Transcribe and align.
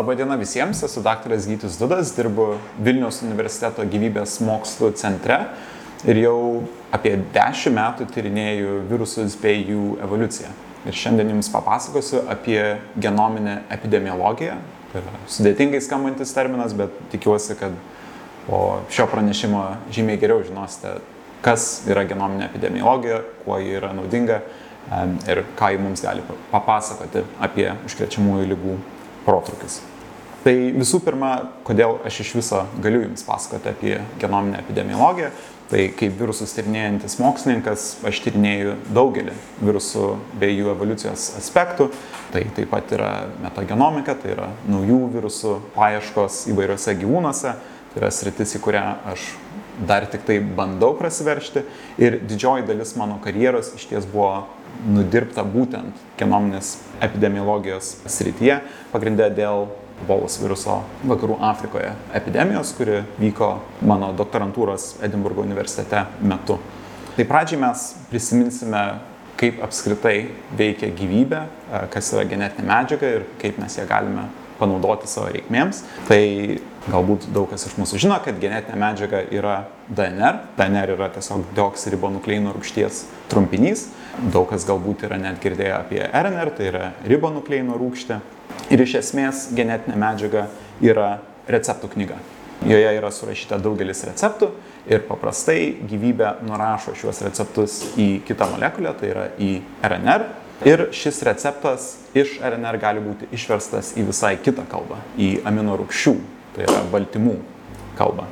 Labadiena 0.00 0.36
visiems, 0.40 0.80
esu 0.82 1.02
daktaras 1.04 1.44
Gytis 1.44 1.74
Dudas, 1.76 2.14
dirbu 2.16 2.54
Vilniaus 2.80 3.18
universiteto 3.20 3.84
gyvybės 3.84 4.38
mokslų 4.40 4.94
centre 4.96 5.36
ir 6.08 6.16
jau 6.22 6.36
apie 6.96 7.18
10 7.34 7.74
metų 7.76 8.06
tyrinėju 8.14 8.78
virusus 8.88 9.36
bei 9.42 9.58
jų 9.68 9.98
evoliuciją. 10.00 10.54
Ir 10.88 10.96
šiandien 10.96 11.34
jums 11.34 11.50
papasakosiu 11.52 12.22
apie 12.32 12.62
genominę 12.96 13.58
epidemiologiją. 13.76 14.54
Tai 14.94 15.02
yra 15.02 15.20
sudėtingai 15.34 15.82
skambantis 15.84 16.32
terminas, 16.32 16.72
bet 16.80 16.96
tikiuosi, 17.12 17.58
kad 17.60 17.76
po 18.46 18.62
šio 18.88 19.04
pranešimo 19.12 19.66
žymiai 19.92 20.22
geriau 20.22 20.40
žinosite, 20.48 20.94
kas 21.44 21.68
yra 21.92 22.06
genominė 22.08 22.48
epidemiologija, 22.48 23.20
kuo 23.44 23.60
ji 23.60 23.76
yra 23.82 23.92
naudinga 24.00 24.40
ir 25.28 25.44
ką 25.60 25.74
ji 25.74 25.84
mums 25.84 26.08
gali 26.08 26.24
papasakoti 26.56 27.26
apie 27.50 27.68
užkrečiamųjų 27.84 28.50
lygų 28.56 28.80
protrukius. 29.28 29.82
Tai 30.40 30.54
visų 30.72 31.02
pirma, 31.04 31.34
kodėl 31.68 31.98
aš 32.08 32.22
iš 32.22 32.34
viso 32.38 32.62
galiu 32.80 33.02
Jums 33.02 33.26
pasakoti 33.26 33.68
apie 33.68 33.96
genominę 34.22 34.62
epidemiologiją, 34.62 35.28
tai 35.68 35.82
kaip 35.94 36.14
virusus 36.16 36.54
tyrinėjantis 36.56 37.18
mokslininkas, 37.20 37.84
aš 38.08 38.22
tyrinėju 38.24 38.72
daugelį 38.96 39.34
virusų 39.60 40.06
bei 40.40 40.54
jų 40.56 40.72
evoliucijos 40.72 41.26
aspektų. 41.38 41.90
Tai 42.32 42.42
taip 42.56 42.72
pat 42.72 42.94
yra 42.96 43.10
metagenomika, 43.42 44.14
tai 44.16 44.32
yra 44.32 44.48
naujų 44.70 45.02
virusų 45.18 45.52
paieškos 45.76 46.46
įvairiose 46.54 46.96
gyvūnuose, 47.02 47.52
tai 47.92 48.00
yra 48.00 48.10
sritis, 48.14 48.56
į 48.56 48.62
kurią 48.64 48.86
aš 49.12 49.28
dar 49.86 50.08
tik 50.08 50.24
tai 50.28 50.38
bandau 50.40 50.94
prasiveršti 50.96 51.62
ir 52.00 52.18
didžioji 52.24 52.66
dalis 52.68 52.94
mano 53.00 53.20
karjeros 53.22 53.74
iš 53.76 53.86
ties 53.92 54.08
buvo 54.08 54.46
nudirbta 54.88 55.44
būtent 55.44 56.00
genominės 56.20 56.78
epidemiologijos 57.04 57.98
srityje, 58.08 58.60
pagrindę 58.92 59.28
dėl 59.36 59.68
ebolos 60.02 60.38
viruso 60.42 60.80
vakarų 61.08 61.38
Afrikoje 61.50 61.92
epidemijos, 62.16 62.74
kuri 62.78 63.02
vyko 63.20 63.52
mano 63.86 64.10
doktorantūros 64.16 64.96
Edinburgo 65.04 65.44
universitete 65.46 66.06
metu. 66.22 66.58
Tai 67.16 67.26
pradžiai 67.28 67.60
mes 67.60 67.86
prisiminsime, 68.10 68.82
kaip 69.40 69.62
apskritai 69.64 70.30
veikia 70.56 70.90
gyvybė, 70.96 71.40
kas 71.92 72.12
yra 72.14 72.26
genetinė 72.28 72.68
medžiaga 72.68 73.14
ir 73.16 73.26
kaip 73.40 73.58
mes 73.60 73.78
ją 73.78 73.86
galime 73.88 74.28
panaudoti 74.60 75.08
savo 75.08 75.30
reikmėms. 75.32 75.82
Tai 76.08 76.20
galbūt 76.90 77.28
daug 77.34 77.48
kas 77.50 77.64
iš 77.68 77.76
mūsų 77.80 78.00
žino, 78.02 78.18
kad 78.24 78.40
genetinė 78.40 78.76
medžiaga 78.80 79.22
yra 79.32 79.54
DNR. 79.88 80.42
DNR 80.58 80.94
yra 80.96 81.08
tiesiog 81.14 81.48
deoksiribonukleino 81.56 82.52
rūgšties 82.56 83.04
trumpinys. 83.32 83.88
Daug 84.32 84.48
kas 84.50 84.66
galbūt 84.68 85.06
yra 85.08 85.20
net 85.20 85.40
girdėję 85.42 85.72
apie 85.78 86.02
RNR, 86.04 86.52
tai 86.56 86.68
yra 86.72 86.92
ribonukleino 87.08 87.78
rūgštė. 87.80 88.20
Ir 88.70 88.84
iš 88.84 88.98
esmės 89.00 89.46
genetinė 89.56 89.96
medžiaga 89.98 90.44
yra 90.84 91.14
receptų 91.50 91.90
knyga. 91.94 92.18
Joje 92.68 92.90
yra 92.92 93.08
surašyta 93.14 93.56
daugelis 93.62 94.02
receptų 94.04 94.50
ir 94.90 95.06
paprastai 95.08 95.78
gyvybė 95.88 96.34
nurašo 96.44 96.92
šiuos 96.98 97.22
receptus 97.24 97.78
į 97.96 98.20
kitą 98.28 98.50
molekulę, 98.52 98.92
tai 99.00 99.12
yra 99.14 99.24
į 99.40 99.54
RNR. 99.86 100.26
Ir 100.68 100.82
šis 100.92 101.22
receptas 101.24 101.94
iš 102.12 102.34
RNR 102.44 102.76
gali 102.82 103.00
būti 103.00 103.30
išverstas 103.32 103.94
į 103.96 104.04
visai 104.10 104.34
kitą 104.44 104.66
kalbą, 104.68 104.98
į 105.16 105.38
amino 105.48 105.78
rūgščių, 105.80 106.12
tai 106.52 106.66
yra 106.66 106.82
baltymų 106.92 107.38
kalbą. 107.96 108.26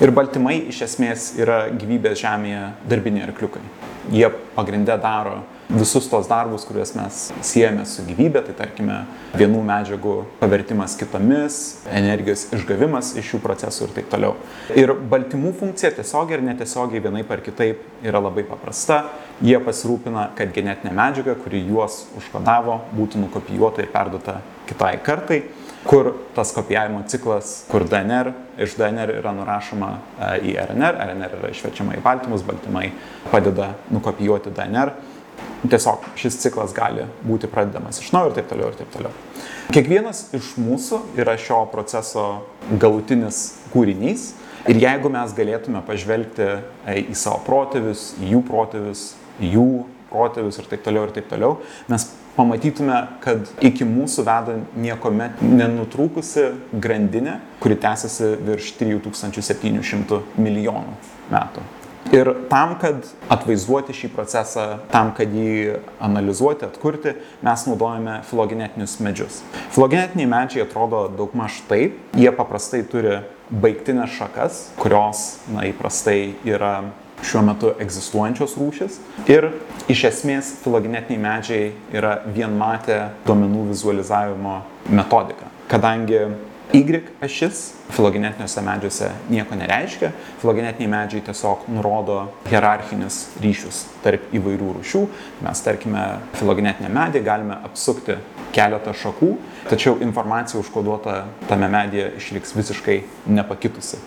Ir 0.00 0.12
baltymai 0.16 0.58
iš 0.68 0.82
esmės 0.84 1.30
yra 1.40 1.62
gyvybės 1.72 2.20
žemėje 2.20 2.66
darbiniai 2.88 3.24
arkliukai. 3.30 3.64
Jie 4.12 4.28
pagrindę 4.54 4.98
daro 5.00 5.40
visus 5.70 6.08
tos 6.10 6.28
darbus, 6.28 6.64
kuriuos 6.66 6.92
mes 6.98 7.20
siejame 7.46 7.84
su 7.86 8.02
gyvybė, 8.06 8.42
tai 8.48 8.54
tarkime 8.58 8.96
vienų 9.38 9.62
medžiagų 9.68 10.14
pavertimas 10.40 10.96
kitomis, 10.98 11.60
energijos 11.86 12.48
išgavimas 12.56 13.12
iš 13.20 13.32
šių 13.32 13.42
procesų 13.44 13.86
ir 13.86 13.94
taip 13.98 14.10
toliau. 14.12 14.34
Ir 14.74 14.94
baltymų 15.12 15.54
funkcija 15.60 15.92
tiesiogiai 15.98 16.40
ir 16.40 16.46
netiesiogiai 16.50 17.04
vienai 17.06 17.22
par 17.28 17.44
kitaip 17.46 17.84
yra 18.06 18.22
labai 18.22 18.44
paprasta. 18.48 19.04
Jie 19.40 19.56
pasirūpina, 19.64 20.30
kad 20.36 20.52
genetinė 20.52 20.92
medžiaga, 20.96 21.38
kuri 21.40 21.62
juos 21.70 22.02
užkodavo, 22.18 22.82
būtų 22.96 23.22
nukopijuota 23.24 23.84
ir 23.84 23.94
perduota 23.94 24.40
kitai 24.68 24.96
kartai 25.04 25.44
kur 25.84 26.12
tas 26.34 26.52
kopijavimo 26.52 27.02
ciklas, 27.08 27.64
kur 27.70 27.84
DNR 27.88 28.32
iš 28.60 28.76
DNR 28.76 29.14
yra 29.20 29.32
nurašoma 29.32 29.90
e, 29.96 30.32
į 30.50 30.56
RNR, 30.66 30.98
RNR 31.06 31.38
yra 31.38 31.52
išverčiama 31.54 31.96
į 31.96 32.02
baltymus, 32.04 32.44
baltymai 32.44 32.90
padeda 33.30 33.72
nukopijuoti 33.92 34.52
DNR. 34.56 34.92
Tiesiog 35.60 36.06
šis 36.16 36.38
ciklas 36.40 36.72
gali 36.76 37.04
būti 37.26 37.50
pradedamas 37.50 38.00
iš 38.00 38.12
naujo 38.14 38.30
ir 38.30 38.38
taip 38.38 38.48
toliau 38.48 38.70
ir 38.70 38.78
taip 38.78 38.92
toliau. 38.94 39.12
Kiekvienas 39.70 40.22
iš 40.36 40.54
mūsų 40.58 41.02
yra 41.20 41.36
šio 41.38 41.60
proceso 41.72 42.26
galutinis 42.80 43.42
kūrinys 43.74 44.30
ir 44.70 44.80
jeigu 44.80 45.12
mes 45.12 45.34
galėtume 45.36 45.82
pažvelgti 45.86 46.46
e, 46.48 46.96
į 47.12 47.16
savo 47.18 47.42
protėvius, 47.46 48.14
į 48.20 48.32
jų 48.34 48.40
protėvius, 48.48 49.04
į 49.40 49.52
jų 49.54 49.68
protėvius 50.10 50.58
ir 50.60 50.70
taip 50.72 50.82
toliau 50.86 51.06
ir 51.06 51.14
taip 51.14 51.28
toliau, 51.30 51.58
mes 51.92 52.08
pamatytume, 52.36 52.96
kad 53.24 53.50
iki 53.64 53.86
mūsų 53.86 54.24
veda 54.26 54.56
niekuomet 54.80 55.42
nenutrūkusi 55.44 56.46
grandinė, 56.82 57.38
kuri 57.60 57.76
tęsiasi 57.80 58.32
virš 58.46 58.72
3700 58.80 60.22
milijonų 60.40 60.96
metų. 61.30 61.66
Ir 62.10 62.30
tam, 62.50 62.72
kad 62.80 63.04
atvaizduoti 63.30 63.94
šį 63.94 64.08
procesą, 64.14 64.64
tam, 64.90 65.12
kad 65.14 65.30
jį 65.30 65.76
analizuoti, 66.02 66.66
atkurti, 66.66 67.12
mes 67.44 67.66
naudojame 67.68 68.16
filogenetinius 68.26 68.96
medžius. 69.04 69.42
Filogenetiniai 69.74 70.30
medžiai 70.32 70.64
atrodo 70.64 71.04
daugmaž 71.14 71.60
taip, 71.68 72.00
jie 72.18 72.32
paprastai 72.34 72.82
turi 72.88 73.20
baigtinės 73.50 74.16
šakas, 74.16 74.64
kurios, 74.80 75.22
na, 75.52 75.68
įprastai 75.70 76.32
yra 76.48 76.80
šiuo 77.26 77.44
metu 77.44 77.74
egzistuojančios 77.82 78.56
rūšis. 78.58 78.98
Ir 79.30 79.50
iš 79.92 80.06
esmės 80.10 80.54
filogenetiniai 80.64 81.22
medžiai 81.22 81.72
yra 81.94 82.16
vienmatė 82.26 83.00
duomenų 83.26 83.68
vizualizavimo 83.74 84.60
metodika. 84.88 85.50
Kadangi 85.70 86.24
Y 86.72 87.02
ašis 87.20 87.72
filogenetiniuose 87.90 88.62
medžiuose 88.62 89.08
nieko 89.26 89.56
nereiškia, 89.58 90.12
filogenetiniai 90.38 90.90
medžiai 90.92 91.24
tiesiog 91.26 91.64
nurodo 91.74 92.18
hierarchinius 92.46 93.16
ryšius 93.42 93.80
tarp 94.04 94.28
įvairių 94.38 94.76
rūšių. 94.76 95.02
Mes, 95.42 95.62
tarkime, 95.66 96.04
filogenetinę 96.38 96.92
medį 96.94 97.24
galime 97.26 97.58
apsukti 97.66 98.20
keletą 98.54 98.94
šakų, 99.02 99.32
tačiau 99.66 99.98
informacija 99.98 100.62
užkoduota 100.62 101.24
tame 101.50 101.66
medyje 101.74 102.12
išliks 102.22 102.54
visiškai 102.54 103.00
nepakitusi. 103.26 103.98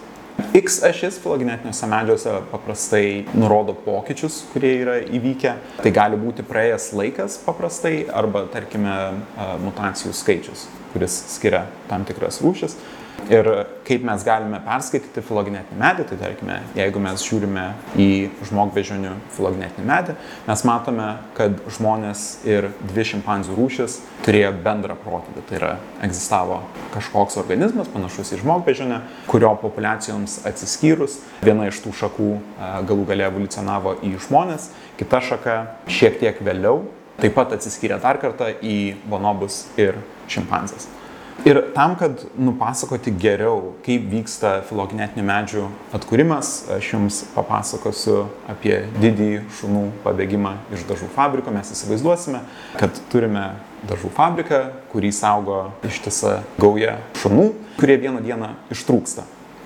X 0.54 0.80
ašis 0.86 1.20
filogenetiniuose 1.22 1.88
medžiuose 1.90 2.34
paprastai 2.52 3.26
nurodo 3.34 3.76
pokyčius, 3.86 4.44
kurie 4.54 4.74
yra 4.82 4.98
įvykę. 5.02 5.54
Tai 5.82 5.92
gali 5.94 6.18
būti 6.20 6.46
praėjęs 6.48 6.92
laikas 6.98 7.40
paprastai 7.46 8.04
arba, 8.14 8.46
tarkime, 8.54 8.98
mutacijų 9.64 10.14
skaičius, 10.18 10.68
kuris 10.94 11.18
skiria 11.36 11.66
tam 11.90 12.06
tikras 12.10 12.42
rūšis. 12.46 12.78
Ir 13.32 13.48
kaip 13.88 14.04
mes 14.04 14.24
galime 14.26 14.60
perskaityti 14.66 15.22
filogenetinį 15.24 15.80
medį, 15.80 16.06
tai 16.10 16.18
tarkime, 16.20 16.58
jeigu 16.76 17.02
mes 17.04 17.24
žiūrime 17.24 17.66
į 18.00 18.08
žmogbežonių 18.50 19.14
filogenetinį 19.36 19.86
medį, 19.88 20.16
mes 20.48 20.64
matome, 20.68 21.10
kad 21.38 21.56
žmonės 21.78 22.24
ir 22.48 22.68
dvi 22.82 23.06
šimpanzių 23.14 23.56
rūšis 23.60 24.00
turėjo 24.26 24.54
bendrą 24.66 24.98
protėvį. 25.04 25.44
Tai 25.50 25.60
yra, 25.60 25.72
egzistavo 26.04 26.60
kažkoks 26.96 27.40
organizmas 27.40 27.92
panašus 27.94 28.34
į 28.36 28.42
žmogbežonę, 28.42 29.00
kurio 29.32 29.54
populiacijoms 29.62 30.42
atsiskyrus, 30.50 31.22
viena 31.46 31.70
iš 31.72 31.84
tų 31.86 31.96
šakų 32.04 32.32
galų 32.90 33.08
gale 33.12 33.30
evoliucionavo 33.30 33.98
į 34.04 34.18
žmonės, 34.28 34.72
kita 35.00 35.24
šaka 35.24 35.62
šiek 35.92 36.20
tiek 36.20 36.44
vėliau 36.44 36.84
taip 37.22 37.36
pat 37.38 37.54
atsiskyrė 37.56 38.00
dar 38.04 38.20
kartą 38.22 38.50
į 38.60 38.98
bonobus 39.10 39.64
ir 39.80 40.00
šimpanzes. 40.32 40.90
Ir 41.46 41.60
tam, 41.76 41.96
kad 42.00 42.22
nupasakoti 42.40 43.12
geriau, 43.20 43.74
kaip 43.84 44.06
vyksta 44.08 44.62
filogenetinių 44.70 45.24
medžių 45.28 45.64
atkūrimas, 45.98 46.52
aš 46.72 46.92
jums 46.94 47.18
papasakosiu 47.34 48.22
apie 48.48 48.78
didįjį 49.02 49.42
šunų 49.58 49.82
pabėgimą 50.06 50.54
iš 50.78 50.86
dažų 50.88 51.10
fabriko. 51.16 51.52
Mes 51.52 51.74
įsivaizduosime, 51.74 52.44
kad 52.80 53.00
turime 53.12 53.48
dažų 53.90 54.14
fabriką, 54.16 54.62
kurį 54.94 55.12
saugo 55.18 55.58
ištisa 55.90 56.38
gauja 56.62 57.00
šunų, 57.20 57.50
kurie 57.82 57.98
vieną 58.06 58.22
dieną 58.24 58.54
ištrūksta. 58.72 59.26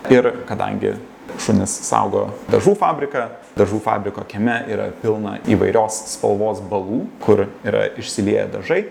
Ir 0.10 0.32
kadangi 0.50 0.96
šunis 1.44 1.76
saugo 1.86 2.30
dažų 2.50 2.74
fabriką, 2.80 3.28
dažų 3.60 3.84
fabriko 3.86 4.24
kieme 4.26 4.64
yra 4.72 4.90
pilna 5.04 5.36
įvairios 5.46 6.00
spalvos 6.16 6.64
balų, 6.72 7.04
kur 7.22 7.46
yra 7.68 7.86
išsilieję 8.00 8.48
dažai 8.56 8.82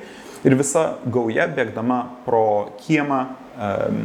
ir 0.45 0.57
visa 0.59 0.97
gauja 1.07 1.47
bėgdama 1.49 2.03
pro 2.27 2.73
kiemą 2.83 3.23
um, 3.57 4.03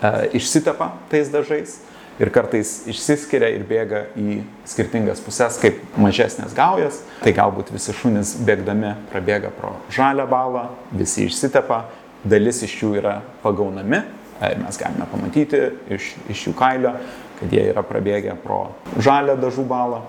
uh, 0.00 0.22
išsitepa 0.36 0.92
tais 1.12 1.30
dažais 1.32 1.80
ir 2.20 2.30
kartais 2.32 2.86
išsiskiria 2.88 3.50
ir 3.52 3.64
bėga 3.68 4.06
į 4.16 4.40
skirtingas 4.68 5.20
puses 5.24 5.58
kaip 5.60 5.82
mažesnės 6.00 6.54
gaujas. 6.56 7.02
Tai 7.20 7.32
galbūt 7.36 7.72
visi 7.74 7.92
šunys 7.96 8.36
bėgdami 8.46 8.94
prabėga 9.12 9.52
pro 9.56 9.74
žalią 9.92 10.24
balą, 10.30 10.68
visi 10.96 11.26
išsitepa, 11.28 11.84
dalis 12.24 12.62
iš 12.64 12.78
jų 12.82 12.94
yra 13.02 13.18
pagaunami 13.44 14.00
ir 14.44 14.58
mes 14.60 14.78
galime 14.80 15.06
pamatyti 15.10 15.60
iš, 15.96 16.10
iš 16.32 16.48
jų 16.48 16.56
kailio, 16.56 16.92
kad 17.38 17.52
jie 17.52 17.62
yra 17.70 17.84
prabėgę 17.86 18.36
pro 18.42 18.66
žalę 19.00 19.36
dažų 19.40 19.64
balą. 19.68 20.02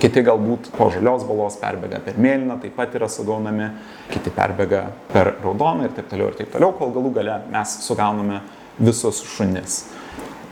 Kiti 0.00 0.22
galbūt 0.24 0.70
po 0.76 0.88
žalios 0.94 1.26
balos 1.28 1.58
perbėga 1.60 2.00
per 2.04 2.16
mėlyną, 2.16 2.56
taip 2.62 2.76
pat 2.78 2.94
yra 2.96 3.08
sugaunami, 3.12 3.68
kiti 4.08 4.32
perbėga 4.32 4.86
per 5.12 5.34
raudoną 5.42 5.88
ir 5.88 5.96
taip 5.96 6.08
toliau 6.08 6.30
ir 6.30 6.38
taip 6.38 6.52
toliau, 6.54 6.72
kol 6.78 6.94
galų 6.94 7.14
gale 7.18 7.40
mes 7.52 7.78
sugauname 7.84 8.40
visus 8.80 9.20
šunis. 9.36 9.82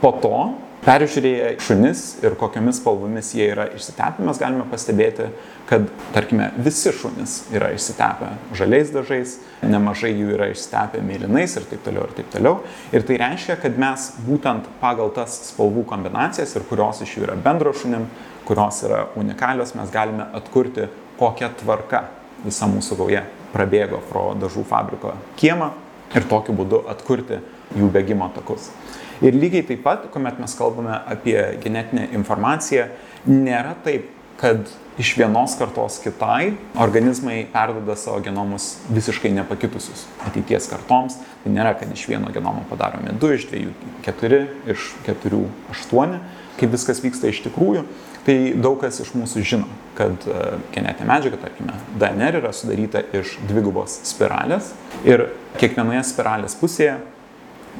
Po 0.03 0.13
to 0.21 0.35
Peržiūrėję 0.79 1.57
šunis 1.59 2.01
ir 2.23 2.37
kokiamis 2.39 2.77
spalvomis 2.79 3.33
jie 3.35 3.49
yra 3.51 3.65
išsitepę, 3.75 4.23
mes 4.23 4.37
galime 4.39 4.63
pastebėti, 4.71 5.25
kad, 5.67 5.89
tarkime, 6.15 6.47
visi 6.63 6.93
šunis 6.95 7.33
yra 7.51 7.73
išsitepę 7.75 8.29
žaliais 8.55 8.93
dažais, 8.93 9.35
nemažai 9.59 10.13
jų 10.13 10.31
yra 10.37 10.47
išsitepę 10.53 11.01
mėlynais 11.03 11.57
ir 11.59 11.67
taip 11.67 11.83
toliau 11.83 12.07
ir 12.07 12.15
taip 12.21 12.31
toliau. 12.31 12.61
Ir 12.95 13.03
tai 13.03 13.19
reiškia, 13.19 13.59
kad 13.59 13.75
mes 13.81 14.07
būtent 14.23 14.71
pagal 14.79 15.11
tas 15.19 15.35
spalvų 15.49 15.83
kombinacijas 15.89 16.55
ir 16.55 16.67
kurios 16.71 17.03
iš 17.03 17.17
jų 17.17 17.27
yra 17.27 17.35
bendro 17.43 17.75
šunim, 17.75 18.07
kurios 18.49 18.81
yra 18.87 19.03
unikalios, 19.19 19.75
mes 19.77 19.91
galime 19.93 20.25
atkurti, 20.33 20.89
kokia 21.19 21.51
tvarka 21.61 22.07
visa 22.41 22.65
mūsų 22.69 22.97
gauja 22.97 23.23
prabėgo 23.53 24.01
pro 24.09 24.31
dažų 24.41 24.65
fabriko 24.69 25.13
kiemą 25.37 25.71
ir 26.17 26.25
tokiu 26.29 26.55
būdu 26.57 26.83
atkurti 26.89 27.37
jų 27.77 27.89
bėgimo 27.93 28.31
takus. 28.33 28.71
Ir 29.21 29.35
lygiai 29.35 29.65
taip 29.67 29.83
pat, 29.85 30.07
kuomet 30.13 30.39
mes 30.41 30.55
kalbame 30.57 30.95
apie 31.11 31.37
genetinę 31.61 32.07
informaciją, 32.17 32.87
nėra 33.27 33.75
taip, 33.85 34.07
kad 34.39 34.69
iš 34.99 35.11
vienos 35.19 35.57
kartos 35.59 35.97
kitai 35.99 36.53
organizmai 36.79 37.41
perdoda 37.51 37.97
savo 37.99 38.21
genomus 38.23 38.77
visiškai 38.87 39.33
nepakitusius 39.35 40.05
ateities 40.27 40.69
kartoms. 40.71 41.17
Tai 41.43 41.51
nėra, 41.51 41.73
kad 41.79 41.91
iš 41.91 42.05
vieno 42.07 42.31
genomo 42.35 42.63
padaromi 42.71 43.11
2, 43.19 43.33
iš 43.35 43.47
2 43.51 43.65
4, 44.07 44.39
iš 44.71 44.87
4 45.07 45.41
8, 45.75 46.15
kaip 46.59 46.71
viskas 46.75 47.03
vyksta 47.03 47.33
iš 47.33 47.43
tikrųjų. 47.49 47.83
Tai 48.29 48.51
daug 48.61 48.75
kas 48.77 48.99
iš 49.01 49.07
mūsų 49.17 49.41
žino, 49.41 49.65
kad 49.97 50.25
e, 50.29 50.41
genetinė 50.75 51.07
medžiaga, 51.09 51.39
tarkime, 51.41 51.73
DNR 51.97 52.35
yra 52.43 52.51
sudaryta 52.53 53.01
iš 53.17 53.31
dvigubos 53.49 53.95
spiralės 54.05 54.67
ir 55.01 55.23
kiekvienoje 55.55 56.03
spiralės 56.11 56.53
pusėje 56.59 56.99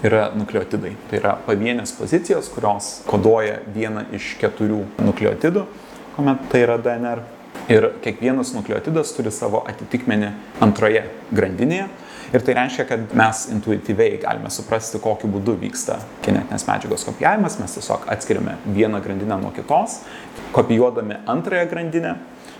yra 0.09 0.31
nukleotidai. 0.33 0.95
Tai 1.11 1.19
yra 1.21 1.35
pavienės 1.45 1.93
pozicijos, 1.93 2.49
kurios 2.49 2.89
koduoja 3.05 3.59
vieną 3.75 4.07
iš 4.17 4.31
keturių 4.41 4.81
nukleotidų, 5.05 5.67
kuomet 6.15 6.49
tai 6.49 6.65
yra 6.65 6.81
DNR. 6.81 7.21
Ir 7.69 7.91
kiekvienas 8.01 8.55
nukleotidas 8.55 9.13
turi 9.13 9.29
savo 9.29 9.61
atitikmenį 9.69 10.33
antroje 10.65 11.05
grandinėje. 11.29 11.91
Ir 12.29 12.43
tai 12.45 12.53
reiškia, 12.53 12.83
kad 12.85 13.13
mes 13.17 13.39
intuityviai 13.49 14.19
galime 14.21 14.51
suprasti, 14.53 14.99
kokiu 15.01 15.31
būdu 15.33 15.55
vyksta 15.63 15.95
genetinės 16.25 16.67
medžiagos 16.67 17.05
kopijavimas. 17.07 17.55
Mes 17.57 17.73
tiesiog 17.73 18.05
atskiriame 18.13 18.53
vieną 18.75 18.99
grandinę 19.01 19.39
nuo 19.41 19.49
kitos, 19.55 20.03
kopijuodami 20.51 21.15
antrąją 21.25 21.69
grandinę 21.69 22.15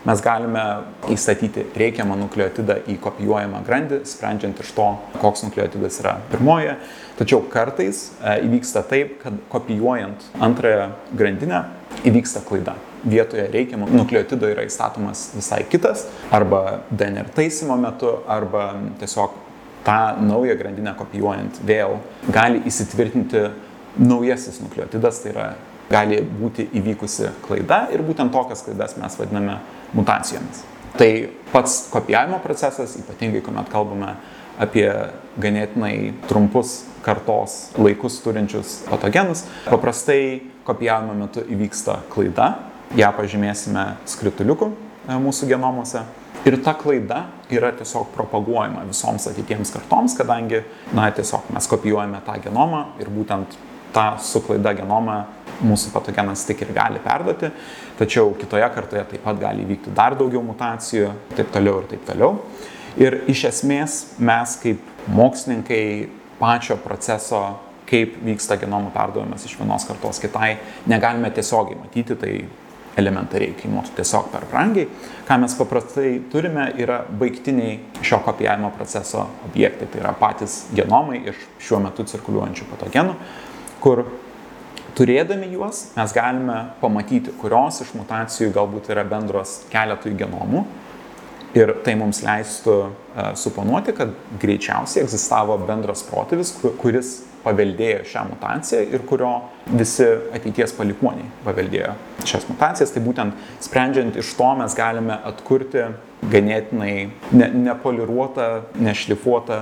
mes 0.06 0.22
galime 0.22 0.64
įstatyti 1.12 1.66
reikiamą 1.78 2.16
nukleotidą 2.20 2.80
į 2.88 2.96
kopijuojamą 3.04 3.62
grandį, 3.68 4.02
sprendžiant 4.08 4.60
iš 4.64 4.72
to, 4.78 4.88
koks 5.20 5.44
nukleotidas 5.48 6.00
yra 6.04 6.16
pirmoje. 6.32 6.78
Tačiau 7.20 7.42
kartais 7.52 8.06
e, 8.22 8.38
įvyksta 8.48 8.86
taip, 8.88 9.18
kad 9.24 9.36
kopijuojant 9.52 10.30
antrąją 10.40 10.88
grandinę 11.20 11.66
įvyksta 12.08 12.46
klaida. 12.48 12.78
Vietoje 13.04 13.48
reikiamo 13.52 13.88
nukleotido 13.92 14.48
yra 14.52 14.66
įstatomas 14.68 15.30
visai 15.36 15.64
kitas, 15.72 16.06
arba 16.36 16.82
DNR 16.92 17.32
taisymo 17.36 17.78
metu, 17.80 18.18
arba 18.28 18.74
tiesiog 19.00 19.36
tą 19.88 20.00
naują 20.24 20.56
grandinę 20.60 20.96
kopijuojant 21.00 21.62
vėl 21.68 22.00
gali 22.32 22.64
įsitvirtinti 22.68 23.48
naujasis 24.00 24.60
nukleotidas, 24.64 25.24
tai 25.24 25.32
yra 25.32 25.48
gali 25.90 26.22
būti 26.22 26.68
įvykusi 26.80 27.32
klaida 27.46 27.88
ir 27.94 28.04
būtent 28.06 28.34
tokias 28.34 28.62
klaidas 28.66 28.98
mes 29.00 29.18
vadiname 29.20 29.60
mutacijomis. 29.98 30.64
Tai 30.98 31.10
pats 31.54 31.88
kopijavimo 31.94 32.40
procesas, 32.44 32.96
ypatingai 33.00 33.42
kuomet 33.46 33.70
kalbame 33.72 34.14
apie 34.60 34.88
ganėtinai 35.40 36.14
trumpus 36.28 36.84
kartos 37.06 37.70
laikus 37.80 38.20
turinčius 38.24 38.82
patogenus, 38.90 39.46
paprastai 39.70 40.42
kopijavimo 40.68 41.16
metu 41.16 41.46
įvyksta 41.48 42.02
klaida, 42.12 42.52
ją 42.98 43.12
pažymėsime 43.16 43.86
skrituliuku 44.10 44.72
e, 44.74 45.18
mūsų 45.22 45.50
genomuose. 45.54 46.04
Ir 46.48 46.56
ta 46.64 46.74
klaida 46.78 47.26
yra 47.52 47.72
tiesiog 47.76 48.12
propaguojama 48.16 48.86
visoms 48.88 49.28
ateities 49.30 49.74
kartoms, 49.74 50.16
kadangi, 50.18 50.62
na, 50.96 51.10
tiesiog 51.16 51.50
mes 51.54 51.68
kopijuojame 51.70 52.22
tą 52.26 52.38
genomą 52.46 52.86
ir 53.02 53.12
būtent 53.14 53.58
tą 53.94 54.06
su 54.24 54.42
klaida 54.46 54.74
genomą 54.78 55.24
mūsų 55.66 55.92
patogenas 55.94 56.46
tik 56.48 56.64
ir 56.64 56.74
gali 56.76 57.02
perduoti, 57.04 57.50
tačiau 58.00 58.32
kitoje 58.40 58.68
kartoje 58.76 59.04
taip 59.12 59.24
pat 59.26 59.40
gali 59.42 59.66
įvykti 59.66 59.94
dar 59.96 60.16
daugiau 60.20 60.44
mutacijų, 60.46 61.12
taip 61.36 61.52
toliau 61.56 61.82
ir 61.82 61.90
taip 61.94 62.06
toliau. 62.08 62.38
Ir 63.00 63.22
iš 63.32 63.46
esmės 63.52 64.00
mes 64.18 64.56
kaip 64.62 65.10
mokslininkai 65.14 65.84
pačio 66.40 66.80
proceso, 66.82 67.44
kaip 67.90 68.16
vyksta 68.24 68.60
genomų 68.62 68.94
perdavimas 68.94 69.46
iš 69.46 69.58
vienos 69.60 69.86
kartos 69.90 70.22
kitai, 70.22 70.56
negalime 70.90 71.32
tiesiogiai 71.34 71.80
matyti, 71.80 72.18
tai 72.20 72.34
elementariai 73.00 73.56
kainuotų 73.58 73.96
tiesiog 73.98 74.30
per 74.34 74.46
brangiai. 74.50 74.88
Ką 75.28 75.38
mes 75.42 75.56
paprastai 75.58 76.16
turime 76.32 76.70
yra 76.82 77.02
baigtiniai 77.20 77.78
šio 78.06 78.20
kopijavimo 78.26 78.72
proceso 78.76 79.26
objektai, 79.48 79.88
tai 79.92 80.02
yra 80.04 80.14
patys 80.20 80.64
genomai 80.76 81.22
iš 81.32 81.46
šiuo 81.68 81.82
metu 81.86 82.06
cirkuliuojančių 82.10 82.68
patogenų, 82.74 83.16
kur 83.84 84.06
turėdami 84.98 85.52
juos 85.54 85.88
mes 85.96 86.14
galime 86.16 86.60
pamatyti, 86.82 87.34
kurios 87.40 87.80
iš 87.86 87.96
mutacijų 87.98 88.52
galbūt 88.56 88.92
yra 88.94 89.06
bendros 89.08 89.62
keletui 89.72 90.16
genomų. 90.20 90.66
Ir 91.58 91.72
tai 91.82 91.96
mums 91.98 92.20
leistų 92.22 92.74
uh, 92.78 93.32
suponuoti, 93.40 93.96
kad 93.98 94.12
greičiausiai 94.42 95.02
egzistavo 95.02 95.56
bendras 95.64 96.04
protėvis, 96.06 96.52
kuris 96.78 97.16
paveldėjo 97.42 98.04
šią 98.12 98.26
mutaciją 98.30 98.82
ir 98.94 99.06
kurio 99.10 99.32
visi 99.72 100.06
ateities 100.36 100.76
palikoniai 100.78 101.30
paveldėjo 101.46 101.96
šias 102.28 102.46
mutacijas. 102.52 102.94
Tai 102.94 103.04
būtent 103.06 103.66
sprendžiant 103.66 104.20
iš 104.20 104.34
to 104.38 104.50
mes 104.60 104.76
galime 104.78 105.18
atkurti 105.32 105.88
ganėtinai 106.30 106.94
ne, 107.32 107.50
nepoliruotą, 107.70 108.50
nešlifuotą 108.78 109.62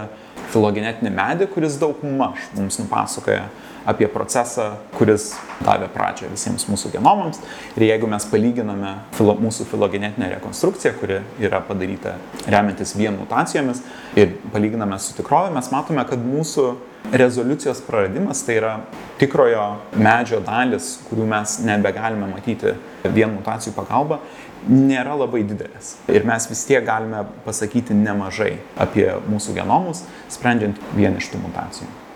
filogenetinį 0.51 1.13
medį, 1.13 1.47
kuris 1.53 1.77
daug 1.79 2.01
maž 2.03 2.49
mums 2.57 2.81
nupasakoja 2.81 3.45
apie 3.87 4.09
procesą, 4.11 4.73
kuris 4.97 5.29
davė 5.63 5.87
pradžią 5.93 6.31
visiems 6.33 6.67
mūsų 6.67 6.91
genomams. 6.97 7.39
Ir 7.77 7.87
jeigu 7.87 8.09
mes 8.11 8.25
palyginame 8.27 8.97
filo, 9.15 9.37
mūsų 9.39 9.67
filogenetinę 9.71 10.29
rekonstrukciją, 10.35 10.93
kuri 10.99 11.21
yra 11.43 11.61
padaryta 11.63 12.17
remiantis 12.47 12.95
vien 12.99 13.15
mutacijomis, 13.19 13.81
ir 14.19 14.35
palyginame 14.53 14.99
su 14.99 15.15
tikrove, 15.17 15.53
mes 15.55 15.71
matome, 15.71 16.03
kad 16.09 16.19
mūsų 16.23 16.67
rezoliucijos 17.13 17.79
praradimas 17.87 18.41
tai 18.43 18.57
yra 18.59 18.73
tikrojo 19.21 19.67
medžio 19.95 20.41
dalis, 20.43 20.97
kurių 21.07 21.27
mes 21.31 21.59
nebegalime 21.63 22.27
matyti 22.33 22.73
vien 23.15 23.31
mutacijų 23.37 23.71
pagalba, 23.77 24.19
nėra 24.67 25.15
labai 25.15 25.45
didelės. 25.47 25.95
Ir 26.11 26.27
mes 26.27 26.49
vis 26.49 26.65
tiek 26.67 26.83
galime 26.85 27.23
pasakyti 27.45 27.95
nemažai 27.95 28.57
apie 28.75 29.07
mūsų 29.29 29.55
genomus, 29.61 30.03
sprendžiant 30.33 30.81
vien 30.97 31.15
iš 31.21 31.31
tų 31.31 31.45
mutacijų. 31.45 32.06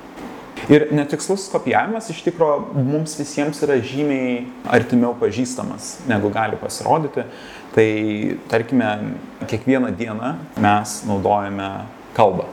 Ir 0.69 0.85
netikslus 0.93 1.47
kopijavimas 1.49 2.11
iš 2.13 2.19
tikrųjų 2.27 2.83
mums 2.85 3.15
visiems 3.17 3.63
yra 3.65 3.79
žymiai 3.81 4.43
artimiau 4.69 5.15
pažįstamas, 5.17 5.95
negu 6.09 6.29
gali 6.33 6.59
pasirodyti. 6.61 7.25
Tai 7.71 7.89
tarkime, 8.51 8.89
kiekvieną 9.47 9.93
dieną 9.97 10.35
mes 10.61 10.97
naudojame 11.07 11.69
kalbą. 12.17 12.45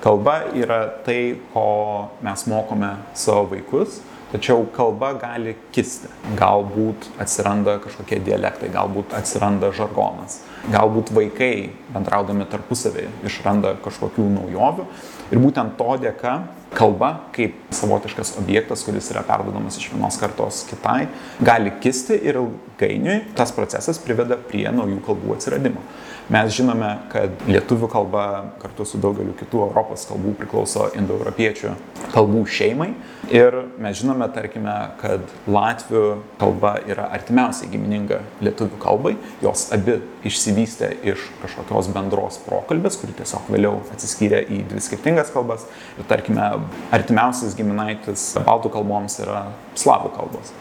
Kalba 0.00 0.40
yra 0.56 0.86
tai, 1.06 1.36
ko 1.52 2.10
mes 2.24 2.46
mokome 2.48 2.94
savo 3.14 3.46
vaikus, 3.52 4.00
tačiau 4.32 4.64
kalba 4.74 5.12
gali 5.20 5.54
kisti. 5.74 6.10
Galbūt 6.38 7.08
atsiranda 7.20 7.78
kažkokie 7.84 8.20
dialektai, 8.24 8.70
galbūt 8.74 9.14
atsiranda 9.16 9.72
žargonas, 9.76 10.40
galbūt 10.72 11.12
vaikai 11.16 11.70
bendraudami 11.94 12.48
tarpusavį 12.50 13.06
išranda 13.28 13.76
kažkokių 13.84 14.28
naujovių. 14.38 14.88
Ir 15.30 15.42
būtent 15.44 15.76
to 15.78 15.96
dėka 16.02 16.38
kalba 16.74 17.14
kaip 17.34 17.56
savotiškas 17.74 18.36
objektas, 18.40 18.84
kuris 18.86 19.10
yra 19.12 19.24
perdodamas 19.26 19.78
iš 19.80 19.90
vienos 19.92 20.18
kartos 20.20 20.64
kitai, 20.70 21.08
gali 21.42 21.72
kisti 21.82 22.18
ir 22.22 22.38
ilgainiui 22.42 23.34
tas 23.38 23.52
procesas 23.54 23.98
priveda 24.02 24.38
prie 24.50 24.68
naujų 24.74 25.00
kalbų 25.06 25.36
atsiradimo. 25.36 25.82
Mes 26.30 26.52
žinome, 26.54 26.92
kad 27.10 27.40
lietuvių 27.50 27.88
kalba 27.90 28.24
kartu 28.62 28.84
su 28.86 29.00
daugeliu 29.02 29.32
kitų 29.34 29.64
Europos 29.64 30.04
kalbų 30.06 30.36
priklauso 30.38 30.84
indoeuropiečių 30.94 31.72
kalbų 32.12 32.44
šeimai. 32.46 32.92
Ir 33.34 33.56
mes 33.82 33.98
žinome, 33.98 34.28
tarkime, 34.30 34.74
kad 35.00 35.26
latvių 35.50 36.04
kalba 36.38 36.76
yra 36.86 37.08
artimiausiai 37.16 37.72
gimininga 37.72 38.20
lietuvių 38.46 38.78
kalbai. 38.78 39.16
Jos 39.42 39.66
abi 39.74 39.98
išsivystė 40.30 40.92
iš 41.10 41.26
kažkokios 41.42 41.90
bendros 41.96 42.38
prokalbės, 42.46 43.00
kuri 43.02 43.16
tiesiog 43.18 43.50
vėliau 43.50 43.80
atsiskyrė 43.90 44.44
į 44.46 44.62
dvi 44.70 44.86
skirtingas 44.86 45.34
kalbas. 45.34 45.66
Ir 45.98 46.06
tarkime, 46.10 46.46
artimiausias 46.94 47.56
giminaitis 47.58 48.32
baltų 48.46 48.72
kalboms 48.74 49.20
yra 49.22 49.46
slavų 49.78 50.12
kalbos. 50.16 50.52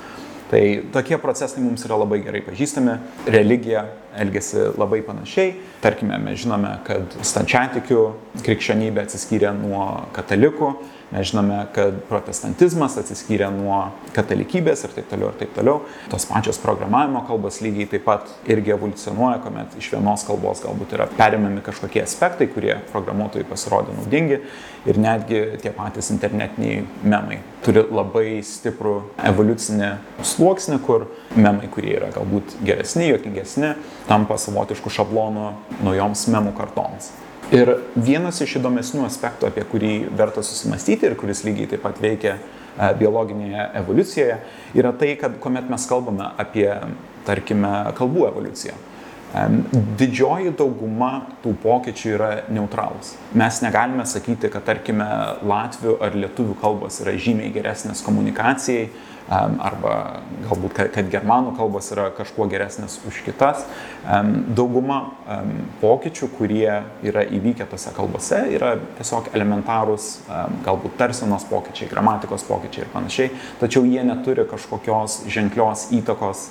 Tai 0.49 0.61
tokie 0.89 1.17
procesai 1.21 1.61
mums 1.61 1.83
yra 1.85 1.99
labai 2.01 2.23
gerai 2.25 2.39
pažįstami, 2.41 2.95
religija 3.29 3.83
elgesi 4.17 4.71
labai 4.81 5.03
panašiai. 5.05 5.51
Tarkime, 5.83 6.17
mes 6.23 6.39
žinome, 6.41 6.71
kad 6.87 7.13
stančiatikių 7.21 8.05
krikščionybė 8.41 9.03
atsiskyrė 9.05 9.51
nuo 9.59 9.85
katalikų, 10.15 10.71
Mes 11.09 11.25
žinome, 11.31 11.63
kad 11.73 11.95
protestantizmas 12.05 12.99
atsiskyrė 13.01 13.47
nuo 13.55 13.79
katalikybės 14.13 14.83
ir 14.85 14.91
taip 14.93 15.07
toliau 15.09 15.31
ir 15.31 15.39
taip 15.39 15.55
toliau. 15.55 15.79
Tos 16.11 16.27
pačios 16.29 16.59
programavimo 16.61 17.23
kalbos 17.25 17.57
lygiai 17.65 17.89
taip 17.89 18.05
pat 18.05 18.29
irgi 18.49 18.75
evoliucionuoja, 18.75 19.39
kuomet 19.41 19.73
iš 19.81 19.89
vienos 19.95 20.25
kalbos 20.27 20.61
galbūt 20.65 20.93
yra 20.97 21.09
perimami 21.17 21.63
kažkokie 21.65 22.03
aspektai, 22.05 22.49
kurie 22.53 22.75
programuotojai 22.93 23.47
pasirodė 23.49 23.97
naudingi 23.97 24.41
ir 24.89 25.01
netgi 25.01 25.41
tie 25.63 25.73
patys 25.73 26.11
internetiniai 26.13 26.83
memai 27.01 27.39
turi 27.65 27.83
labai 27.91 28.39
stiprų 28.45 28.93
evoliucinį 29.29 29.89
sluoksnį, 30.25 30.77
kur 30.85 31.07
memai, 31.35 31.69
kurie 31.73 31.95
yra 31.97 32.11
galbūt 32.15 32.59
geresni, 32.65 33.09
jokingesni, 33.09 33.73
tampa 34.09 34.39
savotiškų 34.41 34.93
šablonų 34.99 35.49
naujoms 35.85 36.27
memų 36.33 36.53
kartoms. 36.57 37.11
Ir 37.49 37.71
vienas 37.97 38.37
iš 38.45 38.59
įdomesnių 38.59 39.07
aspektų, 39.07 39.47
apie 39.49 39.63
kurį 39.65 39.93
verta 40.13 40.43
susimastyti 40.45 41.07
ir 41.09 41.15
kuris 41.17 41.41
lygiai 41.47 41.71
taip 41.71 41.81
pat 41.81 41.97
veikia 41.97 42.35
e, 42.35 42.41
biologinėje 42.99 43.63
evoliucijoje, 43.79 44.35
yra 44.77 44.91
tai, 44.93 45.15
kad 45.17 45.39
kuomet 45.41 45.71
mes 45.71 45.87
kalbame 45.89 46.27
apie, 46.37 46.67
tarkime, 47.25 47.71
kalbų 47.97 48.27
evoliuciją, 48.29 48.77
didžioji 49.97 50.53
dauguma 50.57 51.11
tų 51.43 51.55
pokyčių 51.61 52.13
yra 52.15 52.29
neutralūs. 52.53 53.15
Mes 53.37 53.59
negalime 53.61 54.05
sakyti, 54.09 54.49
kad, 54.53 54.65
tarkime, 54.65 55.05
latvių 55.45 55.97
ar 56.05 56.17
lietuvių 56.17 56.55
kalbos 56.61 57.01
yra 57.03 57.13
žymiai 57.17 57.53
geresnės 57.53 58.01
komunikacijai, 58.05 58.87
arba 59.29 59.93
galbūt, 60.47 60.73
kad, 60.95 61.09
germanų 61.11 61.53
kalbos 61.57 61.91
yra 61.93 62.09
kažkuo 62.17 62.47
geresnės 62.49 62.97
už 63.07 63.21
kitas. 63.27 63.65
Dauguma 64.57 64.99
pokyčių, 65.83 66.31
kurie 66.37 66.81
yra 67.05 67.25
įvykę 67.29 67.67
tose 67.69 67.93
kalbose, 67.95 68.41
yra 68.55 68.75
tiesiog 68.97 69.29
elementarūs, 69.37 70.09
galbūt 70.65 70.97
tarsenos 70.99 71.45
pokyčiai, 71.49 71.91
gramatikos 71.91 72.47
pokyčiai 72.49 72.87
ir 72.87 72.91
panašiai, 72.95 73.31
tačiau 73.61 73.85
jie 73.85 74.03
neturi 74.07 74.47
kažkokios 74.49 75.23
ženklios 75.29 75.89
įtakos 75.95 76.49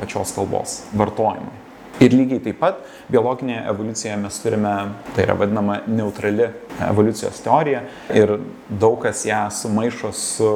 pačios 0.00 0.36
kalbos 0.36 0.82
vartojimui. 0.92 1.71
Ir 2.00 2.14
lygiai 2.16 2.40
taip 2.42 2.58
pat 2.62 2.78
biologinėje 3.12 3.62
evoliucijoje 3.70 4.16
mes 4.22 4.38
turime, 4.42 4.72
tai 5.12 5.26
yra 5.26 5.36
vadinama 5.38 5.80
neutrali 5.86 6.48
evoliucijos 6.88 7.42
teorija. 7.44 7.82
Ir 8.16 8.38
daug 8.68 8.96
kas 9.04 9.24
ją 9.28 9.42
sumaišo 9.52 10.12
su 10.16 10.50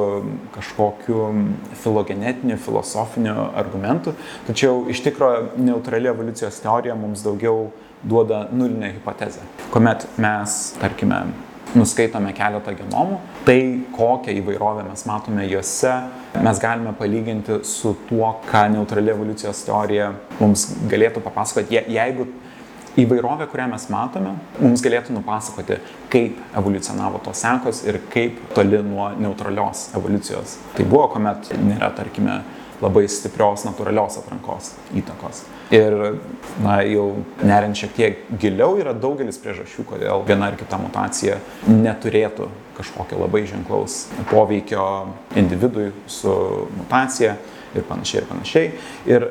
kažkokiu 0.55 1.27
filogenetiniu, 1.83 2.57
filosofiniu 2.57 3.35
argumentu, 3.55 4.15
tačiau 4.49 4.87
iš 4.91 5.03
tikrųjų 5.05 5.61
neutrali 5.69 6.09
evoliucijos 6.11 6.61
teorija 6.63 6.97
mums 6.97 7.25
daugiau 7.25 7.69
duoda 8.03 8.47
nulinę 8.51 8.91
hipotezę, 8.97 9.45
kuomet 9.73 10.05
mes, 10.21 10.57
tarkime, 10.81 11.23
nuskaitome 11.75 12.31
keletą 12.37 12.73
genomų, 12.77 13.19
tai 13.47 13.59
kokią 13.95 14.35
įvairovę 14.39 14.85
mes 14.87 15.03
matome 15.09 15.47
juose, 15.49 15.93
mes 16.43 16.59
galime 16.63 16.93
palyginti 16.97 17.61
su 17.67 17.95
tuo, 18.07 18.35
ką 18.47 18.67
neutrali 18.75 19.11
evoliucijos 19.13 19.65
teorija 19.67 20.11
mums 20.39 20.69
galėtų 20.91 21.23
papasakoti, 21.25 21.81
jeigu 21.91 22.27
įvairovė, 22.97 23.47
kurią 23.51 23.67
mes 23.73 23.87
matome, 23.93 24.33
mums 24.59 24.81
galėtų 24.85 25.13
nupasakoti, 25.17 25.79
kaip 26.13 26.39
evoliucionavo 26.57 27.21
tos 27.25 27.43
sekos 27.43 27.83
ir 27.85 27.99
kaip 28.13 28.39
toli 28.55 28.79
nuo 28.85 29.11
neutralios 29.19 29.89
evoliucijos. 29.97 30.57
Tai 30.77 30.85
buvo, 30.89 31.05
kuomet 31.13 31.51
nėra, 31.61 31.91
tarkime, 31.97 32.41
labai 32.81 33.07
stiprios 33.09 33.65
natūralios 33.65 34.19
atrankos 34.21 34.73
įtakos. 34.97 35.43
Ir, 35.73 35.95
na, 36.63 36.77
jau 36.87 37.07
neriant 37.41 37.75
šiek 37.75 37.95
tiek 37.97 38.21
giliau, 38.39 38.77
yra 38.79 38.93
daugelis 38.95 39.39
priežasčių, 39.41 39.85
kodėl 39.89 40.23
viena 40.27 40.51
ar 40.51 40.57
kita 40.59 40.79
mutacija 40.79 41.39
neturėtų 41.67 42.47
kažkokio 42.77 43.19
labai 43.23 43.43
ženklaus 43.49 44.05
poveikio 44.29 44.85
individui 45.39 45.89
su 46.11 46.33
mutacija 46.77 47.35
ir 47.75 47.87
panašiai 47.89 48.21
ir 48.21 48.29
panašiai. 48.29 48.71
Ir 49.09 49.27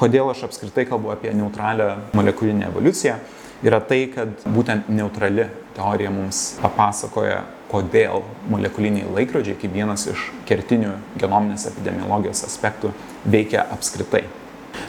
kodėl 0.00 0.32
aš 0.32 0.46
apskritai 0.48 0.86
kalbu 0.88 1.12
apie 1.14 1.34
neutralią 1.36 1.92
molekulinę 2.16 2.70
evoliuciją, 2.70 3.18
yra 3.64 3.80
tai, 3.84 4.06
kad 4.12 4.48
būtent 4.52 4.90
neutrali 4.92 5.46
teorija 5.76 6.10
mums 6.12 6.56
papasakoja 6.62 7.44
kodėl 7.70 8.24
molekuliniai 8.50 9.08
laikrodžiai 9.18 9.58
kaip 9.60 9.74
vienas 9.74 10.06
iš 10.10 10.30
kertinių 10.48 10.94
genominės 11.20 11.66
epidemiologijos 11.72 12.44
aspektų 12.46 12.92
veikia 13.26 13.66
apskritai. 13.74 14.24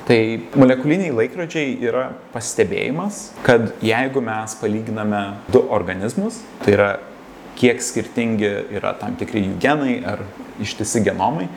Tai 0.07 0.19
molekuliniai 0.59 1.13
laikrodžiai 1.15 1.77
yra 1.83 2.09
pastebėjimas, 2.33 3.31
kad 3.43 3.73
jeigu 3.83 4.23
mes 4.23 4.55
palyginame 4.59 5.21
du 5.51 5.63
organizmus, 5.73 6.41
tai 6.63 6.75
yra 6.75 6.89
kiek 7.57 7.81
skirtingi 7.81 8.51
yra 8.77 8.93
tam 8.99 9.17
tikri 9.19 9.45
jų 9.47 9.57
genai 9.63 9.97
ar 10.07 10.21
ištisi 10.63 11.01
genomai, 11.07 11.47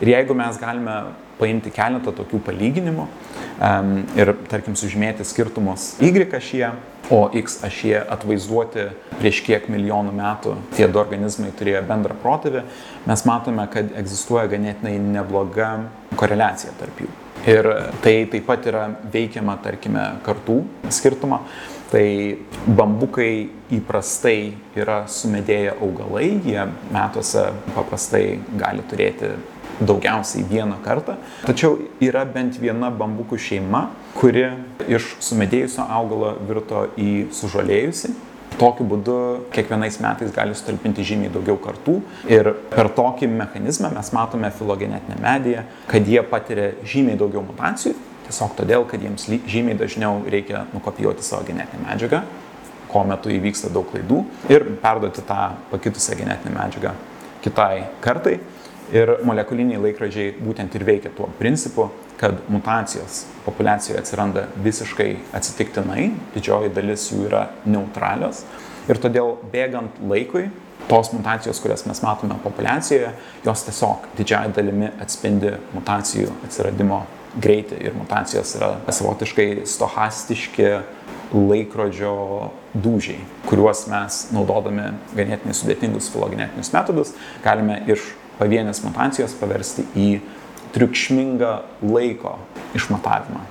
ir 0.00 0.14
jeigu 0.14 0.36
mes 0.38 0.58
galime 0.62 0.96
paimti 1.42 1.74
keletą 1.74 2.14
tokių 2.22 2.40
palyginimų 2.46 3.06
um, 3.08 3.92
ir, 4.18 4.34
tarkim, 4.50 4.78
sužymėti 4.78 5.26
skirtumus 5.26 5.92
Y 6.02 6.28
ašyje, 6.38 6.72
o 7.12 7.24
X 7.42 7.58
ašyje 7.66 8.04
atvaizduoti 8.14 8.86
prieš 9.18 9.42
kiek 9.46 9.66
milijonų 9.72 10.14
metų 10.16 10.54
tie 10.76 10.86
du 10.88 11.02
organizmai 11.02 11.50
turėjo 11.58 11.82
bendrą 11.88 12.16
protėvį, 12.22 12.62
mes 13.10 13.26
matome, 13.28 13.66
kad 13.72 13.90
egzistuoja 13.98 14.46
ganėtinai 14.54 14.94
nebloga 15.02 15.74
koreliacija 16.16 16.72
tarp 16.80 17.02
jų. 17.04 17.10
Ir 17.42 17.66
tai 18.04 18.14
taip 18.30 18.44
pat 18.46 18.66
yra 18.70 18.84
veikiama, 19.10 19.56
tarkime, 19.64 20.04
kartų 20.22 20.60
skirtumą. 20.94 21.40
Tai 21.92 22.04
bambukai 22.64 23.50
įprastai 23.76 24.54
yra 24.78 25.02
sumedėję 25.10 25.74
augalai, 25.74 26.28
jie 26.46 26.62
metuose 26.94 27.50
paprastai 27.74 28.38
gali 28.56 28.86
turėti 28.88 29.34
daugiausiai 29.86 30.44
vieną 30.48 30.78
kartą. 30.84 31.16
Tačiau 31.46 31.78
yra 32.02 32.24
bent 32.28 32.58
viena 32.60 32.90
bambukų 32.90 33.38
šeima, 33.40 33.86
kuri 34.18 34.48
iš 34.90 35.14
sumedėjusio 35.22 35.86
augalo 35.86 36.34
virto 36.48 36.86
į 37.00 37.26
sužalėjusi. 37.34 38.12
Tokiu 38.60 38.84
būdu 38.84 39.16
kiekvienais 39.54 39.96
metais 40.04 40.32
gali 40.34 40.54
sutalpinti 40.54 41.04
žymiai 41.08 41.32
daugiau 41.32 41.56
kartų 41.62 41.94
ir 42.30 42.50
per 42.70 42.90
tokį 42.92 43.30
mechanizmą 43.32 43.88
mes 43.94 44.10
matome 44.12 44.50
filogenetinę 44.52 45.16
mediją, 45.22 45.62
kad 45.88 46.08
jie 46.08 46.20
patiria 46.28 46.68
žymiai 46.84 47.16
daugiau 47.18 47.40
mutacijų, 47.46 47.94
tiesiog 48.26 48.52
todėl, 48.58 48.84
kad 48.88 49.02
jiems 49.02 49.24
žymiai 49.48 49.78
dažniau 49.80 50.20
reikia 50.30 50.66
nukopijuoti 50.74 51.24
savo 51.24 51.46
genetinę 51.48 51.86
medžiagą, 51.86 52.20
ko 52.92 53.06
metu 53.08 53.32
įvyksta 53.32 53.72
daug 53.72 53.88
klaidų 53.88 54.20
ir 54.52 54.68
perduoti 54.84 55.24
tą 55.24 55.54
pakitusią 55.72 56.20
genetinę 56.20 56.52
medžiagą 56.58 56.92
kitai 57.42 57.86
kartai. 58.04 58.38
Ir 58.92 59.14
molekuliniai 59.24 59.80
laikrodžiai 59.80 60.34
būtent 60.36 60.74
ir 60.76 60.84
veikia 60.84 61.12
tuo 61.16 61.30
principu, 61.38 61.88
kad 62.20 62.42
mutacijos 62.52 63.22
populiacijoje 63.46 64.02
atsiranda 64.02 64.44
visiškai 64.62 65.08
atsitiktinai, 65.34 66.10
didžioji 66.34 66.74
dalis 66.76 67.06
jų 67.10 67.24
yra 67.30 67.46
neutralios. 67.64 68.44
Ir 68.90 69.00
todėl 69.00 69.38
bėgant 69.52 69.96
laikui, 70.10 70.50
tos 70.90 71.12
mutacijos, 71.14 71.60
kurias 71.62 71.86
mes 71.88 72.02
matome 72.04 72.36
populiacijoje, 72.44 73.14
jos 73.46 73.64
tiesiog 73.66 74.06
didžiai 74.18 74.52
dalimi 74.54 74.92
atspindi 75.00 75.56
mutacijų 75.72 76.30
atsiradimo 76.46 77.02
greitį 77.40 77.78
ir 77.86 77.94
mutacijos 77.96 78.56
yra 78.58 78.74
savotiškai 78.92 79.62
stochastiški 79.68 80.72
laikrodžio 81.32 82.16
dūžiai, 82.76 83.22
kuriuos 83.48 83.86
mes 83.88 84.24
naudodami 84.34 84.90
ganėtinai 85.16 85.54
sudėtingus 85.56 86.10
filogenetinius 86.12 86.74
metodus 86.74 87.14
galime 87.44 87.80
iš 87.88 88.10
pavienės 88.40 88.82
mutacijos 88.86 89.34
paversti 89.40 89.86
į 89.96 90.12
triukšmingą 90.72 91.56
laiko 91.84 92.38
išmatavimą. 92.76 93.42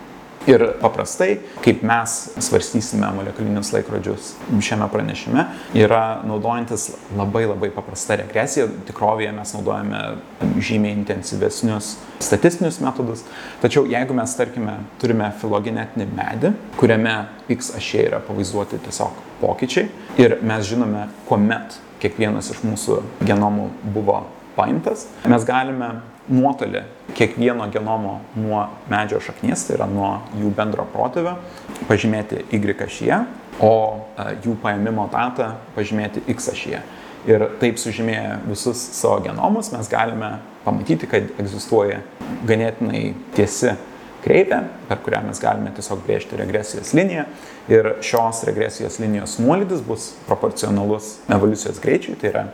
Ir 0.49 0.63
paprastai, 0.81 1.35
kaip 1.61 1.83
mes 1.85 2.13
svarstysime 2.41 3.05
molekulinius 3.13 3.69
laikrodžius 3.75 4.31
šiame 4.65 4.87
pranešime, 4.89 5.43
yra 5.77 6.23
naudojantis 6.25 6.87
labai 7.13 7.43
labai 7.45 7.69
paprasta 7.75 8.17
regresija. 8.23 8.65
Tikrovėje 8.87 9.35
mes 9.37 9.53
naudojame 9.53 10.01
žymiai 10.57 10.95
intensyvesnius 10.97 11.91
statistinius 12.25 12.81
metodus. 12.81 13.21
Tačiau 13.61 13.85
jeigu 13.89 14.17
mes, 14.17 14.33
tarkime, 14.37 14.79
turime 15.01 15.29
filogenetinį 15.43 16.09
medį, 16.17 16.55
kuriame 16.81 17.15
x 17.53 17.75
ašė 17.77 18.07
yra 18.09 18.25
pavaizduoti 18.25 18.81
tiesiog 18.81 19.21
pokyčiai 19.43 19.91
ir 20.21 20.39
mes 20.41 20.65
žinome, 20.65 21.05
kuomet 21.29 21.77
kiekvienas 22.01 22.49
iš 22.55 22.65
mūsų 22.65 23.03
genomų 23.29 23.69
buvo 23.93 24.23
paimtas, 24.55 25.07
mes 25.29 25.45
galime 25.47 25.93
nuotolį 26.31 26.83
kiekvieno 27.17 27.67
genomo 27.73 28.19
nuo 28.39 28.63
medžio 28.91 29.19
šaknies, 29.23 29.65
tai 29.67 29.77
yra 29.77 29.87
nuo 29.89 30.13
jų 30.37 30.51
bendro 30.55 30.85
protėvio, 30.93 31.35
pažymėti 31.89 32.45
Y 32.53 32.75
ašyje, 32.85 33.21
o 33.59 33.73
e, 34.15 34.27
jų 34.45 34.55
paėmimo 34.63 35.09
datą 35.11 35.55
pažymėti 35.75 36.23
X 36.31 36.51
ašyje. 36.53 36.81
Ir 37.29 37.45
taip 37.61 37.77
sužymėję 37.77 38.39
visus 38.47 38.79
savo 38.97 39.19
genomus 39.21 39.69
mes 39.75 39.89
galime 39.89 40.39
pamatyti, 40.65 41.09
kad 41.09 41.27
egzistuoja 41.41 41.99
ganėtinai 42.49 43.11
tiesi 43.35 43.75
kreivė, 44.23 44.63
per 44.89 45.01
kurią 45.05 45.21
mes 45.27 45.41
galime 45.41 45.73
tiesiog 45.75 46.01
brėžti 46.05 46.39
regresijos 46.39 46.93
liniją. 46.97 47.27
Ir 47.69 47.91
šios 48.05 48.41
regresijos 48.49 48.97
linijos 49.01 49.37
nuolydis 49.41 49.83
bus 49.85 50.11
proporcionalus 50.27 51.19
evoliucijos 51.29 51.81
greičiui, 51.83 52.17
tai 52.21 52.33
yra 52.33 52.45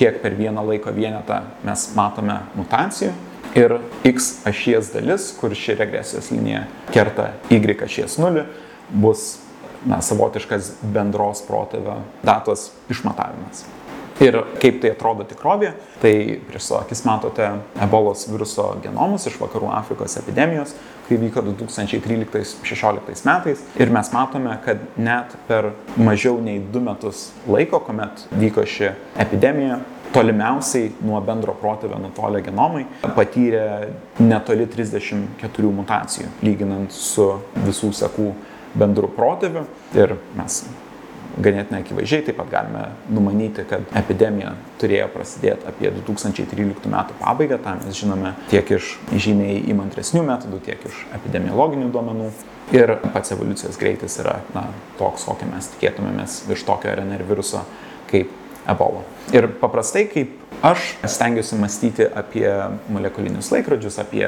kiek 0.00 0.22
per 0.22 0.36
vieną 0.38 0.64
laiko 0.64 0.94
vienetą 0.96 1.42
mes 1.66 1.90
matome 1.96 2.40
mutacijų. 2.56 3.12
Ir 3.58 3.80
x 4.06 4.46
ašies 4.46 4.92
dalis, 4.94 5.32
kur 5.36 5.52
ši 5.58 5.74
regresijos 5.80 6.30
linija 6.30 6.62
kerta 6.94 7.32
y 7.50 7.58
ašies 7.84 8.16
nulį, 8.22 8.44
bus 8.90 9.40
na, 9.84 9.98
savotiškas 10.00 10.76
bendros 10.94 11.42
protėvio 11.48 11.98
datos 12.22 12.70
išmatavimas. 12.92 13.66
Ir 14.20 14.36
kaip 14.60 14.82
tai 14.82 14.92
atrodo 14.92 15.24
tikrovėje, 15.24 15.72
tai 16.02 16.12
prieš 16.48 16.68
savo 16.68 16.82
akis 16.84 17.02
matote 17.08 17.46
ebolos 17.80 18.26
viruso 18.28 18.66
genomus 18.84 19.24
iš 19.26 19.38
vakarų 19.40 19.70
Afrikos 19.72 20.18
epidemijos, 20.20 20.74
kai 21.10 21.18
vyko 21.18 21.42
2013-2016 21.42 23.26
metais. 23.26 23.62
Ir 23.82 23.90
mes 23.90 24.12
matome, 24.14 24.54
kad 24.64 24.82
net 24.96 25.34
per 25.48 25.72
mažiau 25.98 26.38
nei 26.42 26.60
du 26.62 26.82
metus 26.84 27.30
laiko, 27.50 27.80
kuomet 27.82 28.28
vyko 28.38 28.62
ši 28.62 28.92
epidemija, 29.18 29.80
tolimiausiai 30.14 30.92
nuo 31.06 31.20
bendro 31.22 31.54
protėvio 31.58 31.98
nutolę 32.02 32.42
genomai 32.46 32.84
patyrė 33.16 33.90
netoli 34.22 34.66
34 34.70 35.74
mutacijų, 35.80 36.30
lyginant 36.46 36.94
su 36.94 37.32
visų 37.66 37.92
sekų 38.02 38.30
bendru 38.78 39.10
protėviu. 39.14 39.66
Ir 39.98 40.14
mes 40.38 40.62
ganėtinai 41.38 41.82
akivaizdžiai 41.84 42.24
taip 42.26 42.38
pat 42.40 42.50
galime 42.52 42.84
numanyti, 43.12 43.64
kad 43.68 43.84
epidemija 44.00 44.54
turėjo 44.80 45.08
prasidėti 45.14 45.68
apie 45.70 45.92
2013 46.00 46.90
metų 46.90 47.18
pabaigą, 47.20 47.60
tą 47.62 47.76
mes 47.80 48.00
žinome 48.00 48.34
tiek 48.50 48.74
iš 48.76 48.96
žymiai 49.12 49.60
įmantresnių 49.72 50.24
metodų, 50.26 50.60
tiek 50.66 50.82
iš 50.90 51.04
epidemiologinių 51.20 51.92
duomenų. 51.94 52.32
Ir 52.70 52.92
pats 53.10 53.32
evoliucijos 53.34 53.78
greitis 53.80 54.20
yra 54.22 54.36
na, 54.54 54.68
toks, 54.98 55.24
kokį 55.26 55.48
mes 55.50 55.72
tikėtumėmės 55.72 56.44
iš 56.54 56.62
tokio 56.68 56.92
RNR 56.94 57.24
viruso 57.26 57.64
kaip 58.10 58.30
ebola. 58.68 59.02
Ir 59.34 59.48
paprastai, 59.60 60.04
kaip 60.10 60.36
aš 60.66 60.92
stengiuosi 61.08 61.58
mąstyti 61.58 62.06
apie 62.06 62.46
molekulinius 62.92 63.50
laikrodžius, 63.54 63.98
apie 64.02 64.26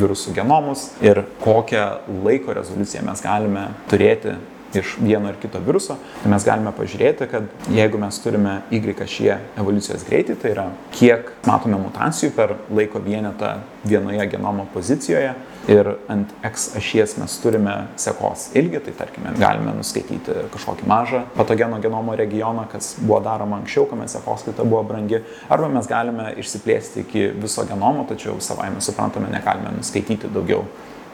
virusų 0.00 0.34
genomus 0.36 0.88
ir 1.04 1.24
kokią 1.42 1.84
laiko 2.24 2.54
rezoliuciją 2.56 3.04
mes 3.06 3.22
galime 3.24 3.68
turėti 3.90 4.36
iš 4.76 4.96
vieno 5.00 5.28
ar 5.28 5.38
kito 5.40 5.60
viruso, 5.64 5.96
tai 6.22 6.30
mes 6.32 6.44
galime 6.46 6.72
pažiūrėti, 6.76 7.28
kad 7.30 7.70
jeigu 7.72 8.00
mes 8.00 8.18
turime 8.22 8.60
Y 8.74 8.80
ašyje 9.04 9.38
evoliucijos 9.60 10.04
greitį, 10.08 10.36
tai 10.40 10.52
yra 10.54 10.68
kiek 10.94 11.32
matome 11.46 11.78
mutacijų 11.80 12.30
per 12.36 12.56
laiko 12.70 13.02
vienetą 13.02 13.58
vienoje 13.84 14.26
genomo 14.32 14.66
pozicijoje 14.72 15.34
ir 15.68 15.90
ant 16.12 16.32
X 16.44 16.70
ašies 16.78 17.16
mes 17.20 17.36
turime 17.40 17.74
sekos 18.00 18.50
ilgį, 18.56 18.80
tai 18.84 18.94
tarkime 18.98 19.34
galime 19.40 19.74
nuskaityti 19.78 20.46
kažkokį 20.54 20.88
mažą 20.88 21.22
patogeno 21.36 21.80
genomo 21.82 22.16
regioną, 22.16 22.66
kas 22.72 22.94
buvo 23.00 23.20
daroma 23.24 23.60
anksčiau, 23.62 23.86
kuomet 23.88 24.12
sekoskaita 24.12 24.64
buvo 24.64 24.82
brangi, 24.88 25.22
arba 25.48 25.70
mes 25.72 25.88
galime 25.90 26.32
išsiplėsti 26.40 27.04
iki 27.04 27.28
viso 27.40 27.64
genomo, 27.68 28.06
tačiau 28.08 28.36
savai 28.44 28.70
mes 28.74 28.90
suprantame, 28.90 29.32
negalime 29.32 29.72
nuskaityti 29.78 30.32
daugiau 30.34 30.66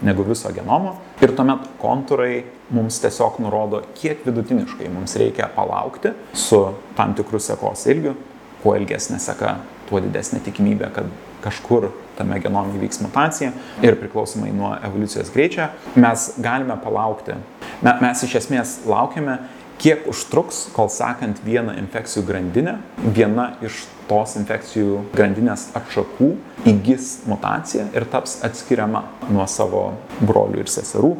negu 0.02 0.24
viso 0.26 0.50
genomo. 0.54 0.96
Ir 1.20 1.34
tuomet 1.36 1.66
kontūrai 1.80 2.42
mums 2.74 3.00
tiesiog 3.02 3.40
nurodo, 3.44 3.82
kiek 3.98 4.24
vidutiniškai 4.26 4.90
mums 4.92 5.16
reikia 5.20 5.50
palaukti 5.54 6.14
su 6.32 6.62
tam 6.98 7.14
tikrų 7.18 7.42
sekos 7.42 7.86
ilgiu. 7.90 8.14
Kuo 8.60 8.74
ilgesnė 8.76 9.16
seka, 9.22 9.54
tuo 9.88 10.02
didesnė 10.04 10.42
tikimybė, 10.44 10.90
kad 10.92 11.06
kažkur 11.40 11.88
tame 12.18 12.36
genome 12.44 12.74
įvyks 12.76 13.00
mutacija 13.00 13.54
ir 13.80 13.96
priklausomai 14.00 14.50
nuo 14.52 14.74
evoliucijos 14.84 15.32
greičio 15.32 15.70
mes 15.96 16.26
galime 16.44 16.76
palaukti. 16.84 17.38
Mes 17.80 18.24
iš 18.26 18.36
esmės 18.42 18.74
laukiame 18.88 19.38
kiek 19.80 20.04
užtruks, 20.10 20.66
kol 20.76 20.90
sakant 20.92 21.40
vieną 21.44 21.74
infekcijų 21.80 22.24
grandinę, 22.28 22.76
viena 23.00 23.54
iš 23.64 23.86
tos 24.10 24.34
infekcijų 24.40 25.04
grandinės 25.14 25.70
atšakų 25.78 26.32
įgis 26.68 27.20
mutaciją 27.30 27.86
ir 27.96 28.06
taps 28.12 28.40
atskiriama 28.46 29.06
nuo 29.30 29.46
savo 29.48 29.84
brolių 30.20 30.64
ir 30.64 30.72
seserų. 30.72 31.14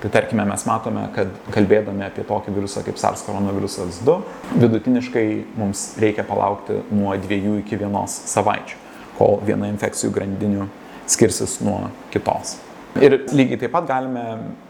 Tai 0.00 0.08
tarkime, 0.14 0.46
mes 0.48 0.62
matome, 0.64 1.02
kad 1.12 1.28
kalbėdami 1.52 2.06
apie 2.06 2.24
tokį 2.24 2.54
virusą 2.56 2.80
kaip 2.86 2.96
SARS 2.98 3.20
koronavirusas 3.26 4.00
2, 4.06 4.14
vidutiniškai 4.62 5.26
mums 5.60 5.90
reikia 6.00 6.24
palaukti 6.24 6.78
nuo 6.88 7.12
dviejų 7.20 7.58
iki 7.60 7.76
vienos 7.82 8.16
savaičių, 8.32 8.80
kol 9.20 9.38
viena 9.44 9.68
infekcijų 9.68 10.14
grandinių 10.16 10.70
skirsis 11.10 11.58
nuo 11.60 11.90
kitos. 12.14 12.56
Ir 12.98 13.14
lygiai 13.30 13.58
taip 13.60 13.70
pat 13.74 13.86
galime 13.86 14.24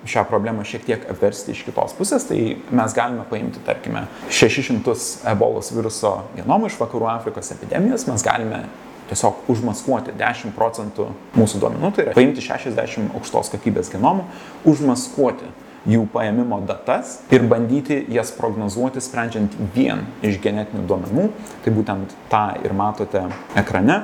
šią 0.08 0.26
problemą 0.28 0.64
šiek 0.68 0.84
tiek 0.84 1.06
apversti 1.08 1.54
iš 1.54 1.62
kitos 1.64 1.94
pusės, 1.96 2.26
tai 2.28 2.58
mes 2.76 2.94
galime 2.96 3.24
paimti, 3.30 3.62
tarkime, 3.64 4.04
600 4.28 4.94
ebolos 5.32 5.72
viruso 5.72 6.18
genomų 6.36 6.68
iš 6.68 6.76
vakarų 6.82 7.08
Afrikos 7.14 7.48
epidemijos, 7.56 8.04
mes 8.10 8.24
galime 8.26 8.66
tiesiog 9.08 9.48
užmaskuoti 9.50 10.12
10 10.20 10.54
procentų 10.54 11.08
mūsų 11.38 11.64
duomenų, 11.64 11.90
tai 11.96 12.04
yra 12.04 12.14
paimti 12.14 12.44
60 12.44 13.16
aukštos 13.16 13.50
kokybės 13.56 13.90
genomų, 13.94 14.28
užmaskuoti 14.68 15.48
jų 15.88 16.04
paėmimo 16.12 16.60
datas 16.68 17.16
ir 17.32 17.48
bandyti 17.48 18.02
jas 18.12 18.34
prognozuoti, 18.36 19.00
sprendžiant 19.00 19.56
vien 19.74 20.04
iš 20.20 20.36
genetinių 20.44 20.84
duomenų. 20.86 21.28
Tai 21.64 21.72
būtent 21.72 22.16
tą 22.28 22.46
ir 22.60 22.76
matote 22.76 23.24
ekrane 23.58 24.02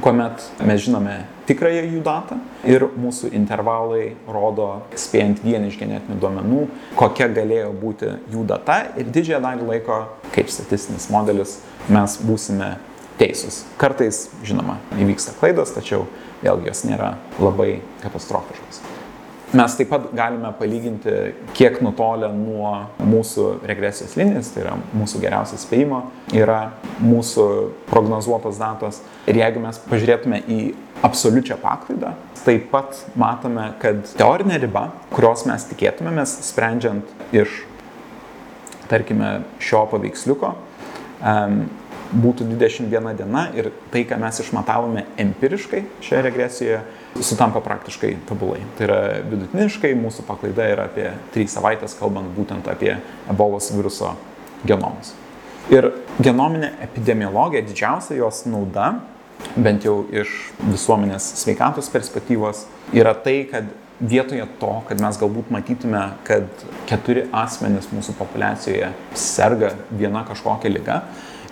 kuomet 0.00 0.42
mes 0.64 0.82
žinome 0.84 1.24
tikrąją 1.46 1.84
jų 1.94 2.02
datą 2.06 2.38
ir 2.68 2.86
mūsų 2.98 3.30
intervalai 3.36 4.14
rodo, 4.30 4.68
spėjant 4.98 5.42
vien 5.44 5.66
iš 5.68 5.78
genetinių 5.80 6.18
duomenų, 6.22 6.64
kokia 6.98 7.28
galėjo 7.32 7.70
būti 7.80 8.12
jų 8.34 8.44
data 8.48 8.82
ir 8.98 9.10
didžiąją 9.14 9.42
dalį 9.44 9.70
laiko, 9.70 10.00
kaip 10.34 10.50
statistinis 10.52 11.08
modelis, 11.12 11.58
mes 11.92 12.18
būsime 12.26 12.74
teisūs. 13.20 13.64
Kartais, 13.80 14.26
žinoma, 14.46 14.80
įvyksta 14.98 15.36
klaidos, 15.40 15.74
tačiau 15.76 16.04
vėlgi 16.42 16.70
jos 16.72 16.84
nėra 16.88 17.14
labai 17.40 17.80
katastrofiškos. 18.04 18.85
Mes 19.56 19.74
taip 19.78 19.88
pat 19.88 20.08
galime 20.16 20.50
palyginti, 20.58 21.12
kiek 21.56 21.78
nutolę 21.84 22.28
nuo 22.34 22.72
mūsų 23.00 23.46
regresijos 23.64 24.16
linijos, 24.18 24.50
tai 24.52 24.64
yra 24.66 24.74
mūsų 24.96 25.20
geriausias 25.22 25.64
spėjimo, 25.64 26.02
yra 26.36 26.58
mūsų 27.00 27.46
prognozuotos 27.88 28.58
datos. 28.60 29.00
Ir 29.30 29.38
jeigu 29.40 29.62
mes 29.62 29.78
pažiūrėtume 29.86 30.42
į 30.44 30.58
absoliučią 31.06 31.56
paklaidą, 31.62 32.12
taip 32.42 32.68
pat 32.74 33.00
matome, 33.16 33.70
kad 33.80 34.04
teorinė 34.18 34.60
riba, 34.66 34.90
kurios 35.14 35.46
mes 35.48 35.64
tikėtumėmės, 35.70 36.36
sprendžiant 36.50 37.32
iš, 37.36 37.62
tarkime, 38.90 39.38
šio 39.62 39.86
paveiksliuko, 39.94 40.52
būtų 42.12 42.46
21 42.52 43.16
diena 43.18 43.48
ir 43.56 43.72
tai, 43.94 44.04
ką 44.06 44.20
mes 44.20 44.44
išmatavome 44.44 45.06
empiriškai 45.22 45.82
šioje 46.04 46.22
regresijoje, 46.28 46.84
sutampa 47.24 47.60
praktiškai 47.64 48.14
tobulai. 48.28 48.60
Tai 48.76 48.88
yra 48.88 48.98
vidutiniškai 49.26 49.92
mūsų 49.98 50.24
paklaida 50.28 50.66
yra 50.72 50.88
apie 50.90 51.10
3 51.34 51.52
savaitės, 51.56 51.96
kalbant 51.98 52.32
būtent 52.36 52.68
apie 52.70 52.96
ebolos 53.30 53.70
viruso 53.74 54.14
genomus. 54.66 55.14
Ir 55.72 55.90
genominė 56.22 56.72
epidemiologija, 56.84 57.64
didžiausia 57.66 58.20
jos 58.20 58.44
nauda, 58.46 59.00
bent 59.56 59.84
jau 59.84 60.04
iš 60.14 60.30
visuomenės 60.62 61.26
sveikatos 61.42 61.90
perspektyvos, 61.92 62.64
yra 62.94 63.14
tai, 63.18 63.40
kad 63.50 63.66
vietoje 64.00 64.44
to, 64.60 64.72
kad 64.88 65.00
mes 65.00 65.18
galbūt 65.20 65.50
matytume, 65.54 66.02
kad 66.28 66.46
keturi 66.88 67.26
asmenys 67.34 67.88
mūsų 67.92 68.14
populiacijoje 68.18 68.92
serga 69.16 69.72
viena 69.90 70.22
kažkokia 70.28 70.72
lyga, 70.72 71.00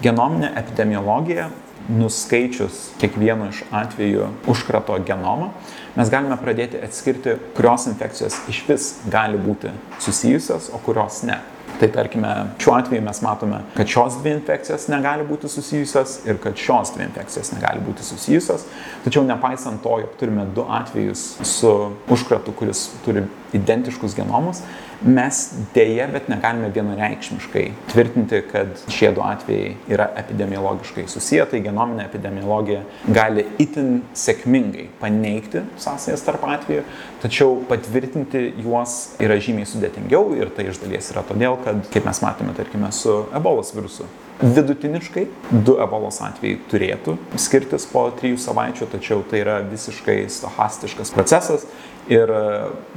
genominė 0.05 0.53
epidemiologija 0.61 1.49
nuskaičius 1.89 2.91
kiekvieno 3.01 3.51
iš 3.53 3.63
atvejų 3.75 4.29
užkrato 4.51 4.97
genomą, 5.07 5.51
mes 5.97 6.13
galime 6.13 6.39
pradėti 6.41 6.81
atskirti, 6.85 7.37
kurios 7.57 7.89
infekcijos 7.91 8.41
iš 8.51 8.63
vis 8.69 8.89
gali 9.11 9.41
būti 9.41 9.73
susijusios, 10.03 10.71
o 10.73 10.81
kurios 10.85 11.23
ne. 11.29 11.41
Tai 11.81 11.89
tarkime, 11.91 12.31
šiuo 12.63 12.75
atveju 12.77 13.03
mes 13.03 13.21
matome, 13.23 13.59
kad 13.75 13.89
šios 13.91 14.21
dvi 14.21 14.37
infekcijos 14.37 14.87
negali 14.93 15.27
būti 15.27 15.51
susijusios 15.51 16.21
ir 16.29 16.39
kad 16.43 16.55
šios 16.57 16.95
dvi 16.95 17.09
infekcijos 17.09 17.51
negali 17.57 17.83
būti 17.83 18.07
susijusios. 18.07 18.67
Tačiau 19.05 19.25
nepaisant 19.27 19.83
to, 19.83 19.99
jog 20.05 20.15
turime 20.21 20.47
du 20.55 20.67
atvejus 20.71 21.25
su 21.43 21.75
užkratu, 22.15 22.55
kuris 22.55 22.87
turi 23.05 23.27
identiškus 23.55 24.15
genomus, 24.15 24.63
mes 25.05 25.41
dėje, 25.75 26.07
bet 26.13 26.29
negalime 26.33 26.71
vienareikšmiškai 26.75 27.65
tvirtinti, 27.93 28.41
kad 28.49 28.73
šie 28.93 29.11
du 29.15 29.23
atvejai 29.25 29.75
yra 29.93 30.07
epidemiologiškai 30.21 31.05
susiję, 31.11 31.45
tai 31.51 31.61
genominė 31.65 32.07
epidemiologija 32.09 32.83
gali 33.15 33.45
itin 33.63 34.01
sėkmingai 34.17 34.87
paneigti 35.03 35.65
sąsajas 35.81 36.25
tarp 36.25 36.47
atvejų, 36.49 36.85
tačiau 37.23 37.59
patvirtinti 37.69 38.47
juos 38.65 39.15
yra 39.23 39.37
žymiai 39.43 39.69
sudėtingiau 39.69 40.33
ir 40.39 40.53
tai 40.57 40.71
iš 40.71 40.81
dalies 40.83 41.11
yra 41.13 41.25
todėl, 41.29 41.59
kad, 41.65 41.81
kaip 41.95 42.07
mes 42.07 42.21
matėme, 42.25 42.55
tarkime, 42.57 42.93
su 42.95 43.23
ebolos 43.35 43.73
virusu, 43.77 44.07
Vidutiniškai 44.43 45.29
du 45.63 45.77
ebolos 45.79 46.17
atvejai 46.27 46.57
turėtų 46.67 47.13
skirtis 47.39 47.85
po 47.87 48.09
trijų 48.19 48.41
savaičių, 48.43 48.89
tačiau 48.91 49.21
tai 49.31 49.45
yra 49.45 49.61
visiškai 49.63 50.25
stochastiškas 50.27 51.13
procesas 51.15 51.69
ir 52.11 52.33
e, 52.35 52.41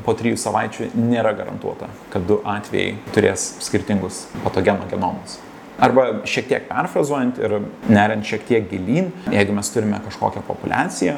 po 0.05 0.15
trijų 0.17 0.39
savaičių 0.41 0.89
nėra 0.97 1.35
garantuota, 1.37 1.91
kad 2.09 2.25
du 2.25 2.39
atvejai 2.41 2.97
turės 3.13 3.51
skirtingus 3.67 4.23
patogeno 4.41 4.89
genomus. 4.89 5.37
Arba 5.77 6.07
šiek 6.25 6.47
tiek 6.49 6.63
perfrazuojant 6.65 7.37
ir 7.37 7.53
neriant 7.85 8.25
šiek 8.25 8.45
tiek 8.47 8.63
gilyn, 8.71 9.11
jeigu 9.29 9.53
mes 9.53 9.67
turime 9.69 9.99
kažkokią 10.07 10.41
populiaciją, 10.47 11.17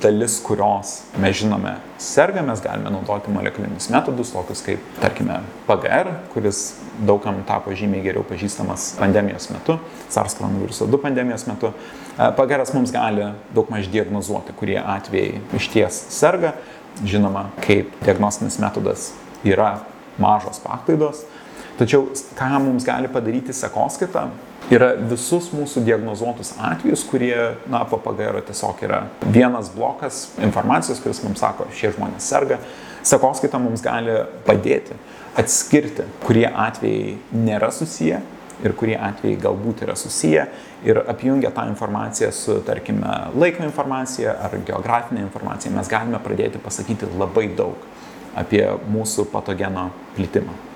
dalis 0.00 0.38
kurios 0.40 0.94
mes 1.20 1.36
žinome 1.36 1.74
serga, 2.00 2.40
mes 2.46 2.62
galime 2.64 2.88
naudoti 2.94 3.32
molekulinius 3.34 3.90
metodus, 3.92 4.32
tokius 4.32 4.62
kaip, 4.64 4.86
tarkime, 5.02 5.42
PGR, 5.68 6.14
kuris 6.32 6.62
daugam 7.04 7.42
tapo 7.48 7.74
žymiai 7.76 8.06
geriau 8.06 8.24
pažįstamas 8.24 8.94
pandemijos 9.00 9.50
metu, 9.52 9.76
SARS-CoV-2 10.08 11.00
pandemijos 11.02 11.44
metu. 11.50 11.74
E, 12.16 12.30
PGR 12.38 12.64
mums 12.78 12.94
gali 12.96 13.28
daug 13.52 13.68
maž 13.72 13.90
diagnozuoti, 13.92 14.56
kurie 14.56 14.78
atvejai 14.80 15.42
iš 15.60 15.68
ties 15.74 16.04
serga. 16.16 16.54
Žinoma, 17.04 17.50
kaip 17.64 17.92
diagnostinis 18.02 18.58
metodas 18.60 19.10
yra 19.46 19.76
mažos 20.20 20.58
paklaidos, 20.64 21.22
Tačiau 21.80 22.10
ką 22.36 22.48
mums 22.60 22.84
gali 22.84 23.08
padaryti 23.08 23.54
sekoskaita, 23.56 24.26
yra 24.68 24.90
visus 25.08 25.48
mūsų 25.54 25.80
diagnozuotus 25.86 26.52
atvejus, 26.60 27.06
kurie, 27.08 27.34
na, 27.72 27.86
PPG 27.88 28.42
tiesiog 28.50 28.82
yra 28.84 28.98
vienas 29.24 29.70
blokas 29.72 30.26
informacijos, 30.44 31.00
kuris 31.00 31.22
mums 31.24 31.40
sako, 31.40 31.70
šie 31.72 31.94
žmonės 31.96 32.28
serga. 32.28 32.60
Sekoskaita 33.00 33.56
mums 33.62 33.80
gali 33.80 34.18
padėti 34.44 34.98
atskirti, 35.40 36.04
kurie 36.26 36.44
atvejai 36.50 37.16
nėra 37.32 37.72
susiję 37.72 38.20
ir 38.60 38.76
kurie 38.76 38.98
atvejai 39.00 39.40
galbūt 39.40 39.86
yra 39.86 39.96
susiję 39.96 40.46
ir 40.84 41.00
apjungia 41.08 41.48
tą 41.56 41.64
informaciją 41.72 42.28
su, 42.36 42.60
tarkime, 42.66 43.32
laiko 43.40 43.64
informacija 43.64 44.36
ar 44.36 44.60
geografinė 44.68 45.24
informacija, 45.24 45.72
mes 45.72 45.88
galime 45.88 46.20
pradėti 46.20 46.60
pasakyti 46.60 47.08
labai 47.16 47.48
daug 47.56 47.88
apie 48.36 48.66
mūsų 48.92 49.30
patogeno 49.32 49.88
plitimą. 50.18 50.69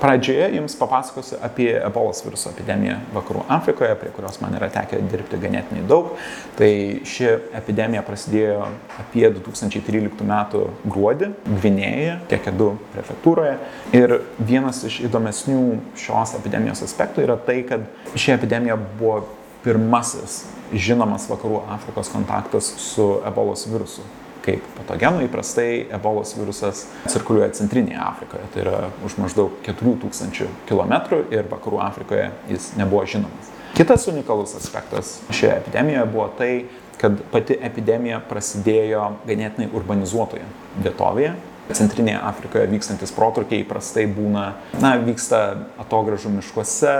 Pradžioje 0.00 0.46
jums 0.56 0.76
papasakosiu 0.80 1.38
apie 1.44 1.70
ebolos 1.76 2.22
viruso 2.24 2.50
epidemiją 2.52 2.98
Vakarų 3.14 3.44
Afrikoje, 3.52 3.94
prie 4.00 4.12
kurios 4.16 4.38
man 4.42 4.54
yra 4.56 4.70
tekę 4.72 5.00
dirbti 5.10 5.40
ganėtinai 5.40 5.82
daug. 5.88 6.14
Tai 6.58 6.70
ši 7.08 7.28
epidemija 7.58 8.04
prasidėjo 8.06 8.68
apie 9.00 9.26
2013 9.36 10.24
m. 10.24 10.36
gruodį 10.84 11.32
Gvinėje, 11.48 12.16
Kekedu 12.30 12.70
prefektūroje. 12.94 13.58
Ir 13.96 14.16
vienas 14.38 14.84
iš 14.88 15.02
įdomesnių 15.08 15.60
šios 16.00 16.36
epidemijos 16.40 16.84
aspektų 16.86 17.26
yra 17.26 17.36
tai, 17.36 17.60
kad 17.68 17.84
ši 18.14 18.36
epidemija 18.38 18.78
buvo 19.00 19.22
pirmasis 19.64 20.44
žinomas 20.72 21.26
Vakarų 21.28 21.64
Afrikos 21.74 22.12
kontaktas 22.12 22.72
su 22.80 23.12
ebolos 23.28 23.66
virusu 23.68 24.04
kaip 24.44 24.64
patogenų. 24.78 25.24
Įprastai 25.28 25.86
ebolos 25.92 26.34
virusas 26.38 26.84
cirkuliuoja 27.10 27.52
centrinėje 27.58 28.00
Afrikoje, 28.02 28.48
tai 28.54 28.64
yra 28.64 28.82
už 29.06 29.16
maždaug 29.20 29.56
4000 29.66 30.50
km 30.68 30.94
ir 31.32 31.48
vakarų 31.50 31.80
Afrikoje 31.86 32.30
jis 32.50 32.72
nebuvo 32.80 33.06
žinomas. 33.08 33.52
Kitas 33.76 34.08
unikalus 34.10 34.56
aspektas 34.58 35.20
šioje 35.30 35.60
epidemijoje 35.60 36.06
buvo 36.10 36.26
tai, 36.38 36.52
kad 37.00 37.16
pati 37.32 37.56
epidemija 37.64 38.18
prasidėjo 38.28 39.06
ganėtinai 39.28 39.70
urbanizuotoje 39.76 40.44
vietovėje. 40.84 41.36
Centrinėje 41.70 42.18
Afrikoje 42.26 42.66
vykstantis 42.72 43.12
protrukiai 43.14 43.62
įprastai 43.62 44.08
būna, 44.10 44.48
na, 44.82 44.96
vyksta 44.98 45.38
atogražų 45.78 46.32
miškuose, 46.34 46.94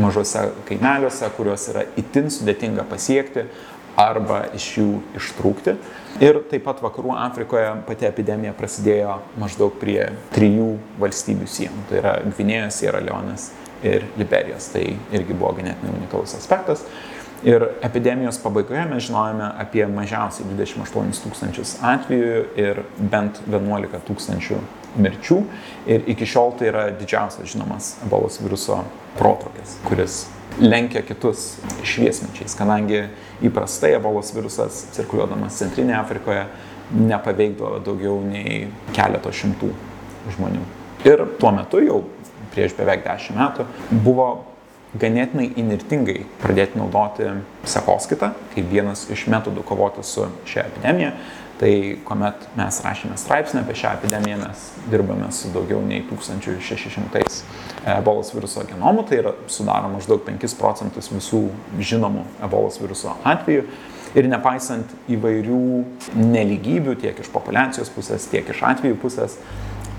mažose 0.00 0.46
kaimeliuose, 0.70 1.28
kuriuos 1.36 1.66
yra 1.74 1.84
itin 2.00 2.32
sudėtinga 2.32 2.86
pasiekti 2.88 3.44
arba 3.96 4.44
iš 4.56 4.68
jų 4.78 4.88
ištrūkti. 5.18 5.76
Ir 6.24 6.40
taip 6.50 6.64
pat 6.64 6.80
vakarų 6.84 7.12
Afrikoje 7.26 7.68
pati 7.88 8.08
epidemija 8.08 8.54
prasidėjo 8.56 9.18
maždaug 9.40 9.74
prie 9.80 10.00
trijų 10.32 10.70
valstybių 11.00 11.48
sienų. 11.50 11.84
Tai 11.90 12.00
yra 12.00 12.14
Gvinėjos, 12.24 12.78
Sierra 12.80 13.02
Leonės 13.04 13.50
ir 13.84 14.06
Liberijos. 14.16 14.70
Tai 14.72 14.84
irgi 14.86 15.36
buvo 15.36 15.52
ganėtinai 15.58 15.92
unikalus 15.96 16.36
aspektas. 16.38 16.84
Ir 17.44 17.62
epidemijos 17.84 18.38
pabaigoje 18.40 18.86
mes 18.88 19.04
žinojame 19.06 19.50
apie 19.60 19.84
mažiausiai 19.92 20.48
28 20.56 21.20
tūkstančius 21.26 21.74
atvejų 21.84 22.38
ir 22.58 22.80
bent 23.12 23.42
11 23.44 24.00
tūkstančių 24.08 24.60
mirčių. 25.04 25.42
Ir 25.92 26.08
iki 26.14 26.28
šiol 26.28 26.56
tai 26.56 26.70
yra 26.72 26.86
didžiausias 26.96 27.52
žinomas 27.52 27.92
ebolos 28.06 28.40
viruso 28.40 28.80
protrukis, 29.18 29.76
kuris 29.84 30.22
lenkia 30.60 31.02
kitus 31.06 31.56
šviesmečiais, 31.86 32.56
kadangi 32.56 33.04
įprastai 33.44 33.94
ebolos 33.96 34.32
virusas 34.34 34.86
cirkuliuodamas 34.96 35.58
Centrinėje 35.60 35.98
Afrikoje 36.00 36.46
nepaveikdavo 36.96 37.80
daugiau 37.84 38.18
nei 38.24 38.66
keleto 38.96 39.32
šimtų 39.34 39.70
žmonių. 40.36 40.66
Ir 41.06 41.24
tuo 41.40 41.52
metu 41.54 41.82
jau 41.84 42.02
prieš 42.54 42.76
beveik 42.78 43.04
dešimt 43.04 43.38
metų 43.38 43.66
buvo 44.04 44.28
ganėtinai 44.96 45.50
inirtingai 45.60 46.22
pradėti 46.40 46.78
naudoti 46.80 47.28
sekoskaitą 47.68 48.32
kaip 48.54 48.70
vienas 48.70 49.04
iš 49.12 49.26
metodų 49.32 49.64
kovoti 49.66 50.04
su 50.06 50.28
šia 50.48 50.66
epidemija. 50.70 51.12
Tai 51.56 51.72
kuomet 52.04 52.42
mes 52.52 52.78
rašėme 52.84 53.16
straipsnį 53.16 53.62
apie 53.62 53.74
šią 53.80 53.94
epidemiją, 53.96 54.36
mes 54.42 54.64
dirbame 54.92 55.30
su 55.32 55.48
daugiau 55.54 55.80
nei 55.80 56.02
1600 56.04 57.22
ebolos 57.94 58.34
viruso 58.34 58.64
genomų, 58.68 59.06
tai 59.08 59.22
yra 59.22 59.32
sudaro 59.48 59.88
maždaug 59.94 60.20
5 60.26 60.56
procentus 60.60 61.08
visų 61.14 61.46
žinomų 61.80 62.26
ebolos 62.44 62.76
viruso 62.82 63.16
atvejų. 63.24 63.64
Ir 64.16 64.28
nepaisant 64.32 64.92
įvairių 65.12 65.62
neligybių 66.16 66.98
tiek 67.00 67.24
iš 67.24 67.32
populiacijos 67.32 67.88
pusės, 67.92 68.28
tiek 68.32 68.48
iš 68.52 68.60
atvejų 68.74 69.00
pusės, 69.00 69.40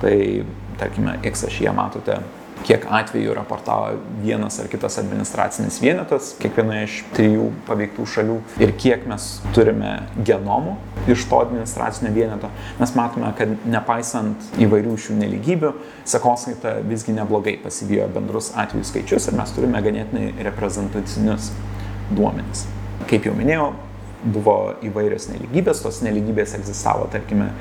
tai 0.01 0.45
tarkime, 0.77 1.17
X 1.25 1.47
ašyje 1.49 1.73
matote 1.73 2.21
kiek 2.65 2.85
atvejų 2.99 3.35
raportavo 3.37 3.97
vienas 4.23 4.59
ar 4.61 4.69
kitas 4.71 4.97
administracinis 5.01 5.79
vienetas 5.83 6.33
kiekvienoje 6.41 6.87
iš 6.87 6.99
trijų 7.15 7.47
paveiktų 7.67 8.05
šalių 8.13 8.37
ir 8.63 8.73
kiek 8.79 9.05
mes 9.09 9.29
turime 9.55 9.93
genomų 10.27 10.77
iš 11.07 11.25
to 11.29 11.39
administracinio 11.39 12.11
vieneto, 12.13 12.49
mes 12.79 12.93
matome, 12.95 13.29
kad 13.37 13.53
nepaisant 13.69 14.59
įvairių 14.59 14.95
šių 14.99 15.17
neligybių, 15.21 15.73
sekoskaita 16.07 16.77
visgi 16.87 17.15
neblogai 17.15 17.55
pasivijo 17.63 18.09
bendrus 18.11 18.51
atvejų 18.57 18.87
skaičius 18.91 19.29
ir 19.29 19.37
mes 19.39 19.53
turime 19.55 19.81
ganėtinai 19.85 20.33
reprezentacinius 20.49 21.51
duomenis. 22.11 22.65
Kaip 23.07 23.27
jau 23.27 23.35
minėjau, 23.37 23.71
buvo 24.23 24.57
įvairios 24.83 25.29
neligybės, 25.31 25.83
tos 25.85 26.01
neligybės 26.03 26.55
egzistavo, 26.57 27.07
tarkime, 27.13 27.51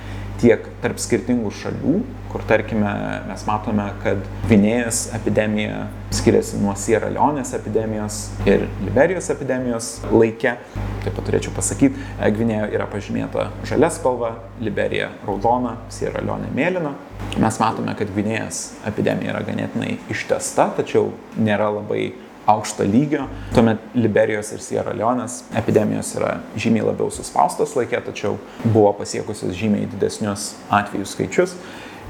tiek 0.41 0.67
tarp 0.83 1.01
skirtingų 1.01 1.51
šalių, 1.61 1.97
kur 2.33 2.45
tarkime 2.49 2.91
mes 3.29 3.45
matome, 3.49 3.87
kad 4.03 4.21
Gvinėjos 4.47 5.07
epidemija 5.17 5.87
skiriasi 6.15 6.61
nuo 6.61 6.75
Sierra 6.79 7.09
Leonės 7.13 7.55
epidemijos 7.57 8.19
ir 8.49 8.67
Liberijos 8.85 9.31
epidemijos 9.33 9.91
laike. 10.13 10.57
Taip 11.05 11.17
pat 11.17 11.27
turėčiau 11.29 11.55
pasakyti, 11.57 12.03
Gvinėja 12.37 12.69
yra 12.75 12.89
pažymėta 12.91 13.49
žalia 13.69 13.91
spalva, 13.95 14.35
Liberija 14.61 15.11
raudona, 15.27 15.77
Sierra 15.93 16.25
Leonė 16.25 16.53
mėlyna. 16.57 16.93
Mes 17.41 17.61
matome, 17.63 17.97
kad 17.99 18.13
Gvinėjos 18.13 18.63
epidemija 18.89 19.35
yra 19.35 19.43
ganėtinai 19.47 19.97
ištesta, 20.13 20.71
tačiau 20.77 21.11
nėra 21.41 21.71
labai 21.79 22.11
aukšto 22.47 22.87
lygio. 22.87 23.27
Tuomet 23.55 23.83
Liberijos 23.95 24.53
ir 24.55 24.63
Sierra 24.63 24.95
Leonės 24.97 25.43
epidemijos 25.57 26.15
yra 26.19 26.37
žymiai 26.59 26.87
labiau 26.87 27.11
suspaustos 27.15 27.75
laikė, 27.79 28.03
tačiau 28.07 28.37
buvo 28.65 28.93
pasiekusios 29.01 29.57
žymiai 29.59 29.91
didesnius 29.91 30.55
atvejų 30.71 31.11
skaičius. 31.11 31.59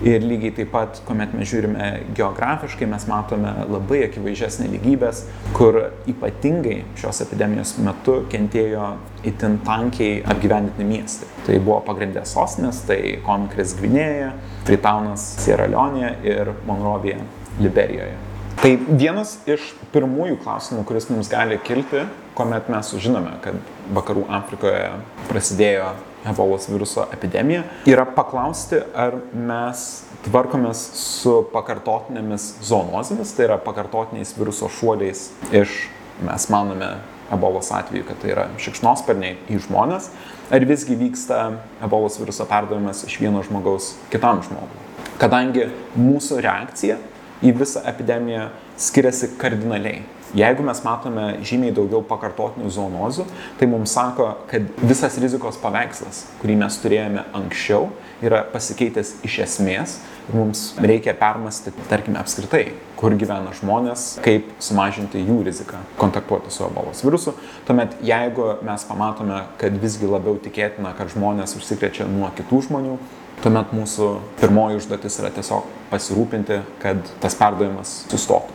Ir 0.05 0.21
lygiai 0.21 0.53
taip 0.53 0.75
pat, 0.75 0.99
kuomet 1.09 1.31
mes 1.33 1.49
žiūrime 1.49 1.87
geografiškai, 2.19 2.85
mes 2.91 3.07
matome 3.09 3.49
labai 3.65 4.03
akivaizdžias 4.05 4.59
neligybės, 4.61 5.23
kur 5.57 5.79
ypatingai 6.13 6.83
šios 7.01 7.23
epidemijos 7.25 7.79
metu 7.81 8.19
kentėjo 8.33 8.91
itin 9.25 9.57
tankiai 9.65 10.21
apgyvendinti 10.29 10.85
miestai. 10.85 11.31
Tai 11.49 11.59
buvo 11.63 11.81
pagrindė 11.89 12.27
sostinės, 12.29 12.85
tai 12.85 13.01
Konakris 13.25 13.73
Gvinėja, 13.81 14.35
Freetownas 14.69 15.25
Sierra 15.41 15.73
Leone 15.73 16.13
ir 16.29 16.53
Monrovija 16.69 17.23
Liberijoje. 17.57 18.26
Tai 18.57 18.71
vienas 18.89 19.37
iš 19.49 19.75
pirmųjų 19.93 20.39
klausimų, 20.41 20.85
kuris 20.89 21.11
mums 21.11 21.29
gali 21.29 21.59
kilti, 21.61 22.07
kuomet 22.37 22.71
mes 22.73 22.89
sužinome, 22.89 23.35
kad 23.45 23.59
vakarų 23.97 24.25
Afrikoje 24.33 24.95
prasidėjo 25.29 25.91
ebolos 26.27 26.67
viruso 26.71 27.05
epidemiją, 27.15 27.65
yra 27.87 28.07
paklausti, 28.17 28.81
ar 28.97 29.19
mes 29.37 29.83
tvarkomės 30.25 30.87
su 30.99 31.35
pakartotinėmis 31.53 32.49
zoonozėmis, 32.67 33.35
tai 33.37 33.47
yra 33.51 33.59
pakartotiniais 33.63 34.33
viruso 34.39 34.71
šuoliais 34.73 35.29
iš, 35.55 35.77
mes 36.25 36.49
manome, 36.51 36.95
ebolos 37.33 37.69
atveju, 37.75 38.07
kad 38.09 38.21
tai 38.23 38.33
yra 38.33 38.47
šikšnosparniai 38.63 39.37
į 39.51 39.61
žmonės, 39.67 40.09
ar 40.55 40.67
visgi 40.67 40.97
vyksta 40.99 41.41
ebolos 41.85 42.17
viruso 42.21 42.47
perdavimas 42.49 43.05
iš 43.07 43.19
vieno 43.21 43.43
žmogaus 43.47 43.93
kitam 44.13 44.41
žmogui. 44.47 44.83
Kadangi 45.21 45.69
mūsų 45.99 46.41
reakcija 46.45 46.99
į 47.45 47.53
visą 47.61 47.83
epidemiją 47.89 48.51
skiriasi 48.81 49.35
kardinaliai. 49.41 50.05
Jeigu 50.37 50.65
mes 50.67 50.81
matome 50.83 51.27
žymiai 51.47 51.73
daugiau 51.73 52.03
pakartotinių 52.05 52.69
zoonozių, 52.75 53.25
tai 53.61 53.69
mums 53.71 53.93
sako, 53.95 54.33
kad 54.51 54.67
visas 54.83 55.17
rizikos 55.23 55.57
paveikslas, 55.63 56.25
kurį 56.43 56.59
mes 56.65 56.79
turėjome 56.83 57.23
anksčiau, 57.39 57.87
yra 58.25 58.43
pasikeitęs 58.51 59.15
iš 59.27 59.39
esmės 59.45 59.97
ir 60.27 60.37
mums 60.37 60.65
reikia 60.83 61.15
permastyti, 61.17 61.85
tarkime, 61.91 62.19
apskritai, 62.19 62.65
kur 62.99 63.15
gyvena 63.17 63.53
žmonės, 63.57 64.17
kaip 64.25 64.49
sumažinti 64.63 65.23
jų 65.23 65.39
riziką 65.47 65.79
kontaktuoti 66.01 66.51
su 66.51 66.65
ebolos 66.67 67.05
virusu. 67.07 67.37
Tuomet, 67.69 67.95
jeigu 68.05 68.57
mes 68.67 68.87
pamatome, 68.89 69.45
kad 69.61 69.79
visgi 69.83 70.11
labiau 70.11 70.41
tikėtina, 70.43 70.97
kad 70.99 71.13
žmonės 71.15 71.55
užsikrečia 71.61 72.09
nuo 72.11 72.33
kitų 72.37 72.65
žmonių, 72.67 72.99
tuomet 73.45 73.73
mūsų 73.77 74.11
pirmoji 74.41 74.81
užduotis 74.81 75.19
yra 75.21 75.31
tiesiog 75.35 75.67
pasirūpinti, 75.91 76.61
kad 76.83 77.03
tas 77.23 77.37
perdavimas 77.39 78.03
sustotų. 78.11 78.55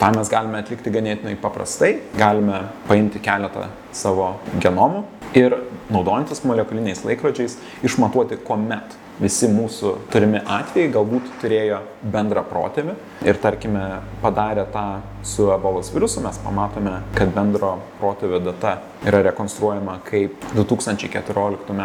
Ta 0.00 0.08
mes 0.14 0.30
galime 0.32 0.62
atlikti 0.62 0.92
ganėtinai 0.92 1.34
paprastai, 1.40 1.98
galime 2.16 2.62
paimti 2.88 3.20
keletą 3.20 3.66
savo 3.92 4.32
genomų 4.62 5.04
ir 5.36 5.58
naudojantis 5.92 6.40
molekuliniais 6.48 7.04
laikrodžiais 7.04 7.58
išmatuoti, 7.84 8.40
kuomet 8.46 8.96
visi 9.20 9.50
mūsų 9.52 9.96
turimi 10.12 10.40
atvejai 10.40 10.92
galbūt 10.94 11.28
turėjo 11.42 11.82
bendrą 12.14 12.46
protėvį 12.48 12.96
ir 13.24 13.36
tarkime 13.36 14.00
padarę 14.22 14.64
tą 14.72 15.00
su 15.22 15.52
ebolos 15.52 15.94
virusu 15.94 16.20
mes 16.20 16.38
pamatome, 16.38 17.00
kad 17.14 17.28
bendro 17.34 17.74
protėvio 18.00 18.40
data 18.40 18.78
yra 19.04 19.20
rekonstruojama 19.22 19.98
kaip 20.04 20.44
2014 20.54 21.72
m. 21.72 21.82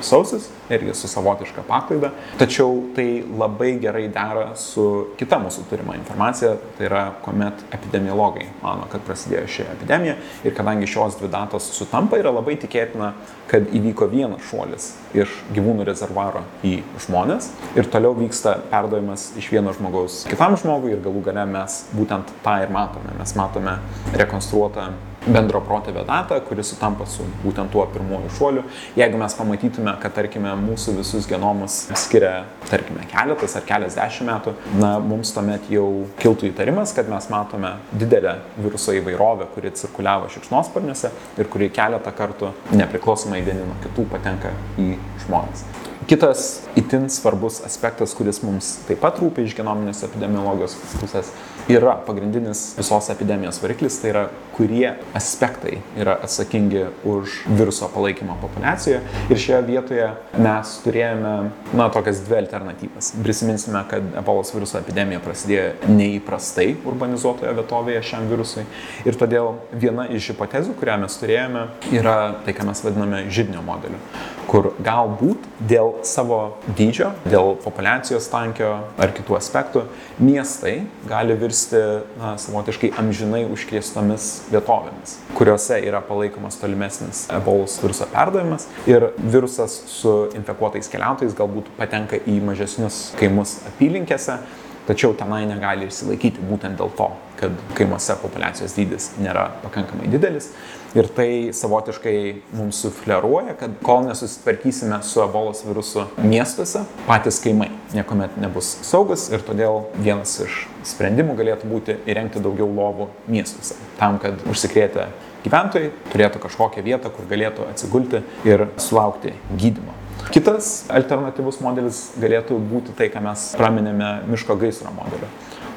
sausis, 0.00 0.48
irgi 0.70 0.94
su 0.94 1.08
savotiška 1.08 1.62
paklaida, 1.68 2.10
tačiau 2.40 2.78
tai 2.96 3.22
labai 3.38 3.74
gerai 3.80 4.06
dera 4.08 4.54
su 4.56 4.86
kita 5.20 5.38
mūsų 5.40 5.66
turima 5.68 5.96
informacija, 5.98 6.54
tai 6.78 6.88
yra 6.88 7.04
kuomet 7.24 7.64
epidemiologai 7.72 8.46
mano, 8.62 8.88
kad 8.92 9.04
prasidėjo 9.04 9.46
ši 9.48 9.68
epidemija. 9.74 10.16
Ir 10.44 10.56
kadangi 10.56 10.88
šios 10.88 11.18
dvi 11.20 11.28
datos 11.32 11.68
sutampa, 11.76 12.16
yra 12.20 12.32
labai 12.32 12.56
tikėtina, 12.60 13.12
kad 13.50 13.68
įvyko 13.76 14.08
vienas 14.08 14.44
šuolis 14.48 14.94
iš 15.16 15.32
gyvūnų 15.52 15.84
rezervaro 15.88 16.44
į 16.64 16.78
žmonės 17.04 17.50
ir 17.76 17.88
toliau 17.90 18.14
vyksta 18.14 18.56
perdavimas 18.70 19.30
iš 19.40 19.48
vieno 19.50 19.72
žmogaus 19.74 20.22
kitam 20.30 20.54
žmogui 20.56 20.69
ir 20.90 21.04
galų 21.04 21.22
gale 21.30 21.46
mes 21.50 21.84
būtent 21.94 22.34
tą 22.44 22.58
ir 22.62 22.74
matome. 22.74 23.14
Mes 23.18 23.36
matome 23.38 23.78
rekonstruotą 24.16 24.90
bendro 25.26 25.60
protėvio 25.64 26.04
datą, 26.08 26.38
kuris 26.46 26.70
sutampa 26.72 27.04
su 27.08 27.24
būtent 27.42 27.72
tuo 27.72 27.84
pirmuoju 27.92 28.30
šuoliu. 28.38 28.62
Jeigu 28.96 29.20
mes 29.20 29.34
pamatytume, 29.36 29.92
kad, 30.00 30.14
tarkime, 30.16 30.52
mūsų 30.62 30.96
visus 31.00 31.28
genomus 31.28 31.82
skiria, 31.98 32.46
tarkime, 32.70 33.04
keletas 33.10 33.56
ar 33.58 33.66
keliasdešimt 33.68 34.30
metų, 34.30 34.54
na, 34.80 34.94
mums 35.04 35.34
tuomet 35.36 35.68
jau 35.72 36.06
kiltų 36.22 36.50
įtarimas, 36.52 36.94
kad 36.96 37.10
mes 37.12 37.28
matome 37.32 37.74
didelę 37.92 38.38
viruso 38.60 38.96
įvairovę, 38.96 39.50
kuri 39.54 39.74
cirkuliavo 39.82 40.30
šikšnosparniuose 40.32 41.12
ir 41.40 41.52
kuri 41.52 41.70
keletą 41.74 42.14
kartų 42.16 42.54
nepriklausomai 42.72 43.44
vieni 43.44 43.66
nuo 43.66 43.76
kitų 43.84 44.08
patenka 44.14 44.56
į 44.80 44.94
žmonės. 45.26 45.68
Kitas 46.08 46.62
itin 46.80 47.10
svarbus 47.12 47.60
aspektas, 47.66 48.14
kuris 48.16 48.40
mums 48.42 48.72
taip 48.86 49.02
pat 49.02 49.18
rūpi 49.20 49.44
iš 49.44 49.56
genominės 49.58 50.00
epidemiologijos 50.06 50.78
pusės, 51.00 51.32
yra 51.68 51.96
pagrindinis 52.06 52.70
visos 52.78 53.10
epidemijos 53.12 53.60
variklis, 53.62 53.98
tai 54.00 54.14
yra 54.14 54.28
kurie 54.60 54.90
aspektai 55.16 55.78
yra 55.96 56.18
atsakingi 56.22 56.84
už 57.04 57.36
viruso 57.48 57.88
palaikymą 57.94 58.36
populiacijoje. 58.42 59.00
Ir 59.30 59.38
šioje 59.40 59.60
vietoje 59.64 60.08
mes 60.36 60.72
turėjome, 60.84 61.34
na, 61.72 61.86
tokias 61.92 62.20
dvi 62.26 62.36
alternatyvas. 62.42 63.12
Prisiminsime, 63.24 63.80
kad 63.88 64.04
ebolos 64.20 64.52
viruso 64.52 64.76
epidemija 64.80 65.22
prasidėjo 65.24 65.88
neįprastai 65.88 66.74
urbanizuotoje 66.84 67.54
vietovėje 67.56 68.02
šiam 68.10 68.28
virusui. 68.28 68.66
Ir 69.08 69.16
todėl 69.20 69.54
viena 69.72 70.04
iš 70.12 70.32
hipotezių, 70.34 70.76
kurią 70.80 70.98
mes 71.06 71.16
turėjome, 71.22 71.64
yra 71.94 72.18
tai, 72.44 72.56
ką 72.56 72.68
mes 72.68 72.84
vadiname 72.84 73.22
žydinio 73.32 73.64
modeliu, 73.64 74.02
kur 74.50 74.72
galbūt 74.84 75.48
dėl 75.70 75.94
savo 76.04 76.40
dydžio, 76.76 77.14
dėl 77.24 77.54
populacijos 77.64 78.28
tankio 78.28 78.74
ar 79.00 79.16
kitų 79.16 79.40
aspektų, 79.40 79.86
miestai 80.20 80.82
gali 81.08 81.36
virsti 81.50 81.76
na, 82.18 82.34
savotiškai 82.38 82.92
amžinai 83.00 83.42
užkrėstomis 83.50 84.26
vietovėmis, 84.52 85.16
kuriuose 85.34 85.80
yra 85.82 86.02
palaikomas 86.06 86.58
tolimesnis 86.60 87.24
ebolos 87.34 87.78
viruso 87.82 88.06
perdavimas 88.12 88.68
ir 88.90 89.10
virusas 89.18 89.80
su 89.90 90.14
infekuotais 90.38 90.90
keliautojais 90.92 91.34
galbūt 91.38 91.72
patenka 91.78 92.20
į 92.22 92.38
mažesnius 92.46 93.02
kaimus 93.18 93.58
apylinkėse, 93.72 94.38
tačiau 94.86 95.16
tenai 95.18 95.42
negali 95.50 95.90
išsilaikyti 95.90 96.46
būtent 96.46 96.78
dėl 96.78 96.92
to, 96.98 97.10
kad 97.40 97.58
kaimuose 97.78 98.16
populacijos 98.22 98.76
dydis 98.78 99.10
nėra 99.18 99.48
pakankamai 99.64 100.10
didelis. 100.12 100.52
Ir 100.98 101.06
tai 101.14 101.52
savotiškai 101.54 102.14
mums 102.58 102.80
sufleruoja, 102.82 103.54
kad 103.60 103.76
kol 103.86 104.02
nesusitvarkysime 104.08 104.96
su 105.06 105.20
ebolos 105.22 105.62
virusu 105.62 106.02
miestuose, 106.18 106.82
patys 107.06 107.38
kaimai 107.44 107.68
niekuomet 107.94 108.34
nebus 108.42 108.72
saugus 108.86 109.28
ir 109.30 109.44
todėl 109.46 109.84
vienas 110.00 110.32
iš 110.42 110.64
sprendimų 110.90 111.36
galėtų 111.38 111.70
būti 111.70 111.96
įrengti 112.10 112.42
daugiau 112.42 112.66
lovų 112.74 113.06
miestuose, 113.30 113.78
tam, 114.00 114.18
kad 114.18 114.42
užsikrėtę 114.50 115.06
gyventojai 115.44 115.92
turėtų 116.10 116.42
kažkokią 116.42 116.82
vietą, 116.82 117.14
kur 117.14 117.28
galėtų 117.30 117.68
atsigulti 117.70 118.24
ir 118.48 118.66
sulaukti 118.82 119.36
gydimo. 119.54 119.94
Kitas 120.34 120.88
alternatyvus 120.90 121.62
modelis 121.62 122.02
galėtų 122.20 122.58
būti 122.70 122.98
tai, 122.98 123.08
ką 123.14 123.22
mes 123.30 123.52
praminėme 123.58 124.10
miško 124.26 124.58
gaisro 124.58 124.90
modeliu 124.98 125.30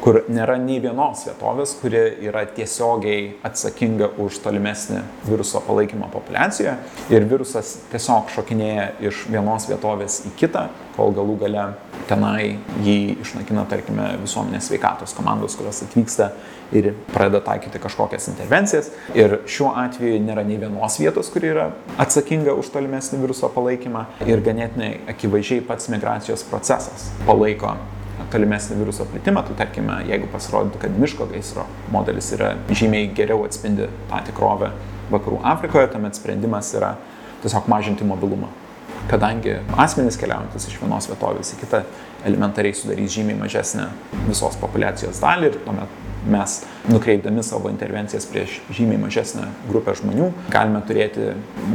kur 0.04 0.20
nėra 0.28 0.58
nei 0.60 0.82
vienos 0.84 1.22
vietovės, 1.24 1.78
kuri 1.80 2.02
yra 2.28 2.44
tiesiogiai 2.52 3.38
atsakinga 3.48 4.10
už 4.20 4.42
tolimesnį 4.44 5.00
viruso 5.30 5.62
palaikymą 5.64 6.10
populiacijoje 6.12 6.74
ir 7.14 7.28
virusas 7.30 7.78
tiesiog 7.94 8.34
šokinėja 8.34 8.90
iš 9.08 9.24
vienos 9.32 9.70
vietovės 9.70 10.20
į 10.28 10.34
kitą, 10.42 10.66
kol 10.98 11.16
galų 11.16 11.38
gale 11.46 11.70
tenai 12.10 12.58
jį 12.84 12.98
išnaikina, 13.24 13.64
tarkime, 13.72 14.10
visuomenės 14.26 14.68
sveikatos 14.68 15.16
komandos, 15.16 15.56
kurios 15.56 15.80
atvyksta 15.88 16.34
ir 16.76 16.92
pradeda 17.14 17.40
taikyti 17.48 17.80
kažkokias 17.80 18.28
intervencijas. 18.34 18.92
Ir 19.16 19.40
šiuo 19.48 19.72
atveju 19.86 20.20
nėra 20.26 20.44
nei 20.44 20.60
vienos 20.60 21.00
vietos, 21.00 21.32
kuri 21.32 21.54
yra 21.54 21.72
atsakinga 22.02 22.60
už 22.60 22.76
tolimesnį 22.76 23.24
viruso 23.24 23.48
palaikymą 23.56 24.06
ir 24.28 24.44
ganėtinai 24.44 24.98
akivaizdžiai 25.16 25.64
pats 25.70 25.88
migracijos 25.94 26.44
procesas 26.52 27.14
palaiko 27.24 27.78
tolimesnį 28.34 28.80
viruso 28.82 29.06
plitimą, 29.10 29.46
tai 29.48 29.58
tarkime, 29.64 30.00
jeigu 30.10 30.28
pasirodytų, 30.34 30.82
kad 30.82 30.98
miško 31.00 31.30
gaisro 31.32 31.68
modelis 31.94 32.32
yra 32.36 32.54
žymiai 32.72 33.12
geriau 33.16 33.46
atspindi 33.48 33.88
tą 34.10 34.24
tikrovę 34.28 34.74
vakarų 35.14 35.40
Afrikoje, 35.54 35.92
tuomet 35.94 36.18
sprendimas 36.20 36.74
yra 36.78 36.96
tiesiog 37.44 37.70
mažinti 37.72 38.08
mobilumą. 38.08 38.50
Kadangi 39.12 39.58
asmenys 39.84 40.16
keliaujantis 40.20 40.70
iš 40.70 40.78
vienos 40.80 41.10
vietovės 41.12 41.52
į 41.56 41.60
kitą 41.60 41.82
elementariai 42.24 42.76
sudarys 42.78 43.12
žymiai 43.18 43.36
mažesnę 43.42 43.90
visos 44.30 44.56
populacijos 44.62 45.20
dalį 45.20 45.50
ir 45.50 45.58
tuomet 45.66 45.98
mes 46.24 46.62
nukreipdami 46.88 47.44
savo 47.44 47.68
intervencijas 47.70 48.30
prieš 48.32 48.62
žymiai 48.72 49.02
mažesnę 49.02 49.50
grupę 49.68 49.98
žmonių 50.00 50.30
galime 50.54 50.80
turėti 50.88 51.34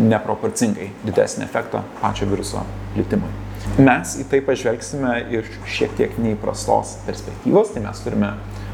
neproporcingai 0.09 0.89
didesnį 1.05 1.45
efektą 1.45 1.85
pačio 2.01 2.31
viruso 2.33 2.65
plitimui. 2.95 3.48
Mes 3.79 4.17
į 4.19 4.25
tai 4.27 4.41
pažvelgsime 4.43 5.13
iš 5.39 5.53
šiek 5.71 5.93
tiek 5.95 6.17
neįprastos 6.19 6.97
perspektyvos, 7.07 7.71
tai 7.71 7.85
mes 7.85 8.01
turime 8.03 8.33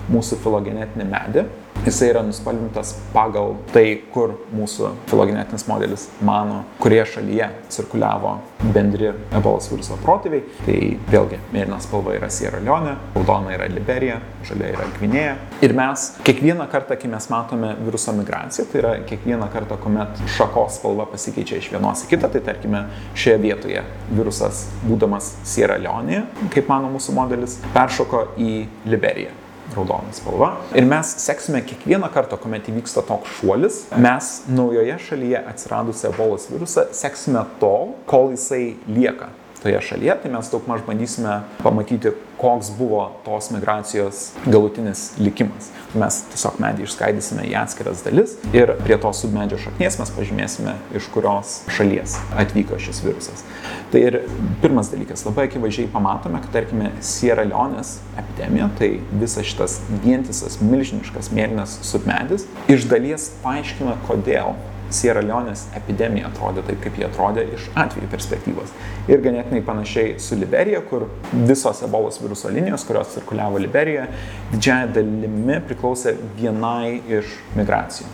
mūsų 0.09 0.38
filogenetinį 0.40 1.05
medį, 1.11 1.43
jisai 1.85 2.09
yra 2.09 2.23
nuspalvintas 2.25 2.94
pagal 3.12 3.59
tai, 3.73 3.85
kur 4.12 4.35
mūsų 4.55 4.90
filogenetinis 5.11 5.66
modelis 5.68 6.07
mano, 6.25 6.62
kurie 6.81 7.03
šalyje 7.09 7.51
cirkuliavo 7.75 8.38
bendri 8.75 9.11
ebolos 9.37 9.68
viruso 9.73 9.99
protėviai. 10.01 10.44
Tai 10.64 10.79
vėlgi, 11.12 11.40
mėlyna 11.53 11.81
spalva 11.85 12.16
yra 12.16 12.31
Sierra 12.33 12.62
Leone, 12.64 12.97
raudona 13.16 13.53
yra 13.57 13.68
Liberija, 13.68 14.20
žalia 14.49 14.73
yra 14.73 14.88
Gvinėja. 14.97 15.37
Ir 15.64 15.77
mes 15.77 16.09
kiekvieną 16.25 16.68
kartą, 16.73 16.97
kai 17.01 17.12
mes 17.12 17.29
matome 17.33 17.75
viruso 17.85 18.16
migraciją, 18.16 18.66
tai 18.73 18.81
yra 18.83 18.97
kiekvieną 19.11 19.51
kartą, 19.53 19.79
kuomet 19.85 20.25
šakos 20.38 20.81
spalva 20.81 21.09
pasikeičia 21.12 21.61
iš 21.61 21.70
vienos 21.75 22.07
į 22.07 22.12
kitą, 22.14 22.33
tai 22.33 22.44
tarkime 22.49 22.87
šioje 23.12 23.38
vietoje 23.44 23.85
virusas, 24.14 24.66
būdamas 24.88 25.35
Sierra 25.44 25.77
Leone, 25.83 26.25
kaip 26.55 26.73
mano 26.73 26.92
mūsų 26.97 27.16
modelis, 27.20 27.61
peršoko 27.77 28.31
į 28.40 28.53
Liberiją 28.88 29.43
raudona 29.74 30.12
spalva. 30.16 30.50
Ir 30.77 30.87
mes 30.88 31.14
seksime 31.24 31.62
kiekvieną 31.66 32.11
kartą, 32.14 32.38
kuomet 32.40 32.68
įvyksta 32.72 33.05
toks 33.09 33.38
šuolis, 33.38 33.81
mes 33.96 34.35
naujoje 34.48 34.98
šalyje 35.09 35.40
atsiradusią 35.55 36.12
ebolos 36.12 36.50
virusą 36.53 36.88
seksime 36.94 37.46
tol, 37.62 37.94
kol 38.11 38.33
jisai 38.35 38.77
lieka 38.90 39.33
toje 39.64 39.81
šalyje, 39.81 40.18
tai 40.22 40.31
mes 40.33 40.50
daug 40.53 40.66
maž 40.68 40.83
bandysime 40.85 41.38
pamatyti, 41.62 42.12
koks 42.37 42.68
buvo 42.79 43.07
tos 43.24 43.48
migracijos 43.55 44.27
galutinis 44.44 45.07
likimas. 45.16 45.70
Mes 45.96 46.18
tiesiog 46.35 46.59
medį 46.61 46.85
išskaidysime 46.85 47.46
į 47.48 47.55
atskiras 47.62 48.03
dalis 48.05 48.35
ir 48.53 48.74
prie 48.83 48.98
to 49.00 49.12
submedžio 49.16 49.62
šaknies 49.62 49.96
mes 50.00 50.12
pažymėsime, 50.18 50.74
iš 50.98 51.09
kurios 51.14 51.55
šalies 51.72 52.18
atvyko 52.42 52.77
šis 52.83 53.00
virusas. 53.07 53.46
Tai 53.94 54.03
ir 54.11 54.18
pirmas 54.61 54.92
dalykas, 54.92 55.24
labai 55.24 55.48
akivaizdžiai 55.48 55.88
pamatome, 55.94 56.42
kad 56.44 56.53
tarkime 56.59 56.92
Sierra 57.00 57.46
Leone's 57.48 57.96
epidemija, 58.20 58.68
tai 58.77 58.90
visas 59.16 59.48
šitas 59.48 59.79
vientisas 60.05 60.61
milžiniškas 60.61 61.33
mėlynas 61.33 61.79
submedis, 61.87 62.44
iš 62.68 62.85
dalies 62.90 63.31
paaiškina, 63.46 63.96
kodėl 64.11 64.53
Sierra 64.94 65.22
Leone's 65.24 65.66
epidemija 65.76 66.28
atrodė 66.30 66.64
taip, 66.68 66.80
kaip 66.85 66.98
jie 67.00 67.07
atrodė 67.09 67.44
iš 67.57 67.68
atvejų 67.85 68.11
perspektyvos. 68.12 68.72
Ir 69.11 69.22
ganėtinai 69.24 69.62
panašiai 69.66 70.16
su 70.22 70.38
Liberija, 70.38 70.83
kur 70.88 71.09
visos 71.33 71.83
ebolos 71.87 72.20
viruso 72.22 72.52
linijos, 72.54 72.87
kurios 72.88 73.12
cirkuliavo 73.16 73.61
Liberijoje, 73.62 74.09
didžiaja 74.54 74.90
dalimi 74.94 75.61
priklausė 75.68 76.16
vienai 76.38 77.00
iš 77.18 77.35
migracijų. 77.59 78.11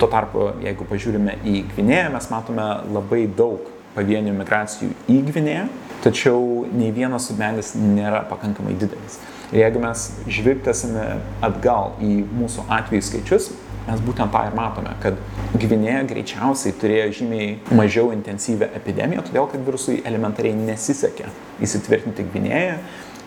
Tuo 0.00 0.08
tarpu, 0.08 0.52
jeigu 0.62 0.86
pažiūrime 0.88 1.40
į 1.44 1.64
Gvinėją, 1.72 2.10
mes 2.14 2.28
matome 2.30 2.66
labai 2.94 3.24
daug 3.38 3.66
pavienių 3.96 4.34
migracijų 4.36 4.92
į 5.10 5.16
Gvinėją, 5.30 5.64
tačiau 6.04 6.66
nei 6.70 6.92
vienas 6.94 7.26
submelis 7.30 7.72
nėra 7.78 8.22
pakankamai 8.30 8.76
didelis. 8.78 9.18
Ir 9.52 9.62
jeigu 9.62 9.82
mes 9.82 10.08
žvilgtesime 10.26 11.04
atgal 11.44 11.94
į 12.02 12.18
mūsų 12.34 12.66
atvejų 12.78 13.06
skaičius, 13.08 13.50
mes 13.86 14.02
būtent 14.06 14.32
tą 14.34 14.42
ir 14.48 14.56
matome, 14.56 14.92
kad 15.02 15.18
Gvinėja 15.56 16.02
greičiausiai 16.10 16.74
turėjo 16.80 17.08
žymiai 17.20 17.50
mažiau 17.78 18.10
intensyvę 18.14 18.68
epidemiją, 18.76 19.22
todėl 19.28 19.46
kad 19.52 19.62
virusui 19.66 20.00
elementariai 20.04 20.56
nesisekė 20.58 21.30
įsitvirtinti 21.64 22.26
Gvinėje 22.32 22.78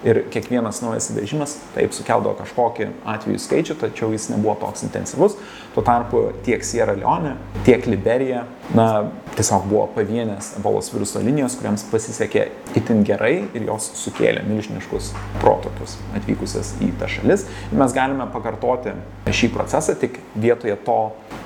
ir 0.07 0.21
kiekvienas 0.31 0.79
naujas 0.83 1.09
įvežimas 1.11 1.55
taip 1.75 1.93
sukeldavo 1.95 2.37
kažkokį 2.39 2.87
atvejų 3.13 3.41
skaičių, 3.43 3.75
tačiau 3.81 4.11
jis 4.13 4.29
nebuvo 4.31 4.55
toks 4.61 4.85
intensyvus. 4.87 5.35
Tuo 5.75 5.83
tarpu 5.85 6.21
tiek 6.45 6.63
Sierra 6.65 6.95
Leone, 6.97 7.35
tiek 7.67 7.85
Liberija, 7.89 8.45
na, 8.75 8.87
tiesiog 9.35 9.67
buvo 9.69 9.85
pavienės 9.95 10.53
ebolos 10.59 10.91
viruso 10.93 11.21
linijos, 11.23 11.57
kuriams 11.59 11.85
pasisekė 11.91 12.47
itin 12.79 13.03
gerai 13.07 13.33
ir 13.53 13.67
jos 13.67 13.91
sukėlė 14.01 14.43
milžiniškus 14.47 15.13
protokius 15.39 15.97
atvykusias 16.17 16.75
į 16.83 16.91
tą 16.99 17.09
šalis. 17.11 17.47
Ir 17.69 17.81
mes 17.83 17.95
galime 17.95 18.27
pakartoti 18.33 18.95
šį 19.29 19.51
procesą, 19.55 19.97
tik 19.99 20.19
vietoje 20.35 20.79
to 20.87 20.99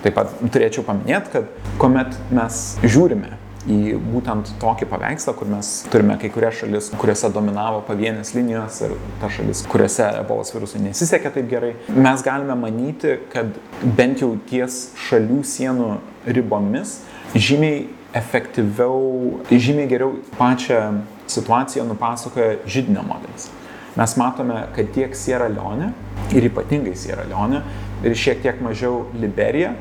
taip 0.04 0.18
pat 0.18 0.36
turėčiau 0.44 0.86
paminėti, 0.88 1.34
kad 1.34 1.74
kuomet 1.82 2.16
mes 2.34 2.64
žiūrime 2.84 3.43
į 3.70 3.96
būtent 4.02 4.50
tokį 4.60 4.88
paveikslą, 4.92 5.34
kur 5.40 5.48
mes 5.48 5.70
turime 5.92 6.18
kai 6.20 6.30
kurias 6.34 6.58
šalis, 6.60 6.90
kuriuose 7.00 7.30
dominavo 7.34 7.82
pavienės 7.88 8.34
linijos 8.36 8.82
ir 8.84 8.96
ta 9.22 9.30
šalis, 9.32 9.64
kuriuose 9.72 10.10
ebolos 10.20 10.52
virusui 10.56 10.84
nesisekė 10.84 11.32
taip 11.38 11.50
gerai, 11.52 11.74
mes 11.96 12.26
galime 12.26 12.58
manyti, 12.60 13.18
kad 13.32 13.56
bent 13.98 14.24
jau 14.24 14.34
ties 14.50 14.90
šalių 15.08 15.40
sienų 15.48 15.90
ribomis 16.36 17.00
žymiai 17.34 17.86
efektyviau, 18.14 19.40
žymiai 19.50 19.90
geriau 19.90 20.18
pačią 20.38 20.84
situaciją 21.32 21.88
nupasakoja 21.88 22.60
žydinio 22.68 23.06
modelis. 23.08 23.50
Mes 23.96 24.16
matome, 24.18 24.60
kad 24.76 24.92
tiek 24.94 25.16
Sierra 25.16 25.48
Leone 25.54 25.92
ir 26.34 26.46
ypatingai 26.50 26.96
Sierra 26.98 27.26
Leone 27.30 27.62
ir 28.04 28.16
šiek 28.18 28.42
tiek 28.44 28.62
mažiau 28.62 29.06
Liberija 29.18 29.74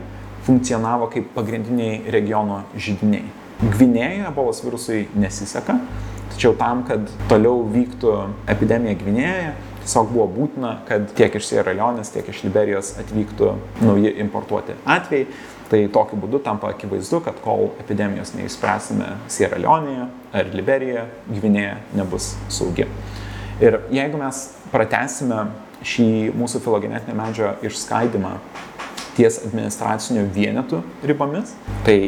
funkcionavo 0.46 1.08
kaip 1.12 1.30
pagrindiniai 1.36 2.02
regiono 2.12 2.62
žydiniai. 2.76 3.41
Gvinėje 3.62 4.24
ebolos 4.26 4.58
virusui 4.64 5.04
nesiseka, 5.14 5.76
tačiau 6.32 6.56
tam, 6.58 6.80
kad 6.88 7.06
toliau 7.30 7.60
vyktų 7.70 8.14
epidemija 8.50 8.98
Gvinėje, 8.98 9.52
tiesiog 9.84 10.08
buvo 10.10 10.26
būtina, 10.34 10.72
kad 10.88 11.06
tiek 11.14 11.36
iš 11.38 11.46
Sierra 11.46 11.74
Leonės, 11.78 12.10
tiek 12.10 12.26
iš 12.26 12.40
Liberijos 12.42 12.96
atvyktų 13.02 13.52
nauji 13.84 14.16
importuoti 14.24 14.74
atvejai. 14.82 15.28
Tai 15.70 15.78
tokiu 15.94 16.18
būdu 16.20 16.42
tampa 16.44 16.68
akivaizdu, 16.74 17.22
kad 17.24 17.38
kol 17.40 17.70
epidemijos 17.80 18.34
neišspręsime 18.34 19.14
Sierra 19.30 19.60
Leonėje 19.62 20.08
ar 20.36 20.50
Liberijoje, 20.52 21.06
Gvinėje 21.30 21.76
nebus 21.96 22.32
saugi. 22.52 22.88
Ir 23.62 23.78
jeigu 23.94 24.18
mes 24.20 24.42
pratesime 24.74 25.46
šį 25.86 26.34
mūsų 26.34 26.60
filogenetinio 26.66 27.14
medžio 27.14 27.54
išskaidimą 27.64 28.34
ties 29.16 29.38
administracinių 29.46 30.26
vienetų 30.34 30.82
ribomis. 31.08 31.54
Tai 31.86 31.98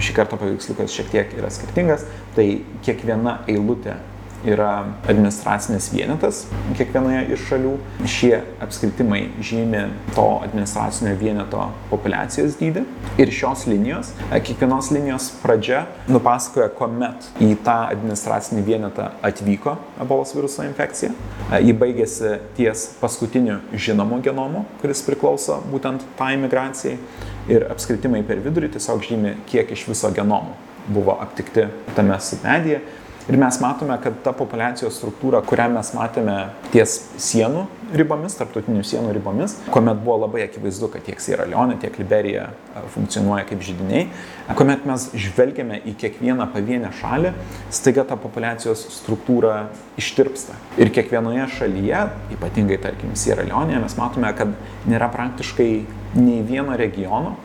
šį 0.00 0.16
kartą 0.16 0.38
paveiksliukas 0.40 0.94
šiek 0.94 1.12
tiek 1.12 1.36
yra 1.38 1.52
skirtingas. 1.52 2.06
Tai 2.36 2.46
kiekviena 2.86 3.40
eilutė 3.50 3.98
yra 4.44 4.84
administracinis 5.08 5.88
vienetas 5.92 6.44
kiekvienoje 6.76 7.22
iš 7.34 7.44
šalių. 7.48 7.72
Šie 8.08 8.32
apskritimai 8.62 9.22
žymi 9.44 9.84
to 10.14 10.26
administracinio 10.44 11.14
vieneto 11.20 11.68
populiacijos 11.90 12.58
dydį. 12.60 12.84
Ir 13.20 13.32
šios 13.32 13.64
linijos, 13.70 14.12
kiekvienos 14.32 14.90
linijos 14.94 15.30
pradžia 15.42 15.84
nupasakoja, 16.10 16.68
kuomet 16.76 17.28
į 17.42 17.54
tą 17.64 17.76
administracinį 17.94 18.64
vienetą 18.66 19.10
atvyko 19.24 19.76
ebolos 20.02 20.34
viruso 20.36 20.66
infekcija. 20.66 21.14
Ji 21.64 21.76
baigėsi 21.78 22.36
ties 22.58 22.88
paskutiniu 23.00 23.60
žinomu 23.72 24.20
genomu, 24.24 24.64
kuris 24.82 25.04
priklauso 25.06 25.60
būtent 25.72 26.04
tai 26.18 26.34
migracijai. 26.40 26.98
Ir 27.44 27.66
apskritimai 27.68 28.22
per 28.24 28.38
vidurį 28.40 28.70
tiesiog 28.76 29.02
žymi, 29.04 29.34
kiek 29.50 29.72
iš 29.74 29.84
viso 29.90 30.08
genomų 30.14 30.54
buvo 30.88 31.16
aptikti 31.20 31.66
tame 31.96 32.16
submedyje 32.20 32.80
Ir 33.24 33.38
mes 33.40 33.56
matome, 33.60 33.94
kad 34.04 34.18
ta 34.20 34.34
populiacijos 34.36 34.98
struktūra, 34.98 35.38
kurią 35.48 35.70
mes 35.72 35.90
matėme 35.96 36.34
ties 36.74 36.98
sienų 37.24 37.62
ribomis, 37.96 38.34
tarptautinių 38.36 38.82
sienų 38.84 39.14
ribomis, 39.16 39.54
kuomet 39.72 40.02
buvo 40.04 40.18
labai 40.26 40.42
akivaizdu, 40.44 40.90
kad 40.92 41.06
tiek 41.06 41.22
Sierra 41.24 41.46
Leone, 41.48 41.78
tiek 41.80 41.96
Liberija 41.96 42.50
e, 42.50 42.82
funkcionuoja 42.92 43.46
kaip 43.48 43.64
žydiniai, 43.64 44.10
kuomet 44.58 44.84
mes 44.90 45.08
žvelgiame 45.16 45.80
į 45.88 45.96
kiekvieną 46.02 46.50
pavienę 46.52 46.92
šalį, 47.00 47.32
staiga 47.72 48.04
ta 48.10 48.20
populiacijos 48.20 48.84
struktūra 48.98 49.70
ištirpsta. 50.00 50.60
Ir 50.76 50.92
kiekvienoje 50.92 51.48
šalyje, 51.56 52.06
ypatingai 52.36 52.82
tarkim 52.84 53.16
Sierra 53.16 53.48
Leone, 53.48 53.80
mes 53.80 53.96
matome, 53.96 54.36
kad 54.36 54.52
nėra 54.84 55.08
praktiškai 55.16 55.70
nei 56.20 56.42
vieno 56.44 56.76
regiono, 56.76 57.38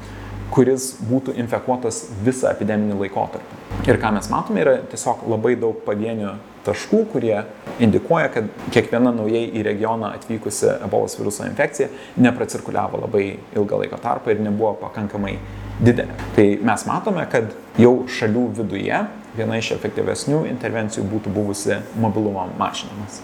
kuris 0.54 0.92
būtų 1.10 1.36
infekuotas 1.40 2.06
visą 2.26 2.52
epideminį 2.54 2.98
laikotarpį. 3.04 3.60
Ir 3.88 4.00
ką 4.02 4.12
mes 4.16 4.30
matome, 4.32 4.64
yra 4.64 4.78
tiesiog 4.92 5.24
labai 5.30 5.56
daug 5.60 5.78
pavienių 5.86 6.34
taškų, 6.66 7.04
kurie 7.14 7.38
indikuoja, 7.82 8.28
kad 8.34 8.50
kiekviena 8.74 9.14
naujai 9.16 9.46
į 9.56 9.64
regioną 9.70 10.12
atvykusi 10.18 10.68
ebolos 10.76 11.16
viruso 11.20 11.48
infekcija 11.48 11.90
nepracirkuliavo 12.20 13.02
labai 13.06 13.26
ilgą 13.56 13.84
laiko 13.84 14.02
tarpą 14.04 14.34
ir 14.34 14.44
nebuvo 14.44 14.76
pakankamai 14.84 15.38
didelė. 15.80 16.18
Tai 16.36 16.48
mes 16.72 16.86
matome, 16.90 17.26
kad 17.32 17.56
jau 17.80 17.96
šalių 18.20 18.46
viduje 18.60 19.04
viena 19.38 19.60
iš 19.62 19.74
efektyvesnių 19.78 20.44
intervencijų 20.52 21.08
būtų 21.14 21.34
buvusi 21.34 21.80
mobilumo 22.02 22.50
mažinimas. 22.60 23.22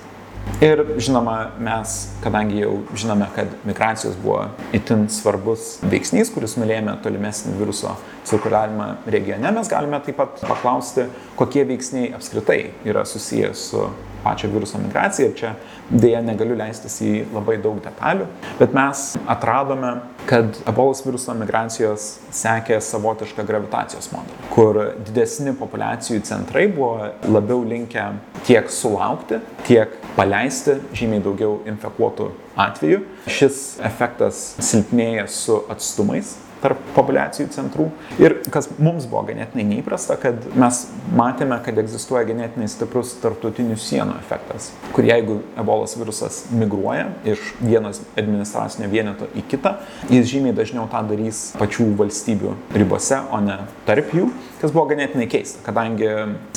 Ir 0.64 0.80
žinoma, 1.04 1.52
mes, 1.60 1.94
kadangi 2.24 2.62
jau 2.62 2.78
žinome, 2.96 3.28
kad 3.36 3.52
migracijos 3.68 4.16
buvo 4.24 4.46
itin 4.74 5.10
svarbus 5.12 5.76
veiksnys, 5.84 6.32
kuris 6.32 6.56
nulėmė 6.56 6.96
tolimesnį 7.04 7.58
viruso 7.60 7.92
cirkuliavimą 8.30 8.88
regione, 9.12 9.52
mes 9.52 9.70
galime 9.72 10.00
taip 10.06 10.16
pat 10.22 10.40
paklausti, 10.48 11.10
kokie 11.36 11.66
veiksniai 11.68 12.14
apskritai 12.16 12.60
yra 12.88 13.04
susijęs 13.10 13.66
su 13.72 13.84
pačio 14.26 14.50
viruso 14.50 14.82
migracija. 14.82 15.30
Ir 15.30 15.38
čia 15.38 15.54
dėja 15.92 16.24
negaliu 16.26 16.58
leistis 16.58 16.98
į 17.06 17.14
labai 17.34 17.60
daug 17.62 17.78
detalių, 17.86 18.28
bet 18.60 18.74
mes 18.76 19.06
atradome, 19.30 19.94
kad 20.26 20.58
ebolos 20.66 21.04
viruso 21.06 21.36
migracijos 21.38 22.08
sekė 22.34 22.80
savotišką 22.82 23.46
gravitacijos 23.46 24.10
modelį, 24.14 24.40
kur 24.54 24.82
didesni 25.06 25.54
populiacijų 25.58 26.24
centrai 26.26 26.66
buvo 26.74 27.12
labiau 27.30 27.62
linkę 27.68 28.08
tiek 28.48 28.72
sulaukti, 28.74 29.42
tiek 29.68 29.94
paleisti 30.18 30.80
žymiai 30.98 31.22
daugiau 31.26 31.60
infekuotų 31.70 32.32
atvejų. 32.66 33.04
Šis 33.30 33.62
efektas 33.86 34.48
silpnėja 34.64 35.28
su 35.32 35.62
atstumais 35.70 36.36
tarp 36.66 36.82
populiacijų 36.96 37.50
centrų. 37.54 37.88
Ir 38.22 38.40
kas 38.52 38.70
mums 38.80 39.06
buvo 39.10 39.26
ganėtinai 39.30 39.66
neįprasta, 39.70 40.18
kad 40.22 40.48
mes 40.58 40.82
matėme, 41.16 41.60
kad 41.66 41.78
egzistuoja 41.82 42.26
ganėtinai 42.30 42.68
stiprus 42.72 43.14
tarptautinių 43.22 43.78
sienų 43.82 44.18
efektas, 44.24 44.72
kur 44.96 45.08
jeigu 45.08 45.40
ebolos 45.60 45.96
virusas 46.00 46.44
migruoja 46.56 47.12
iš 47.28 47.44
vienos 47.62 48.02
administracinio 48.18 48.90
vieneto 48.92 49.30
į 49.38 49.46
kitą, 49.52 49.76
jis 50.10 50.28
žymiai 50.32 50.56
dažniau 50.58 50.88
tą 50.92 51.04
darys 51.10 51.48
pačių 51.60 51.92
valstybių 52.00 52.56
ribose, 52.76 53.22
o 53.32 53.42
ne 53.44 53.62
tarp 53.88 54.14
jų, 54.16 54.32
kas 54.66 54.74
buvo 54.74 54.88
ganėtinai 54.90 55.28
keista, 55.30 55.60
kadangi 55.62 56.08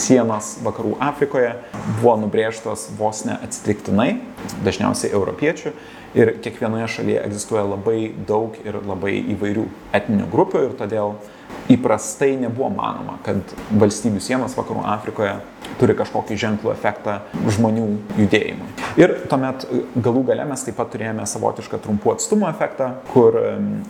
sienos 0.00 0.54
vakarų 0.64 0.94
Afrikoje 1.04 1.50
buvo 1.98 2.14
nubrėžtos 2.22 2.86
vos 2.96 3.20
ne 3.28 3.34
atsitiktinai, 3.44 4.14
dažniausiai 4.64 5.12
europiečių 5.12 5.74
ir 6.16 6.30
kiekvienoje 6.40 6.86
šalyje 6.94 7.24
egzistuoja 7.26 7.66
labai 7.68 7.98
daug 8.30 8.56
ir 8.64 8.80
labai 8.80 9.18
įvairių 9.34 9.66
etninių 9.98 10.30
grupių 10.32 10.62
ir 10.70 10.78
todėl 10.78 11.18
įprastai 11.72 12.34
nebuvo 12.40 12.70
manoma, 12.72 13.18
kad 13.26 13.56
valstybių 13.78 14.22
sienos 14.24 14.56
vakarų 14.58 14.84
Afrikoje 14.88 15.36
turi 15.78 15.94
kažkokį 15.98 16.36
ženklų 16.40 16.72
efektą 16.72 17.18
žmonių 17.54 17.86
judėjimui. 18.18 18.68
Ir 18.98 19.14
tuomet 19.30 19.66
galų 20.02 20.24
gale 20.30 20.46
mes 20.48 20.64
taip 20.66 20.78
pat 20.78 20.90
turėjome 20.94 21.26
savotišką 21.28 21.80
trumpų 21.84 22.14
atstumų 22.16 22.48
efektą, 22.50 22.88
kur 23.12 23.36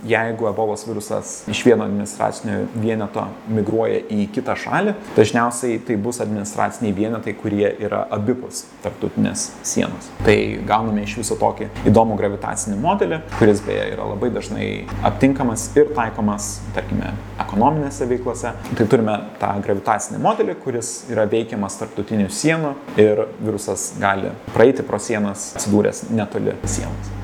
jeigu 0.08 0.48
ebolos 0.50 0.84
virusas 0.88 1.32
iš 1.48 1.62
vieno 1.64 1.86
administracinio 1.86 2.64
vieneto 2.74 3.24
migruoja 3.52 4.02
į 4.12 4.26
kitą 4.34 4.56
šalį, 4.58 4.96
dažniausiai 5.16 5.78
tai 5.86 5.96
bus 6.02 6.20
administraciniai 6.24 6.96
vienetai, 6.96 7.36
kurie 7.38 7.70
yra 7.78 8.04
abipus 8.14 8.66
tarptautinės 8.84 9.48
sienos. 9.66 10.10
Tai 10.26 10.36
gauname 10.68 11.06
iš 11.06 11.18
viso 11.22 11.38
tokį 11.40 11.70
įdomų 11.88 12.18
gravitacinį 12.20 12.78
modelį, 12.82 13.22
kuris 13.38 13.62
beje 13.64 13.88
yra 13.94 14.10
labai 14.12 14.32
dažnai 14.34 14.68
aptinkamas 15.08 15.70
ir 15.78 15.94
taikomas, 15.96 16.58
tarkime, 16.76 17.14
ekonominėse 17.48 18.06
veiklose. 18.08 18.52
Tai 18.76 18.86
turime 18.86 19.16
tą 19.40 19.54
gravitacinį 19.64 20.20
modelį, 20.22 20.56
kuris 20.62 20.92
yra 21.12 21.24
veikiamas 21.30 21.78
tarptautinių 21.80 22.28
sienų 22.28 22.74
ir 23.00 23.24
virusas 23.40 23.94
gali 24.00 24.34
praeiti 24.52 24.84
pro 24.86 25.00
sienas, 25.00 25.54
atsidūręs 25.58 26.08
netoli 26.12 26.54
sienos. 26.68 27.14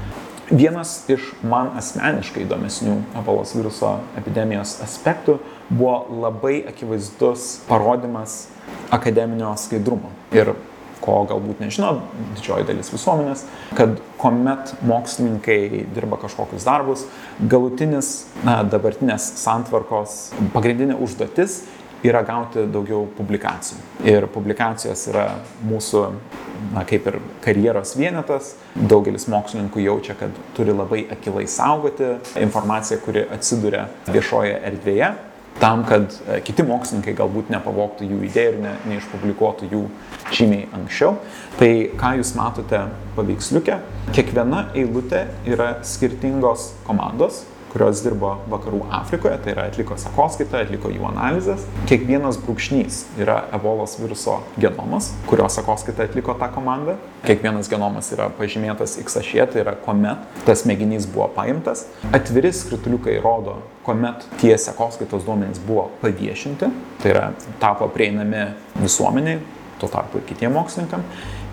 Vienas 0.51 0.99
iš 1.09 1.31
man 1.41 1.71
asmeniškai 1.79 2.43
įdomesnių 2.45 2.99
ebolos 3.17 3.55
viruso 3.57 3.95
epidemijos 4.21 4.77
aspektų 4.85 5.39
buvo 5.71 6.21
labai 6.21 6.59
akivaizdus 6.69 7.63
parodimas 7.69 8.43
akademinio 8.93 9.55
skaidrumo. 9.61 10.13
Ir 10.37 10.53
ko 11.05 11.21
galbūt 11.29 11.61
nežino 11.63 11.93
didžioji 12.35 12.67
dalis 12.69 12.91
visuomenės, 12.95 13.45
kad 13.79 13.99
kuomet 14.21 14.75
mokslininkai 14.89 15.85
dirba 15.95 16.19
kažkokius 16.23 16.67
darbus, 16.67 17.07
galutinis 17.41 18.13
na, 18.45 18.63
dabartinės 18.65 19.35
santvarkos 19.43 20.33
pagrindinė 20.55 20.97
užduotis 21.05 21.63
yra 22.05 22.21
gauti 22.25 22.67
daugiau 22.69 23.07
publikacijų. 23.17 23.79
Ir 24.09 24.27
publikacijos 24.33 25.07
yra 25.09 25.27
mūsų, 25.65 26.03
na, 26.75 26.85
kaip 26.89 27.07
ir 27.09 27.21
karjeros 27.45 27.95
vienetas. 27.97 28.55
Daugelis 28.77 29.25
mokslininkų 29.33 29.87
jaučia, 29.87 30.17
kad 30.21 30.35
turi 30.57 30.75
labai 30.77 31.05
akilai 31.15 31.47
saugoti 31.49 32.19
informaciją, 32.41 33.01
kuri 33.07 33.25
atsiduria 33.33 33.87
viešoje 34.11 34.59
erdvėje 34.73 35.15
tam, 35.61 35.85
kad 35.89 36.13
e, 36.29 36.41
kiti 36.45 36.67
mokslininkai 36.67 37.15
galbūt 37.19 37.53
nepavoktų 37.55 38.09
jų 38.11 38.21
idėjų 38.29 38.53
ir 38.55 38.61
ne, 38.65 38.75
neišpublikuotų 38.91 39.71
jų 39.73 39.83
žymiai 40.35 40.69
anksčiau. 40.75 41.17
Tai 41.59 41.71
ką 42.01 42.15
jūs 42.21 42.35
matote 42.39 42.85
paveiksliuke, 43.17 43.81
kiekviena 44.15 44.69
eilutė 44.75 45.27
yra 45.49 45.77
skirtingos 45.87 46.73
komandos, 46.89 47.45
kurios 47.75 48.05
dirbo 48.05 48.37
vakarų 48.51 48.85
Afrikoje, 48.95 49.35
tai 49.43 49.51
yra 49.57 49.65
atliko 49.67 49.97
sekoskaitą, 49.99 50.61
atliko 50.63 50.93
jų 50.95 51.09
analizės. 51.09 51.65
Kiekvienas 51.91 52.39
brūkšnys 52.45 53.01
yra 53.19 53.41
ebolos 53.57 53.97
viruso 53.99 54.39
genomas, 54.63 55.11
kurio 55.27 55.49
sekoskaitą 55.51 56.07
atliko 56.07 56.37
ta 56.39 56.53
komanda. 56.55 56.95
Kiekvienas 57.27 57.71
genomas 57.73 58.13
yra 58.15 58.29
pažymėtas 58.39 58.95
X 59.03 59.19
ašė, 59.19 59.49
tai 59.51 59.65
yra 59.65 59.75
kuomet 59.83 60.23
tas 60.47 60.63
mėginys 60.71 61.09
buvo 61.11 61.27
paimtas. 61.35 61.89
Atviri 62.15 62.55
skrituliukai 62.55 63.19
rodo, 63.25 63.59
kuomet 63.85 64.27
tie 64.41 64.57
sekoskaitos 64.59 65.27
duomenys 65.27 65.61
buvo 65.67 65.91
paviešinti, 66.01 66.71
tai 67.03 67.13
yra 67.13 67.27
tapo 67.61 67.89
prieinami 67.93 68.47
visuomeniai, 68.81 69.41
tuo 69.79 69.89
tarpu 69.89 70.19
ir 70.19 70.27
kitiem 70.29 70.55
mokslininkam. 70.55 71.05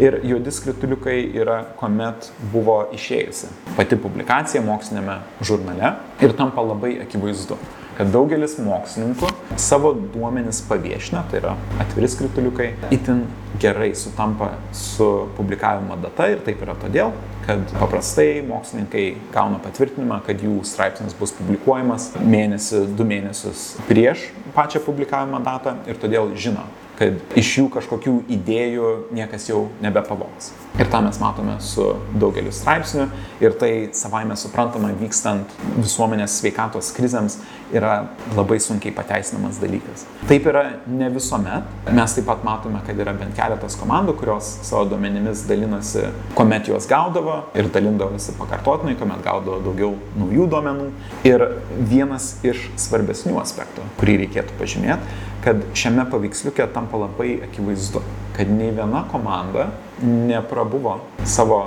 Ir 0.01 0.19
juodi 0.25 0.53
skrituliukai 0.55 1.17
yra, 1.38 1.61
kuomet 1.77 2.32
buvo 2.53 2.77
išėjusi 2.95 3.51
pati 3.77 3.97
publikacija 3.99 4.63
mokslinėme 4.65 5.19
žurnale 5.45 5.95
ir 6.23 6.34
tampa 6.38 6.63
labai 6.65 6.95
akivaizdu, 7.03 7.57
kad 8.02 8.10
daugelis 8.10 8.56
mokslininkų 8.58 9.28
savo 9.62 9.91
duomenis 9.93 10.64
paviešina, 10.66 11.22
tai 11.30 11.38
yra 11.38 11.52
atviri 11.84 12.08
skrituliukai, 12.10 12.72
itin 12.97 13.28
gerai 13.62 13.91
sutampa 13.93 14.56
su 14.74 15.28
publikavimo 15.38 15.99
data 16.02 16.32
ir 16.32 16.41
taip 16.41 16.64
yra 16.66 16.74
todėl, 16.82 17.14
kad 17.45 17.62
paprastai 17.78 18.41
mokslininkai 18.47 19.06
gauna 19.36 19.62
patvirtinimą, 19.62 20.18
kad 20.26 20.41
jų 20.41 20.64
straipsnis 20.66 21.14
bus 21.20 21.36
publikuojamas 21.38 22.16
mėnesį, 22.26 22.88
du 22.97 23.06
mėnesius 23.06 23.76
prieš 23.86 24.32
pačią 24.56 24.82
publikavimo 24.88 25.43
datą 25.45 25.78
ir 25.86 26.02
todėl 26.02 26.34
žino, 26.34 26.66
kad 26.97 27.38
iš 27.38 27.54
jų 27.58 27.70
kažkokių 27.74 28.12
idėjų 28.36 28.89
niekas 29.16 29.47
jau 29.49 29.64
nebepavogs. 29.82 30.52
Ir 30.78 30.89
tą 30.91 31.02
mes 31.06 31.18
matome 31.22 31.56
su 31.64 31.86
daugeliu 32.14 32.54
straipsnių 32.54 33.08
ir 33.41 33.56
tai 33.62 33.72
savaime 33.97 34.38
suprantama 34.38 34.91
vykstant 34.99 35.56
visuomenės 35.80 36.38
sveikatos 36.41 36.91
krizėms 36.97 37.39
yra 37.74 37.93
labai 38.36 38.59
sunkiai 38.59 38.93
pateisinamas 38.95 39.59
dalykas. 39.61 40.05
Taip 40.30 40.47
yra 40.51 40.63
ne 40.88 41.09
visuomet. 41.13 41.67
Mes 41.91 42.15
taip 42.17 42.28
pat 42.28 42.43
matome, 42.47 42.82
kad 42.88 42.99
yra 42.99 43.13
bent 43.17 43.36
keletas 43.38 43.78
komandų, 43.80 44.15
kurios 44.19 44.51
savo 44.67 44.86
duomenimis 44.91 45.45
dalinosi, 45.49 46.05
kuomet 46.38 46.69
juos 46.72 46.88
gaudavo 46.89 47.41
ir 47.57 47.72
dalindavosi 47.74 48.36
pakartotinai, 48.39 48.97
kuomet 48.99 49.24
gaudavo 49.26 49.59
daugiau 49.65 49.95
naujų 50.19 50.47
duomenų. 50.51 50.88
Ir 51.28 51.47
vienas 51.91 52.34
iš 52.47 52.67
svarbesnių 52.80 53.38
aspektų, 53.41 53.86
kurį 53.99 54.22
reikėtų 54.26 54.57
pažymėti, 54.59 55.19
kad 55.44 55.64
šiame 55.74 56.06
paveiksliuke 56.12 56.68
tampa 56.74 56.98
labai 57.02 57.39
akivaizdu, 57.48 58.02
kad 58.38 58.50
nei 58.50 58.72
viena 58.72 59.04
komanda 59.12 59.68
neprabuvo 60.02 61.00
savo 61.26 61.60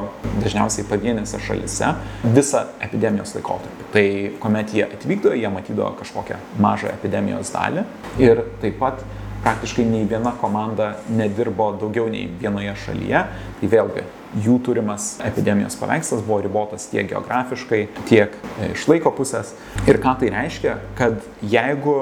dažniausiai 0.43 0.87
pavienėse 0.91 1.41
šalise 1.43 1.91
visą 2.25 2.65
epidemijos 2.85 3.35
laikotarpį. 3.37 3.89
Tai 3.95 4.07
kuomet 4.43 4.75
jie 4.75 4.87
atvykdavo, 4.87 5.35
jie 5.39 5.51
matydavo 5.51 5.93
kažkokią 6.01 6.39
mažą 6.63 6.95
epidemijos 6.95 7.53
dalį 7.55 7.85
ir 8.23 8.45
taip 8.63 8.79
pat 8.83 9.05
praktiškai 9.45 9.85
nei 9.85 10.07
viena 10.09 10.33
komanda 10.41 10.95
nedirbo 11.13 11.73
daugiau 11.81 12.09
nei 12.11 12.29
vienoje 12.41 12.75
šalyje. 12.87 13.25
Tai 13.61 13.71
vėlgi 13.75 14.05
jų 14.43 14.59
turimas 14.67 15.15
epidemijos 15.25 15.77
paveikslas 15.79 16.25
buvo 16.27 16.41
ribotas 16.45 16.89
tiek 16.91 17.07
geografiškai, 17.11 17.85
tiek 18.09 18.35
e, 18.59 18.73
iš 18.73 18.87
laiko 18.91 19.13
pusės. 19.15 19.55
Ir 19.87 20.01
ką 20.03 20.17
tai 20.21 20.33
reiškia, 20.35 20.77
kad 20.99 21.21
jeigu 21.43 21.97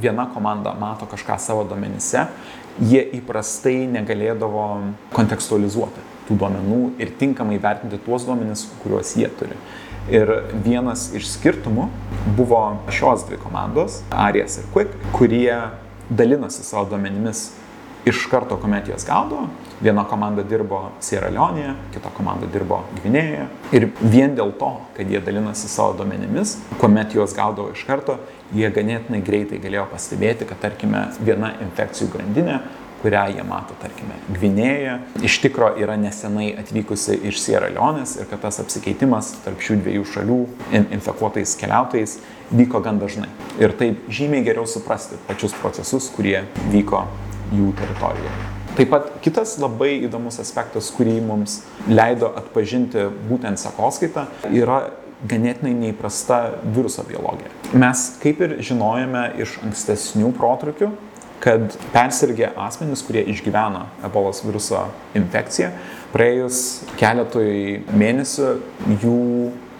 viena 0.00 0.26
komanda 0.34 0.74
mato 0.80 1.06
kažką 1.10 1.38
savo 1.42 1.64
domenyse, 1.68 2.26
jie 2.82 3.02
įprastai 3.20 3.86
negalėdavo 3.92 4.66
kontekstualizuoti 5.14 6.04
tų 6.26 6.36
duomenų 6.40 6.80
ir 7.00 7.12
tinkamai 7.20 7.60
vertinti 7.62 8.00
tuos 8.04 8.26
duomenis, 8.26 8.66
kuriuos 8.82 9.14
jie 9.18 9.28
turi. 9.38 9.58
Ir 10.10 10.30
vienas 10.62 11.08
iš 11.18 11.26
skirtumų 11.32 11.88
buvo 12.38 12.60
šios 12.94 13.24
dvi 13.26 13.38
komandos, 13.42 14.02
Arijas 14.14 14.60
ir 14.60 14.68
Quick, 14.74 14.94
kurie 15.14 15.54
dalinosi 16.10 16.62
savo 16.62 16.86
duomenimis 16.92 17.48
iš 18.06 18.26
karto, 18.30 18.56
kuomet 18.56 18.88
juos 18.88 19.04
gaudavo. 19.06 19.48
Viena 19.80 20.06
komanda 20.08 20.44
dirbo 20.46 20.78
Sierra 21.04 21.28
Leonėje, 21.34 21.74
kita 21.92 22.12
komanda 22.16 22.46
dirbo 22.48 22.80
Gvinėjoje. 23.00 23.48
Ir 23.76 23.88
vien 24.00 24.36
dėl 24.38 24.54
to, 24.60 24.70
kad 24.96 25.10
jie 25.10 25.20
dalinosi 25.20 25.68
savo 25.68 25.96
duomenimis, 25.98 26.56
kuomet 26.80 27.16
juos 27.18 27.34
gaudavo 27.36 27.74
iš 27.74 27.82
karto, 27.88 28.16
jie 28.54 28.70
ganėtinai 28.72 29.20
greitai 29.26 29.60
galėjo 29.60 29.88
pastebėti, 29.90 30.48
kad 30.48 30.62
tarkime 30.62 31.08
viena 31.20 31.52
infekcijų 31.66 32.12
grandinė 32.14 32.60
kurią 33.02 33.26
jie 33.34 33.42
mato, 33.44 33.74
tarkime, 33.78 34.16
Gvinėje, 34.32 34.96
iš 35.26 35.36
tikro 35.44 35.68
yra 35.78 35.98
nesenai 36.00 36.48
atvykusi 36.58 37.18
iš 37.28 37.42
Sierra 37.42 37.68
Leonės 37.70 38.16
ir 38.16 38.26
kad 38.30 38.40
tas 38.46 38.58
apsikeitimas 38.62 39.34
tarp 39.44 39.60
šių 39.62 39.76
dviejų 39.82 40.06
šalių 40.14 40.38
infekuotais 40.96 41.52
keliautojais 41.60 42.16
vyko 42.50 42.80
gan 42.82 42.98
dažnai. 43.02 43.28
Ir 43.60 43.76
taip 43.78 44.08
žymiai 44.08 44.42
geriau 44.48 44.66
suprasti 44.66 45.20
pačius 45.28 45.54
procesus, 45.60 46.08
kurie 46.16 46.40
vyko 46.72 47.04
jų 47.54 47.72
teritorijoje. 47.78 48.36
Taip 48.76 48.90
pat 48.92 49.08
kitas 49.24 49.54
labai 49.62 49.94
įdomus 50.04 50.36
aspektas, 50.42 50.90
kurį 50.92 51.16
mums 51.24 51.62
leido 51.88 52.28
atpažinti 52.36 53.06
būtent 53.30 53.60
sekoskaitą, 53.62 54.26
yra 54.52 54.82
ganėtinai 55.24 55.72
neįprasta 55.78 56.40
viruso 56.74 57.04
biologija. 57.08 57.48
Mes 57.72 58.02
kaip 58.20 58.42
ir 58.44 58.58
žinojame 58.68 59.30
iš 59.40 59.56
ankstesnių 59.64 60.32
protrukių, 60.36 60.90
kad 61.40 61.76
persirgę 61.92 62.50
asmenys, 62.60 63.04
kurie 63.06 63.22
išgyvena 63.32 63.86
ebolos 64.04 64.42
viruso 64.44 64.86
infekciją, 65.16 65.70
praėjus 66.12 66.60
keletui 67.00 67.82
mėnesių 67.96 68.52
jų 69.02 69.20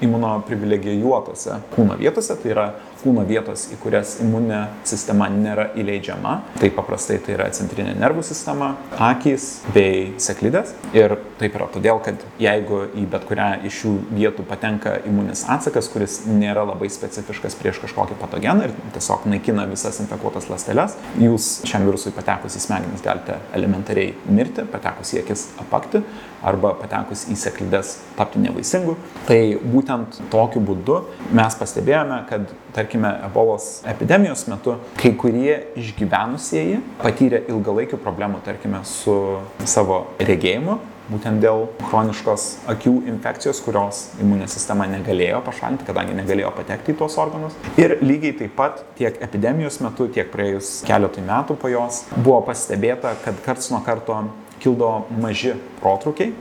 imunoprivilegijuotose 0.04 1.60
kūno 1.72 1.96
vietose, 2.00 2.36
tai 2.40 2.52
yra 2.52 2.66
kūno 3.06 3.22
vietos, 3.28 3.68
į 3.70 3.78
kurias 3.82 4.16
imuninė 4.24 4.64
sistema 4.88 5.28
nėra 5.30 5.68
įleidžiama. 5.78 6.34
Tai 6.58 6.70
paprastai 6.74 7.20
tai 7.22 7.36
yra 7.36 7.46
centrinė 7.54 7.94
nervų 7.98 8.24
sistema, 8.26 8.72
akys 8.98 9.48
bei 9.74 10.10
seklidės. 10.22 10.74
Ir 10.96 11.14
taip 11.38 11.54
yra 11.58 11.68
todėl, 11.70 12.00
kad 12.02 12.22
jeigu 12.42 12.82
į 12.98 13.06
bet 13.12 13.26
kurią 13.28 13.48
iš 13.68 13.80
šių 13.82 13.92
vietų 14.16 14.46
patenka 14.48 14.96
imuninis 15.06 15.44
atsakas, 15.52 15.90
kuris 15.92 16.18
nėra 16.26 16.64
labai 16.66 16.88
specifiškas 16.92 17.58
prieš 17.60 17.82
kažkokį 17.84 18.18
patogeną 18.20 18.66
ir 18.66 18.74
tiesiog 18.96 19.28
naikina 19.30 19.66
visas 19.70 20.00
infekuotas 20.02 20.48
ląsteles, 20.50 20.96
jūs 21.22 21.50
šiam 21.68 21.86
virusui 21.86 22.14
patekus 22.16 22.56
į 22.58 22.64
smegenis 22.66 23.04
galite 23.04 23.38
elementariai 23.56 24.14
mirti, 24.32 24.66
patekus 24.72 25.14
į 25.14 25.22
akis 25.22 25.50
apakti 25.62 26.02
arba 26.46 26.72
patekus 26.78 27.26
į 27.30 27.36
seklides 27.38 27.96
tapti 28.16 28.40
nevaisingu. 28.42 28.96
Tai 29.28 29.40
būtent 29.66 30.20
tokiu 30.32 30.62
būdu 30.64 31.00
mes 31.36 31.58
pastebėjome, 31.58 32.22
kad 32.30 32.52
tarkime 32.96 33.20
ebolos 33.26 33.82
epidemijos 33.84 34.46
metu 34.46 34.76
kai 34.96 35.12
kurie 35.16 35.66
išgyvenusieji 35.76 36.80
patyrė 37.02 37.42
ilgalaikių 37.50 37.98
problemų, 38.00 38.40
tarkime, 38.44 38.80
su 38.84 39.40
savo 39.64 40.06
regėjimu, 40.18 40.78
būtent 41.10 41.40
dėl 41.42 41.66
chroniškos 41.86 42.46
akių 42.72 42.94
infekcijos, 43.12 43.60
kurios 43.60 44.00
imuninė 44.20 44.48
sistema 44.48 44.86
negalėjo 44.90 45.42
pašalinti, 45.44 45.86
kadangi 45.86 46.16
negalėjo 46.16 46.54
patekti 46.56 46.94
į 46.94 46.98
tuos 47.02 47.18
organus. 47.20 47.54
Ir 47.76 47.98
lygiai 48.02 48.34
taip 48.40 48.56
pat 48.56 48.82
tiek 48.98 49.20
epidemijos 49.22 49.78
metu, 49.84 50.08
tiek 50.08 50.32
praėjus 50.32 50.80
keletui 50.86 51.24
metų 51.26 51.58
po 51.60 51.70
jos 51.70 52.04
buvo 52.16 52.40
pastebėta, 52.48 53.14
kad 53.24 53.38
karts 53.44 53.70
nuo 53.74 53.84
karto 53.86 54.24
kildo 54.62 55.04
maži 55.20 55.54
protrukiai 55.82 56.32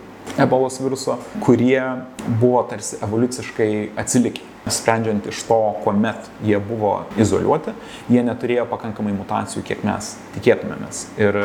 ebolos 0.42 0.80
viruso, 0.82 1.20
kurie 1.44 1.84
buvo 2.40 2.64
tarsi 2.72 2.98
evoliuciškai 3.06 3.72
atsilikę. 4.02 4.55
Sprendžiant 4.66 5.28
iš 5.30 5.44
to, 5.46 5.60
kuomet 5.84 6.30
jie 6.46 6.58
buvo 6.64 6.94
izoliuoti, 7.22 7.76
jie 8.10 8.24
neturėjo 8.26 8.66
pakankamai 8.72 9.14
mutacijų, 9.14 9.62
kiek 9.68 9.84
mes 9.86 10.16
tikėtumėmės. 10.38 11.04
Ir 11.22 11.38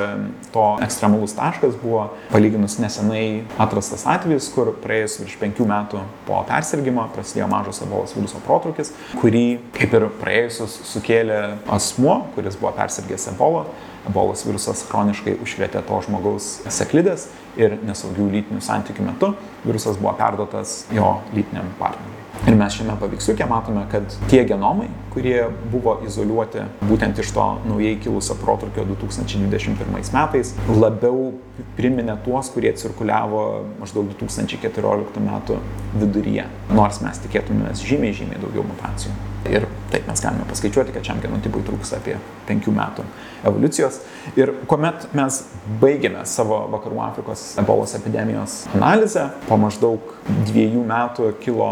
to 0.55 0.65
ekstremalus 0.85 1.37
taškas 1.37 1.77
buvo 1.83 2.07
palyginus 2.31 2.79
nesenai 2.81 3.43
atrastas 3.61 4.07
atvejis, 4.09 4.49
kur 4.55 4.73
praėjus 4.81 5.19
virš 5.21 5.37
penkių 5.43 5.69
metų 5.69 6.07
po 6.29 6.41
persirgymo 6.49 7.07
prasidėjo 7.15 7.51
mažas 7.53 7.83
ebolos 7.85 8.17
viruso 8.17 8.41
protrukis, 8.47 8.95
kurį, 9.21 9.45
kaip 9.77 10.01
ir 10.01 10.09
praėjusius, 10.23 10.81
sukėlė 10.95 11.41
asmuo, 11.77 12.23
kuris 12.37 12.57
buvo 12.61 12.73
persirgęs 12.81 13.31
ebola 13.35 13.67
ebolos 14.09 14.45
virusas 14.47 14.85
chroniškai 14.89 15.37
užkrėtė 15.45 15.83
to 15.89 16.01
žmogaus 16.07 16.49
seklidės 16.73 17.29
ir 17.61 17.77
nesaugių 17.85 18.31
lytinių 18.37 18.65
santykių 18.65 19.11
metu 19.11 19.35
virusas 19.67 20.01
buvo 20.01 20.17
perduotas 20.21 20.81
jo 20.95 21.19
lytiniam 21.37 21.69
partneriui. 21.81 22.20
Ir 22.49 22.55
mes 22.57 22.73
šiame 22.73 22.95
paveiksliuke 23.01 23.45
matome, 23.47 23.83
kad 23.93 24.15
tie 24.31 24.45
genomai, 24.49 24.87
kurie 25.13 25.43
buvo 25.73 25.99
izoliuoti 26.07 26.63
būtent 26.89 27.21
iš 27.21 27.35
to 27.37 27.47
naujai 27.69 27.99
kilusio 28.01 28.37
protrukio 28.41 28.87
2021 28.89 30.15
metais, 30.15 30.55
labiau 30.73 31.35
priminė 31.77 32.17
tuos, 32.25 32.49
kurie 32.55 32.73
cirkuliavo 32.81 33.43
maždaug 33.83 34.09
2014 34.15 35.21
metų 35.27 35.59
viduryje, 36.01 36.47
nors 36.73 37.03
mes 37.05 37.21
tikėtumėmės 37.27 37.85
žymiai, 37.85 38.17
žymiai 38.17 38.41
daugiau 38.41 38.65
mutacijų. 38.71 39.13
Ir 39.51 39.65
taip 39.93 40.09
mes 40.09 40.21
galime 40.21 40.45
paskaičiuoti, 40.49 40.93
kad 40.97 41.05
šiam 41.05 41.21
genotipui 41.21 41.63
trūks 41.67 41.95
apie 41.97 42.17
penkių 42.49 42.73
metų 42.77 43.05
evoliucijos. 43.49 44.01
Ir 44.39 44.53
kuomet 44.69 45.09
mes 45.17 45.43
baigėme 45.81 46.25
savo 46.29 46.63
vakarų 46.73 47.01
Afrikos 47.05 47.47
ebolos 47.61 47.97
epidemijos 47.97 48.63
analizę, 48.77 49.31
po 49.49 49.57
maždaug 49.61 50.13
dviejų 50.49 50.85
metų 50.89 51.33
kilo 51.45 51.71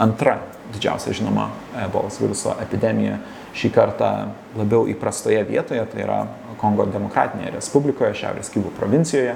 antra 0.00 0.38
didžiausia 0.72 1.12
žinoma 1.12 1.48
ebolos 1.84 2.18
viruso 2.22 2.54
epidemija 2.62 3.18
šį 3.56 3.70
kartą 3.74 4.10
labiau 4.58 4.86
įprastoje 4.90 5.40
vietoje, 5.48 5.82
tai 5.90 6.04
yra 6.04 6.20
Kongo 6.60 6.86
demokratinėje 6.86 7.56
respublikoje, 7.56 8.14
Šiaurės 8.20 8.52
Kyvų 8.52 8.70
provincijoje, 8.76 9.34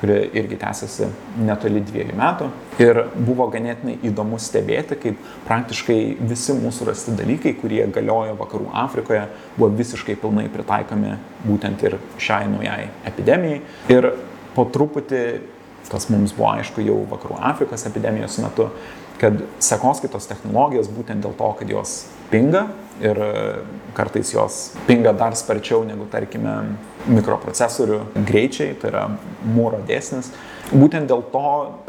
kuri 0.00 0.16
irgi 0.34 0.56
tęsiasi 0.58 1.06
netoli 1.46 1.82
dviejų 1.86 2.16
metų. 2.18 2.48
Ir 2.82 3.04
buvo 3.14 3.46
ganėtinai 3.52 4.00
įdomu 4.08 4.40
stebėti, 4.42 4.98
kaip 4.98 5.20
praktiškai 5.46 5.98
visi 6.26 6.56
mūsų 6.58 6.88
rasti 6.88 7.14
dalykai, 7.18 7.54
kurie 7.60 7.84
galiojo 7.94 8.34
vakarų 8.40 8.72
Afrikoje, 8.82 9.28
buvo 9.54 9.70
visiškai 9.78 10.16
pilnai 10.18 10.48
pritaikomi 10.50 11.14
būtent 11.46 11.86
ir 11.86 12.00
šiai 12.18 12.50
naujai 12.50 12.88
epidemijai. 13.12 13.60
Ir 13.94 14.10
po 14.56 14.66
truputį, 14.74 15.22
kas 15.92 16.08
mums 16.10 16.34
buvo 16.34 16.50
aišku 16.56 16.82
jau 16.82 16.98
vakarų 17.12 17.38
Afrikos 17.52 17.86
epidemijos 17.86 18.40
metu, 18.42 18.72
kad 19.20 19.42
sekoskaitos 19.62 20.28
technologijos 20.30 20.90
būtent 20.92 21.24
dėl 21.24 21.34
to, 21.38 21.50
kad 21.58 21.70
jos 21.70 21.96
pinga 22.32 22.66
ir 23.02 23.18
e, 23.18 23.34
kartais 23.96 24.32
jos 24.32 24.62
pinga 24.86 25.12
dar 25.16 25.36
sparčiau 25.38 25.82
negu, 25.86 26.06
tarkime, 26.12 26.54
mikroprocesorių 27.10 28.00
greičiai, 28.28 28.76
tai 28.78 28.92
yra 28.92 29.04
mūro 29.42 29.82
dėsnis. 29.88 30.30
Būtent 30.72 31.10
dėl 31.10 31.24
to 31.32 31.46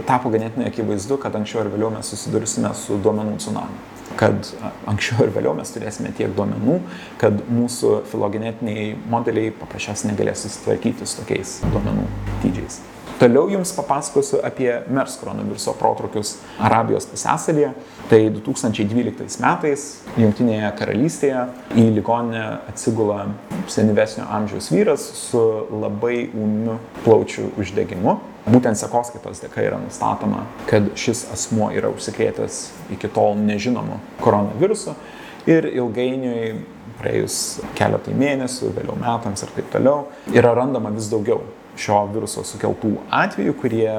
tapo 0.07 0.31
ganėtinai 0.33 0.71
akivaizdu, 0.71 1.19
kad 1.21 1.35
anksčiau 1.37 1.63
ir 1.63 1.73
vėliau 1.75 1.93
mes 1.93 2.09
susidursime 2.09 2.73
su 2.77 2.99
duomenų 3.01 3.39
tsunami 3.41 3.91
kad 4.19 4.49
anksčiau 4.89 5.25
ir 5.25 5.31
vėliau 5.33 5.55
mes 5.57 5.71
turėsime 5.73 6.11
tiek 6.13 6.33
duomenų, 6.37 6.79
kad 7.21 7.39
mūsų 7.49 7.95
filogenetiniai 8.11 8.91
modeliai 9.09 9.53
paprasčiausiai 9.57 10.11
negalės 10.11 10.43
susitvarkyti 10.45 11.07
su 11.07 11.21
tokiais 11.21 11.55
duomenų 11.65 12.05
dydžiais. 12.43 12.81
Toliau 13.23 13.47
jums 13.49 13.71
papasakosiu 13.71 14.41
apie 14.43 14.81
MERS 14.91 15.13
koronaviruso 15.21 15.71
protrukius 15.79 16.33
Arabijos 16.59 17.05
pusėsalyje. 17.07 17.69
Tai 18.09 18.19
2012 18.35 19.39
metais 19.39 19.85
Junktinėje 20.19 20.71
karalystėje 20.75 21.45
į 21.79 21.85
ligoninę 21.95 22.41
atsigula 22.73 23.29
senyvesnio 23.71 24.27
amžiaus 24.27 24.67
vyras 24.75 25.07
su 25.21 25.45
labai 25.71 26.25
ūmiu 26.35 26.75
plaučių 27.05 27.53
uždegimu. 27.63 28.17
Būtent 28.43 28.81
sekoskaitos 28.83 29.39
dėka 29.45 29.63
yra 29.69 29.79
nustatoma, 29.79 30.43
kad 30.67 30.91
šis 30.99 31.23
asmuo 31.31 31.71
yra 31.71 31.95
užsikrėtęs 31.95 32.61
iki 32.91 33.07
tol 33.07 33.39
nežinomu 33.39 34.03
koronavirusu 34.19 34.99
ir 35.47 35.71
ilgainiui 35.71 36.57
praėjus 36.99 37.41
keletai 37.79 38.19
mėnesių, 38.19 38.75
vėliau 38.75 38.99
metams 38.99 39.47
ir 39.47 39.55
taip 39.55 39.71
toliau, 39.79 40.09
yra 40.35 40.57
randama 40.59 40.91
vis 40.91 41.07
daugiau 41.07 41.39
šio 41.79 42.03
viruso 42.13 42.43
sukeltų 42.47 42.95
atvejų, 43.13 43.53
kurie, 43.59 43.89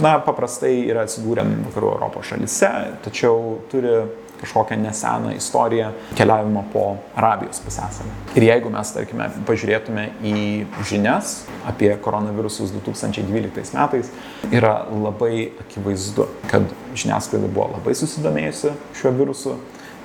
na, 0.00 0.16
paprastai 0.24 0.76
yra 0.86 1.06
atsidūrę 1.06 1.44
vakarų 1.68 1.94
Europos 1.96 2.30
šalise, 2.30 2.72
tačiau 3.04 3.60
turi 3.72 3.96
kažkokią 4.40 4.76
neseną 4.80 5.30
istoriją 5.36 5.90
keliavimo 6.16 6.64
po 6.72 6.84
Arabijos 7.16 7.60
pusęsalį. 7.60 8.12
Ir 8.38 8.46
jeigu 8.46 8.70
mes, 8.72 8.92
tarkime, 8.94 9.26
pažiūrėtume 9.48 10.06
į 10.24 10.36
žinias 10.88 11.42
apie 11.68 11.90
koronavirusus 12.00 12.72
2012 12.72 13.76
metais, 13.76 14.08
yra 14.48 14.86
labai 14.88 15.50
akivaizdu, 15.66 16.28
kad 16.48 16.64
žiniasklaida 16.94 17.52
buvo 17.52 17.68
labai 17.74 17.94
susidomėjusi 17.98 18.72
šiuo 18.96 19.14
virusu 19.18 19.58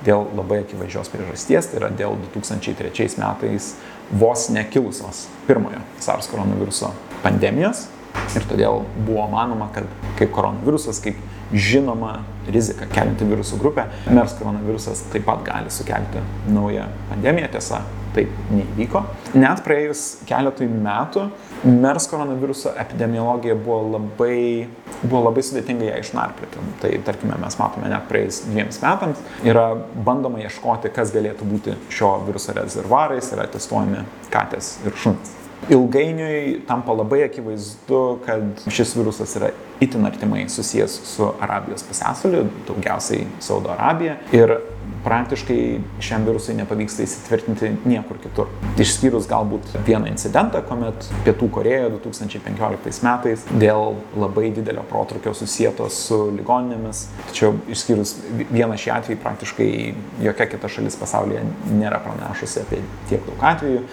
dėl 0.06 0.28
labai 0.38 0.62
akivaizdžios 0.66 1.10
priežasties, 1.14 1.70
tai 1.72 1.80
yra 1.80 1.89
dėl 1.89 2.18
2003 2.28 3.16
metais 3.22 3.72
vos 4.12 4.49
nekilusios 4.53 5.26
pirmojo 5.47 5.82
SARS 5.99 6.30
koronaviruso 6.32 6.91
pandemijos. 7.24 7.88
Ir 8.36 8.45
todėl 8.47 8.86
buvo 9.03 9.26
manoma, 9.32 9.68
kad 9.76 9.88
kaip 10.20 10.32
koronavirusas, 10.36 11.01
kaip 11.03 11.18
žinoma 11.51 12.22
rizika 12.51 12.88
kelinti 12.89 13.28
virusų 13.28 13.60
grupė, 13.60 13.86
MERS 14.08 14.38
koronavirusas 14.39 15.03
taip 15.12 15.28
pat 15.28 15.43
gali 15.45 15.74
sukelti 15.74 16.24
naują 16.47 16.88
pandemiją. 17.10 17.51
Tiesa, 17.56 17.82
taip 18.16 18.32
neįvyko. 18.53 19.03
Net 19.36 19.62
praėjus 19.66 20.06
keletui 20.30 20.68
metų 20.72 21.28
MERS 21.64 22.08
koronaviruso 22.12 22.74
epidemiologija 22.78 23.56
buvo 23.56 23.80
labai, 23.95 24.68
buvo 25.03 25.24
labai 25.28 25.43
sudėtinga 25.45 25.88
ją 25.89 26.01
išnarplioti. 26.03 26.66
Tai 26.82 26.91
tarkime, 27.08 27.38
mes 27.41 27.58
matome 27.62 27.89
net 27.91 28.06
praėjus 28.10 28.43
dviems 28.49 28.82
metams 28.84 29.24
yra 29.47 29.72
bandoma 30.06 30.43
ieškoti, 30.43 30.93
kas 30.95 31.14
galėtų 31.16 31.47
būti 31.49 31.80
šio 31.93 32.12
viruso 32.28 32.53
rezervarais, 32.58 33.32
yra 33.34 33.47
testuojami 33.51 34.06
katės 34.34 34.76
ir 34.86 34.95
šunis. 34.99 35.34
Ilgainiui 35.72 36.62
tampa 36.68 36.93
labai 36.93 37.24
akivaizdu, 37.26 38.01
kad 38.26 38.66
šis 38.70 38.91
virusas 38.99 39.32
yra 39.39 39.49
itin 39.82 40.06
artimai 40.06 40.43
susijęs 40.51 40.99
su 41.10 41.32
Arabijos 41.41 41.82
pusėsaliu, 41.88 42.43
daugiausiai 42.68 43.26
Saudo 43.41 43.72
Arabija. 43.74 44.20
Ir 44.36 44.60
praktiškai 45.06 45.60
šiam 46.01 46.26
virusui 46.26 46.56
nepavyksta 46.58 47.03
įsitvirtinti 47.06 47.72
niekur 47.86 48.18
kitur. 48.24 48.49
Išskyrus 48.82 49.28
galbūt 49.30 49.76
vieną 49.86 50.10
incidentą, 50.10 50.64
kuomet 50.66 51.06
Pietų 51.28 51.49
Korejoje 51.53 51.91
2015 51.99 53.06
metais 53.06 53.45
dėl 53.62 53.99
labai 54.18 54.49
didelio 54.56 54.82
protrukio 54.89 55.36
susijęto 55.38 55.88
su 55.93 56.18
ligoninėmis, 56.34 57.06
tačiau 57.30 57.53
išskyrus 57.72 58.16
vieną 58.49 58.80
šį 58.82 58.93
atvejį 58.95 59.20
praktiškai 59.22 59.70
jokia 60.26 60.49
kita 60.56 60.72
šalis 60.74 60.97
pasaulyje 60.97 61.43
nėra 61.76 62.01
pranešusi 62.01 62.64
apie 62.64 62.82
tiek 63.12 63.22
daug 63.30 63.45
atvejų. 63.51 63.86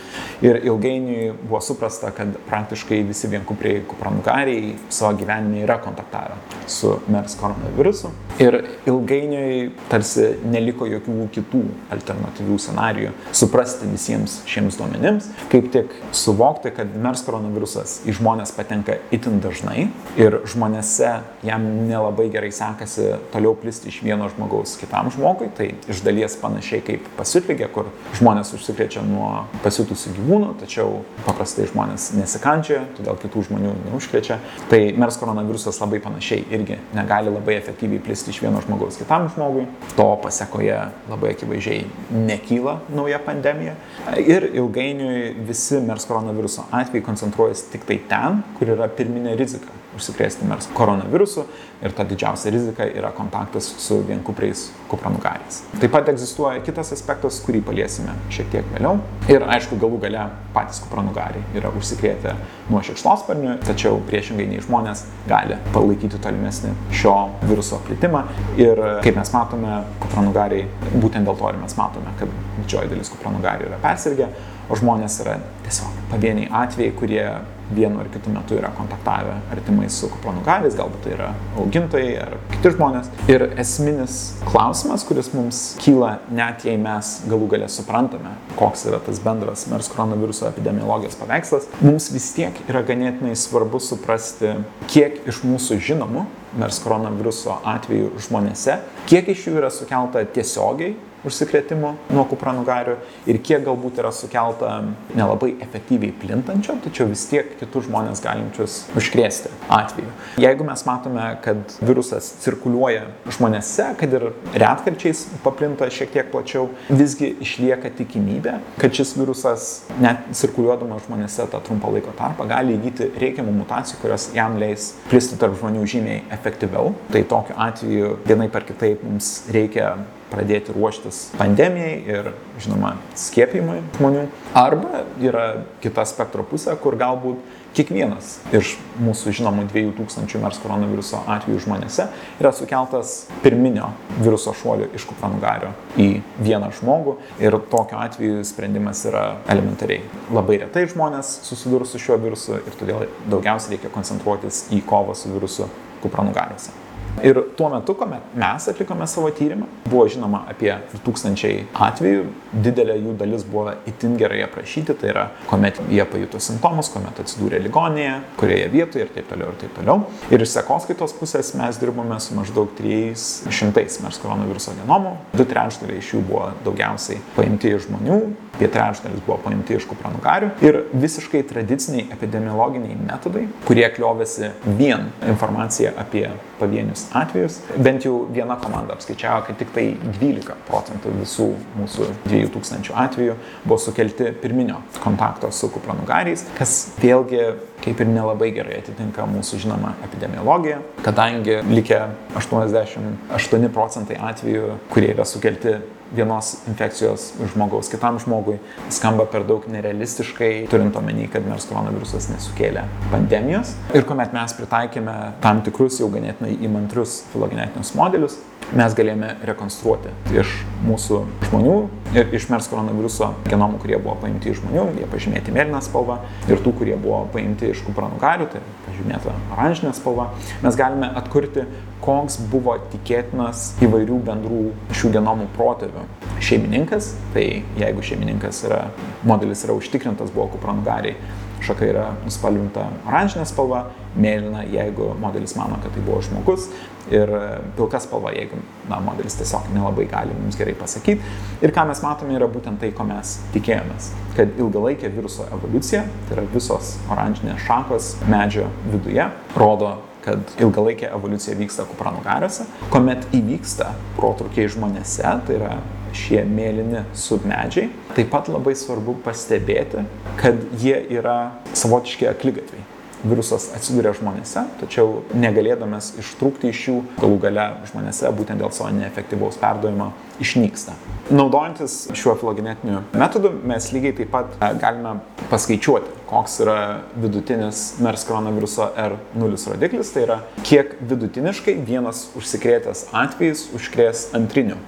Ir 0.49 0.61
ilgainiui 0.63 1.29
buvo 1.43 1.61
suprasta, 1.65 2.13
kad 2.17 2.41
praktiškai 2.49 3.03
visi 3.09 3.29
vienkupriai 3.33 3.85
kupranugariai 3.91 4.75
savo 4.89 5.13
gyvenime 5.21 5.61
yra 5.67 5.77
kontaktavę 5.83 6.41
su 6.67 6.97
MERS 7.13 7.37
koronavirusu. 7.41 8.13
Ir 8.41 8.63
ilgainiui 8.89 9.71
tarsi 9.93 10.33
neliko 10.49 10.89
jokių 10.89 11.02
kitų 11.33 11.63
alternatyvių 11.93 12.59
scenarijų 12.63 13.13
suprasti 13.37 13.89
visiems 13.91 14.41
šiems 14.49 14.79
duomenims, 14.81 15.29
kaip 15.53 15.71
tik 15.75 15.95
suvokti, 16.17 16.73
kad 16.75 16.93
MERS 17.03 17.25
koronavirusas 17.27 17.99
į 18.09 18.17
žmonės 18.19 18.55
patenka 18.57 18.99
itin 19.15 19.41
dažnai 19.43 19.89
ir 20.21 20.41
žmonėse 20.49 21.13
jam 21.47 21.67
nelabai 21.89 22.29
gerai 22.33 22.53
sekasi 22.55 23.13
toliau 23.33 23.55
plisti 23.59 23.91
iš 23.91 24.01
vieno 24.05 24.29
žmogaus 24.33 24.77
kitam 24.81 25.11
žmogui, 25.15 25.51
tai 25.57 25.73
iš 25.91 26.03
dalies 26.07 26.37
panašiai 26.41 26.83
kaip 26.87 27.07
pasiutlygė, 27.19 27.69
kur 27.75 27.91
žmonės 28.19 28.53
užsikrečia 28.57 29.05
nuo 29.07 29.47
pasiutusių 29.65 30.15
gyvūnų, 30.19 30.53
tačiau 30.63 31.03
paprastai 31.27 31.69
žmonės 31.71 32.11
nesikandžia, 32.17 32.83
todėl 32.99 33.19
kitų 33.23 33.47
žmonių 33.49 33.75
neužkrečia. 33.89 34.39
Tai 34.71 34.81
MERS 34.99 35.19
koronavirusas 35.21 35.81
labai 35.83 36.03
panašiai 36.05 36.47
irgi 36.53 36.79
negali 36.97 37.33
labai 37.33 37.59
efektyviai 37.59 38.03
plisti 38.03 38.33
iš 38.33 38.43
vieno 38.45 38.63
žmogaus 38.65 39.01
kitam 39.01 39.29
žmogui. 39.33 39.67
To 39.97 40.09
pasiekoje 40.23 40.79
labai 41.11 41.35
akivaizdžiai 41.37 41.85
nekyla 42.29 42.79
nauja 42.95 43.21
pandemija. 43.23 43.77
Ir 44.23 44.49
ilgainiui 44.53 45.33
visi 45.49 45.81
MERS 45.83 46.09
koronaviruso 46.11 46.67
atvejai 46.71 47.07
koncentruojasi 47.07 47.71
tik 47.75 47.87
tai 47.89 48.01
ten, 48.11 48.43
kur 48.59 48.75
yra 48.77 48.91
pirminė 48.93 49.37
rizika 49.39 49.82
užsikrėsti 49.97 50.47
MERS 50.49 50.71
koronavirusu 50.77 51.45
ir 51.83 51.95
ta 51.97 52.05
didžiausia 52.07 52.53
rizika 52.55 52.87
yra 52.87 53.11
kontaktas 53.15 53.67
su 53.83 53.99
vienkupriais 54.07 54.69
kupranugariais. 54.91 55.63
Taip 55.81 55.93
pat 55.93 56.09
egzistuoja 56.13 56.63
kitas 56.65 56.93
aspektas, 56.95 57.41
kurį 57.45 57.63
paliesime 57.67 58.15
šiek 58.33 58.51
tiek 58.53 58.69
vėliau. 58.75 59.01
Ir 59.33 59.45
aišku, 59.57 59.79
galų 59.83 59.99
gale 60.05 60.27
patys 60.55 60.83
kupranugariai 60.85 61.43
yra 61.59 61.73
užsikrėtę 61.79 62.37
nuo 62.71 62.83
šikšnosparnių, 62.87 63.57
tačiau 63.67 63.99
priešingai 64.09 64.47
nei 64.51 64.63
žmonės 64.63 65.05
gali 65.31 65.59
palaikyti 65.75 66.21
tolimesnį 66.23 66.75
šio 66.95 67.17
viruso 67.49 67.81
plitimą. 67.89 68.25
Ir 68.61 68.81
kaip 69.05 69.19
mes 69.19 69.35
matome, 69.35 69.83
kupranugariai, 70.05 70.69
būtent 70.95 71.27
dėl 71.27 71.39
to 71.39 71.51
ir 71.51 71.61
mes 71.63 71.77
matome, 71.79 72.15
kad 72.21 72.31
didžioji 72.61 72.93
dalis 72.93 73.11
kupranugarių 73.13 73.71
yra 73.71 73.81
persirgę, 73.83 74.31
o 74.71 74.79
žmonės 74.79 75.19
yra 75.25 75.41
tiesiog 75.67 75.99
pavieniai 76.13 76.51
atvejai, 76.63 76.95
kurie 76.97 77.27
vienu 77.75 78.01
ar 78.03 78.09
kitu 78.13 78.33
metu 78.33 78.57
yra 78.59 78.71
kontaktavę 78.77 79.39
artimai 79.55 79.89
su 79.93 80.09
kupranugariais, 80.13 80.77
galbūt 80.79 81.07
tai 81.07 81.15
yra 81.17 81.31
augintojai 81.61 82.13
ar 82.23 82.37
kiti 82.53 82.73
žmonės. 82.77 83.11
Ir 83.33 83.47
esminis 83.61 84.19
klausimas, 84.49 85.07
kuris 85.09 85.33
mums 85.35 85.63
kyla, 85.83 86.17
net 86.33 86.67
jei 86.69 86.79
mes 86.81 87.15
galų 87.31 87.51
galę 87.55 87.71
suprantame, 87.73 88.35
koks 88.59 88.87
yra 88.91 89.01
tas 89.05 89.21
bendras 89.23 89.67
MERS 89.71 89.91
koronaviruso 89.93 90.49
epidemiologijos 90.51 91.19
paveikslas, 91.21 91.69
mums 91.85 92.11
vis 92.15 92.31
tiek 92.37 92.63
yra 92.69 92.85
ganėtinai 92.87 93.35
svarbu 93.39 93.81
suprasti, 93.83 94.57
kiek 94.93 95.23
iš 95.31 95.43
mūsų 95.47 95.81
žinomų 95.91 96.27
MERS 96.61 96.83
koronaviruso 96.85 97.61
atvejų 97.75 98.13
žmonėse, 98.27 98.81
kiek 99.09 99.33
iš 99.33 99.49
jų 99.49 99.57
yra 99.63 99.73
sukelta 99.73 100.25
tiesiogiai 100.35 100.95
užsikrėtimų 101.27 101.93
nuo 102.13 102.25
kupranugarių 102.31 102.97
ir 103.31 103.39
kiek 103.45 103.65
galbūt 103.67 104.01
yra 104.03 104.13
sukelta 104.15 104.73
nelabai 105.15 105.53
efektyviai 105.63 106.15
plintančio, 106.23 106.77
tačiau 106.85 107.09
vis 107.11 107.25
tiek 107.31 107.55
kitus 107.61 107.87
žmonės 107.89 108.23
galinčius 108.25 108.79
užkrėsti 108.99 109.53
atveju. 109.73 110.11
Jeigu 110.43 110.67
mes 110.67 110.85
matome, 110.89 111.27
kad 111.45 111.77
virusas 111.83 112.33
cirkuliuoja 112.43 113.07
žmonėse, 113.31 113.93
kad 114.01 114.17
ir 114.19 114.29
retkarčiais 114.53 115.25
paplinta 115.45 115.89
šiek 115.93 116.13
tiek 116.15 116.31
plačiau, 116.33 116.69
visgi 116.91 117.33
išlieka 117.43 117.93
tikimybė, 117.99 118.59
kad 118.81 118.95
šis 118.97 119.15
virusas 119.19 119.69
net 120.03 120.27
cirkuliuodamas 120.39 121.07
žmonėse 121.07 121.47
tą 121.53 121.63
trumpą 121.67 121.93
laiko 121.95 122.15
tarpą 122.19 122.49
gali 122.51 122.77
įgyti 122.79 123.13
reikiamų 123.23 123.55
mutacijų, 123.63 124.01
kurios 124.03 124.31
jam 124.37 124.59
leis 124.61 124.93
plisti 125.11 125.39
tarp 125.41 125.59
žmonių 125.61 125.87
žymiai 125.89 126.25
efektyviau. 126.35 126.95
Tai 127.13 127.23
tokiu 127.31 127.57
atveju 127.69 128.17
vienai 128.27 128.49
par 128.53 128.67
kitaip 128.69 129.05
mums 129.07 129.35
reikia 129.53 129.95
pradėti 130.33 130.75
ruoštis 130.75 131.25
pandemijai 131.39 131.97
ir, 132.09 132.31
žinoma, 132.63 132.97
skiepijimui 133.19 133.81
žmonių. 133.99 134.29
Arba 134.57 135.05
yra 135.23 135.49
kita 135.85 136.07
spektro 136.09 136.45
pusė, 136.49 136.75
kur 136.81 136.97
galbūt 137.01 137.61
kiekvienas 137.77 138.35
iš 138.53 138.75
mūsų 139.01 139.33
žinomų 139.39 139.65
2000 139.73 140.41
MERS 140.43 140.61
koronaviruso 140.63 141.23
atvejų 141.33 141.63
žmonėse 141.65 142.07
yra 142.41 142.53
sukeltas 142.53 143.15
pirminio 143.45 143.89
viruso 144.19 144.53
šuolio 144.57 144.91
iš 144.97 145.07
kupranugario 145.09 145.73
į 145.97 146.09
vieną 146.43 146.69
žmogų 146.81 147.17
ir 147.41 147.57
tokiu 147.73 148.01
atveju 148.03 148.45
sprendimas 148.49 149.07
yra 149.09 149.25
elementariai. 149.53 150.05
Labai 150.33 150.61
retai 150.67 150.85
žmonės 150.93 151.39
susidurs 151.49 151.95
su 151.95 152.03
šiuo 152.03 152.21
virusu 152.23 152.61
ir 152.61 152.79
todėl 152.81 153.09
daugiausiai 153.33 153.79
reikia 153.79 153.93
koncentruotis 153.95 154.67
į 154.73 154.85
kovą 154.89 155.17
su 155.17 155.33
virusu 155.33 155.71
kupranugariuose. 156.05 156.82
Ir 157.21 157.39
tuo 157.57 157.69
metu, 157.69 157.95
kuomet 157.95 158.33
mes 158.35 158.69
atlikome 158.69 159.07
savo 159.07 159.31
tyrimą, 159.37 159.67
buvo 159.85 160.07
žinoma 160.11 160.43
apie 160.51 160.73
tūkstančiai 161.05 161.67
atvejų, 161.87 162.25
didelė 162.65 162.97
jų 162.99 163.13
dalis 163.21 163.45
buvo 163.47 163.75
itin 163.89 164.17
gerai 164.21 164.41
aprašyti, 164.47 164.97
tai 164.99 165.11
yra, 165.13 165.27
kuomet 165.51 165.79
jie 165.93 166.03
pajuto 166.09 166.41
simptomus, 166.43 166.89
kuomet 166.95 167.21
atsidūrė 167.23 167.61
ligonėje, 167.67 168.17
kurioje 168.41 168.71
vietoje 168.73 169.07
ir 169.07 169.13
taip 169.15 169.29
toliau 169.31 169.53
ir 169.53 169.61
taip 169.61 169.77
toliau. 169.77 169.99
Ir 170.33 170.43
iš 170.43 170.55
sekoskaitos 170.57 171.15
pusės 171.19 171.53
mes 171.59 171.81
dirbome 171.83 172.19
su 172.23 172.39
maždaug 172.39 172.73
300 172.81 173.85
MERS 174.03 174.23
koronaviruso 174.23 174.75
genomų, 174.81 175.19
du 175.37 175.47
trečdaliai 175.49 176.01
iš 176.01 176.15
jų 176.17 176.25
buvo 176.33 176.49
daugiausiai 176.65 177.21
paimti 177.37 177.77
iš 177.77 177.91
žmonių, 177.91 178.23
apie 178.63 178.69
trečdalis 178.73 179.23
buvo 179.27 179.39
paimti 179.43 179.75
iš 179.79 179.87
kupranugarių 179.91 180.51
ir 180.63 180.83
visiškai 180.93 181.41
tradiciniai 181.51 182.09
epidemiologiniai 182.15 182.99
metodai, 183.01 183.47
kurie 183.67 183.87
kliovėsi 183.95 184.53
vien 184.79 185.09
informaciją 185.29 185.95
apie 185.99 186.29
pavienius 186.63 187.09
atvejus. 187.19 187.59
Bent 187.83 188.07
jau 188.07 188.23
viena 188.33 188.57
komanda 188.63 188.97
apskaičiavo, 188.97 189.45
kad 189.49 189.59
tik 189.61 189.75
tai 189.75 189.87
12 190.21 190.57
procentų 190.69 191.15
visų 191.19 191.49
mūsų 191.81 192.09
2000 192.29 192.95
atvejų 193.05 193.37
buvo 193.67 193.81
sukelti 193.83 194.31
pirminio 194.43 194.81
kontakto 195.03 195.51
su 195.55 195.71
kupranugariais, 195.75 196.47
kas 196.59 196.77
vėlgi 197.03 197.43
kaip 197.83 198.01
ir 198.01 198.11
nelabai 198.11 198.53
gerai 198.55 198.79
atitinka 198.79 199.25
mūsų 199.27 199.59
žinoma 199.65 199.97
epidemiologija, 200.07 200.79
kadangi 201.03 201.59
likę 201.73 201.99
88 202.39 203.73
procentai 203.75 204.21
atvejų, 204.31 204.77
kurie 204.93 205.11
yra 205.17 205.27
sukelti 205.27 205.81
vienos 206.17 206.55
infekcijos 206.69 207.33
žmogaus 207.53 207.91
kitam 207.93 208.19
žmogui 208.23 208.59
skamba 208.93 209.27
per 209.31 209.47
daug 209.49 209.65
nerealistiškai, 209.73 210.53
turint 210.73 210.97
omeny, 210.99 211.27
kad 211.33 211.47
MERS 211.49 211.69
koronavirusas 211.71 212.29
nesukėlė 212.33 212.85
pandemijos. 213.13 213.75
Ir 213.97 214.07
kuomet 214.09 214.35
mes 214.37 214.57
pritaikėme 214.59 215.17
tam 215.45 215.63
tikrus 215.67 216.01
jau 216.03 216.11
ganėtinai 216.13 216.57
įmantrius 216.61 217.23
filogenetinius 217.33 217.95
modelius, 217.99 218.39
mes 218.77 218.95
galėjome 218.97 219.35
rekonstruoti 219.49 220.13
iš 220.37 220.53
mūsų 220.87 221.23
žmonių 221.49 221.77
ir 222.17 222.33
iš 222.37 222.49
MERS 222.53 222.69
koronaviruso 222.73 223.33
genomų, 223.49 223.81
kurie 223.83 223.99
buvo 223.99 224.17
paimti 224.23 224.53
iš 224.53 224.63
žmonių, 224.63 224.87
jie 225.01 225.09
pažymėti 225.13 225.55
mėlyną 225.55 225.81
spalvą, 225.85 226.21
ir 226.49 226.61
tų, 226.65 226.75
kurie 226.81 226.97
buvo 227.01 227.25
paimti 227.33 227.73
iš 227.73 227.83
kupranugarių, 227.87 228.49
tai 228.53 228.63
pažymėta 228.87 229.35
oranžinė 229.57 229.95
spalva, 229.97 230.31
mes 230.65 230.79
galime 230.79 231.11
atkurti 231.21 231.67
koks 232.03 232.41
buvo 232.51 232.75
tikėtinas 232.93 233.73
įvairių 233.85 234.19
bendrų 234.27 234.63
šių 234.99 235.13
genomų 235.17 235.49
protėvių 235.57 236.05
šeimininkas, 236.43 237.13
tai 237.35 237.47
jeigu 237.79 238.03
šeimininkas 238.05 238.65
yra, 238.67 238.85
modelis 239.29 239.63
yra 239.67 239.77
užtikrintas, 239.79 240.33
buvo 240.35 240.51
kupranugariai, 240.57 241.15
šaka 241.63 241.87
yra 241.87 242.07
nuspalvinta 242.25 242.89
oranžinė 243.07 243.47
spalva, 243.47 243.85
mėlyna, 244.19 244.65
jeigu 244.73 245.13
modelis 245.23 245.55
mano, 245.57 245.79
kad 245.83 245.95
tai 245.95 246.03
buvo 246.05 246.19
žmogus, 246.27 246.67
ir 247.11 247.31
pilka 247.77 248.01
spalva, 248.03 248.33
jeigu 248.35 248.59
na, 248.91 248.99
modelis 249.03 249.37
tiesiog 249.39 249.71
nelabai 249.75 250.07
gali 250.11 250.35
mums 250.37 250.59
gerai 250.59 250.75
pasakyti. 250.79 251.23
Ir 251.63 251.75
ką 251.75 251.87
mes 251.89 252.03
matome 252.05 252.37
yra 252.37 252.49
būtent 252.51 252.83
tai, 252.83 252.93
ko 252.97 253.07
mes 253.09 253.39
tikėjomės. 253.55 254.13
Kad 254.37 254.59
ilgalaikė 254.61 255.11
viruso 255.15 255.47
evoliucija, 255.55 256.05
tai 256.29 256.39
yra 256.39 256.47
visos 256.55 256.97
oranžinės 257.13 257.63
šakos 257.67 258.15
medžio 258.31 258.69
viduje, 258.91 259.29
rodo 259.59 259.97
kad 260.23 260.55
ilgalaikė 260.63 261.09
evoliucija 261.11 261.57
vyksta 261.59 261.87
kupranugariuose, 261.91 262.69
kuomet 262.93 263.27
įvyksta 263.35 263.91
protrukiai 264.19 264.71
žmonėse, 264.71 265.27
tai 265.47 265.59
yra 265.59 265.75
šie 266.17 266.43
mėlyni 266.49 267.05
submedžiai. 267.17 267.91
Taip 268.17 268.31
pat 268.33 268.51
labai 268.53 268.75
svarbu 268.79 269.17
pastebėti, 269.25 270.05
kad 270.41 270.61
jie 270.83 270.99
yra 271.19 271.37
savotiški 271.73 272.29
aklygatviai. 272.31 272.92
Virusas 273.23 273.69
atsiduria 273.77 274.13
žmonėse, 274.17 274.65
tačiau 274.81 275.23
negalėdamas 275.39 276.13
ištrūkti 276.21 276.73
iš 276.73 276.83
jų, 276.89 276.97
galų 277.21 277.39
gale 277.45 277.67
žmonėse 277.91 278.31
būtent 278.37 278.63
dėl 278.63 278.73
savo 278.75 278.91
neefektyvaus 278.97 279.59
perdavimo 279.61 280.11
išnyksta. 280.43 280.97
Naudojantis 281.33 281.97
šiuo 282.19 282.35
filogenetiniu 282.41 283.05
metodu, 283.15 283.53
mes 283.69 283.89
lygiai 283.95 284.17
taip 284.19 284.33
pat 284.35 284.57
e, 284.59 284.73
galime 284.83 285.15
paskaičiuoti, 285.53 286.17
koks 286.31 286.59
yra 286.65 286.79
vidutinis 287.21 287.85
MERS 288.03 288.27
koronaviruso 288.29 288.91
R0 288.99 289.61
rodiklis, 289.75 290.11
tai 290.15 290.27
yra 290.27 290.41
kiek 290.67 290.97
vidutiniškai 291.01 291.79
vienas 291.87 292.27
užsikrėtęs 292.39 293.07
atvejis 293.23 293.69
užkrės 293.77 294.31
antriniu 294.37 294.81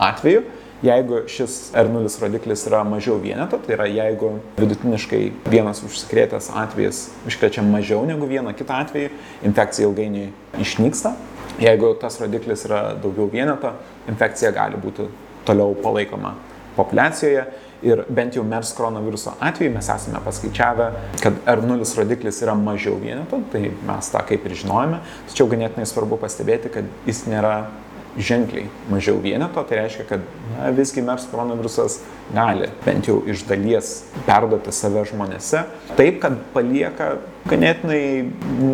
atveju 0.00 0.46
Jeigu 0.82 1.18
šis 1.28 1.74
R0 1.76 2.08
rodiklis 2.22 2.62
yra 2.64 2.78
mažiau 2.88 3.18
vieneto, 3.20 3.58
tai 3.60 3.74
yra 3.74 3.84
jeigu 3.84 4.30
vidutiniškai 4.56 5.18
vienas 5.52 5.82
užsikrėtęs 5.84 6.48
atvejis 6.56 7.02
užkrečia 7.28 7.60
mažiau 7.66 8.06
negu 8.08 8.24
vieną 8.30 8.54
kitą 8.56 8.78
atvejį, 8.86 9.10
infekcija 9.44 9.90
ilgainiui 9.90 10.30
išnyksta. 10.64 11.12
Jeigu 11.60 11.90
tas 12.00 12.16
rodiklis 12.22 12.64
yra 12.64 12.94
daugiau 13.02 13.28
vieneto, 13.28 13.74
infekcija 14.08 14.54
gali 14.56 14.80
būti 14.80 15.10
toliau 15.44 15.76
palaikoma 15.84 16.32
populiacijoje. 16.78 17.44
Ir 17.84 18.02
bent 18.12 18.36
jau 18.36 18.42
MERS 18.44 18.72
koronaviruso 18.76 19.36
atveju 19.40 19.72
mes 19.72 19.86
esame 19.88 20.20
paskaičiavę, 20.24 20.88
kad 21.20 21.36
R0 21.48 21.84
rodiklis 21.96 22.40
yra 22.44 22.56
mažiau 22.56 22.96
vieneto, 23.00 23.40
tai 23.52 23.68
mes 23.88 24.10
tą 24.12 24.24
kaip 24.32 24.48
ir 24.48 24.56
žinojame. 24.64 25.04
Tačiau 25.28 25.48
ganėtinai 25.52 25.88
svarbu 25.88 26.20
pastebėti, 26.24 26.72
kad 26.72 26.88
jis 27.08 27.24
nėra 27.28 27.54
ženkliai 28.18 28.66
mažiau 28.90 29.20
vieneto, 29.22 29.62
tai 29.66 29.82
reiškia, 29.82 30.06
kad 30.08 30.24
na, 30.50 30.70
visgi 30.74 31.02
MERS 31.04 31.28
koronavirusas 31.30 32.00
gali 32.34 32.68
bent 32.84 33.08
jau 33.08 33.20
iš 33.30 33.44
dalies 33.48 33.92
perduoti 34.26 34.74
save 34.74 35.04
žmonėse, 35.10 35.64
taip, 35.98 36.20
kad 36.22 36.38
palieka 36.54 37.12
ganėtinai 37.50 38.02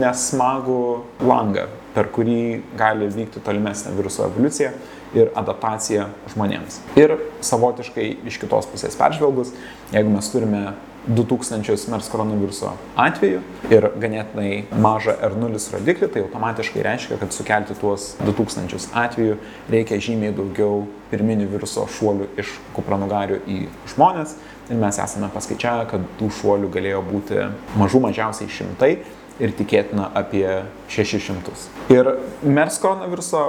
nesmagų 0.00 0.80
langą, 1.24 1.66
per 1.96 2.10
kurį 2.12 2.62
gali 2.76 3.08
vykti 3.12 3.42
tolimesnė 3.44 3.94
viruso 3.96 4.26
evoliucija 4.26 4.72
ir 5.16 5.30
adaptacija 5.38 6.10
žmonėms. 6.32 6.80
Ir 6.98 7.16
savotiškai 7.44 8.08
iš 8.28 8.40
kitos 8.42 8.68
pusės 8.72 8.98
peržvelgus, 8.98 9.54
jeigu 9.94 10.12
mes 10.12 10.32
turime 10.32 10.64
2000 11.06 11.90
MERS 11.92 12.08
koronaviruso 12.10 12.72
atvejų 12.98 13.42
ir 13.70 13.86
ganėtinai 14.02 14.50
mažą 14.82 15.14
R0 15.28 15.60
rodiklį, 15.76 16.08
tai 16.12 16.24
automatiškai 16.24 16.82
reiškia, 16.86 17.18
kad 17.20 17.34
sukelti 17.34 17.76
tuos 17.78 18.14
2000 18.24 18.90
atvejų 19.04 19.36
reikia 19.72 20.00
žymiai 20.02 20.34
daugiau 20.36 20.84
pirminių 21.12 21.46
viruso 21.52 21.86
šuolių 21.98 22.30
iš 22.42 22.56
kupranugarių 22.76 23.38
į 23.46 23.60
žmonės. 23.94 24.34
Ir 24.66 24.80
mes 24.82 24.98
esame 24.98 25.28
paskaičiavę, 25.30 25.84
kad 25.92 26.08
tų 26.18 26.32
šuolių 26.40 26.72
galėjo 26.74 27.04
būti 27.06 27.44
mažų 27.78 28.02
mažiausiai 28.08 28.50
šimtai 28.50 28.96
ir 29.42 29.52
tikėtina 29.56 30.08
apie 30.16 30.44
600. 30.92 31.66
Ir 31.92 32.08
MERS 32.42 32.78
koronaviruso 32.82 33.42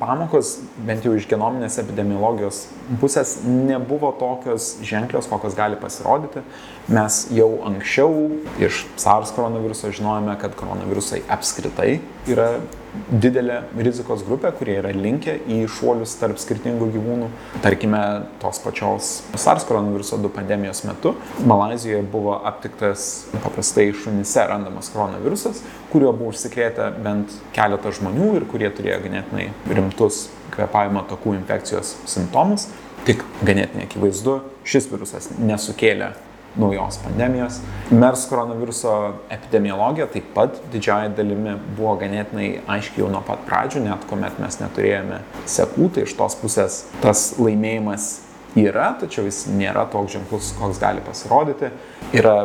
pamokos, 0.00 0.54
bent 0.86 1.04
jau 1.06 1.14
iš 1.18 1.26
genominės 1.30 1.78
epidemiologijos 1.82 2.64
pusės, 3.02 3.38
nebuvo 3.46 4.12
tokios 4.20 4.76
ženklios, 4.86 5.28
kokios 5.30 5.56
gali 5.58 5.78
pasirodyti. 5.80 6.44
Mes 6.92 7.24
jau 7.34 7.50
anksčiau 7.68 8.28
iš 8.62 8.84
SARS 9.00 9.34
koronaviruso 9.36 9.92
žinojame, 9.94 10.36
kad 10.40 10.54
koronavirusai 10.58 11.24
apskritai 11.32 11.98
yra 12.30 12.54
didelė 12.92 13.62
rizikos 13.80 14.22
grupė, 14.26 14.50
kurie 14.56 14.74
yra 14.80 14.90
linkę 14.92 15.38
į 15.48 15.62
šuolius 15.72 16.14
tarp 16.20 16.40
skirtingų 16.40 16.90
gyvūnų. 16.92 17.28
Tarkime, 17.64 18.00
tos 18.42 18.60
pačios 18.64 19.12
SARS 19.32 19.64
koronaviruso 19.68 20.18
2 20.20 20.32
pandemijos 20.34 20.82
metu 20.84 21.14
Malazijoje 21.48 22.02
buvo 22.12 22.36
aptiktas 22.48 23.06
paprastai 23.42 23.88
šunise 23.96 24.44
randamas 24.48 24.92
koronavirusas, 24.92 25.62
kuriuo 25.92 26.12
buvo 26.16 26.32
užsikrėtę 26.34 26.90
bent 27.04 27.32
keletą 27.56 27.94
žmonių 27.96 28.34
ir 28.38 28.48
kurie 28.50 28.68
turėjo 28.72 29.00
ganėtinai 29.06 29.48
rimtus 29.72 30.26
kvepavimo 30.52 31.04
takų 31.08 31.36
infekcijos 31.38 31.96
simptomus. 32.08 32.68
Tik 33.06 33.24
ganėtinai 33.42 33.88
akivaizdu, 33.88 34.36
šis 34.68 34.86
virusas 34.92 35.32
nesukėlė 35.40 36.12
naujos 36.56 36.98
pandemijos. 37.02 37.60
MERS 37.90 38.26
koronaviruso 38.28 38.92
epidemiologija 39.32 40.06
taip 40.12 40.32
pat 40.34 40.58
didžiąją 40.72 41.14
dalimi 41.16 41.54
buvo 41.76 41.94
ganėtinai 42.00 42.48
aiškiai 42.76 43.04
jau 43.04 43.12
nuo 43.12 43.22
pat 43.26 43.46
pradžių, 43.48 43.84
net 43.86 44.04
kuomet 44.10 44.40
mes 44.42 44.58
neturėjome 44.60 45.22
sekų, 45.48 45.88
tai 45.94 46.04
iš 46.06 46.16
tos 46.18 46.36
pusės 46.40 46.82
tas 47.04 47.30
laimėjimas 47.40 48.10
yra, 48.58 48.92
tačiau 49.00 49.24
jis 49.28 49.46
nėra 49.52 49.86
toks 49.92 50.16
ženklus, 50.16 50.52
koks 50.58 50.80
gali 50.82 51.04
pasirodyti. 51.04 51.72
Yra 52.12 52.36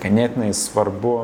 ganėtinai 0.00 0.52
svarbu 0.56 1.16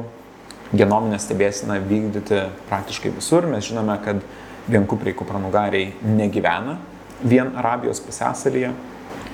genominę 0.76 1.18
stebėsiną 1.22 1.78
vykdyti 1.86 2.42
praktiškai 2.68 3.14
visur. 3.16 3.46
Mes 3.48 3.64
žinome, 3.64 3.96
kad 4.04 4.20
vienkupriai 4.68 5.16
kupranugariai 5.16 5.94
negyvena 6.04 6.76
vien 7.22 7.54
Arabijos 7.56 8.02
pusėsalyje 8.04 8.74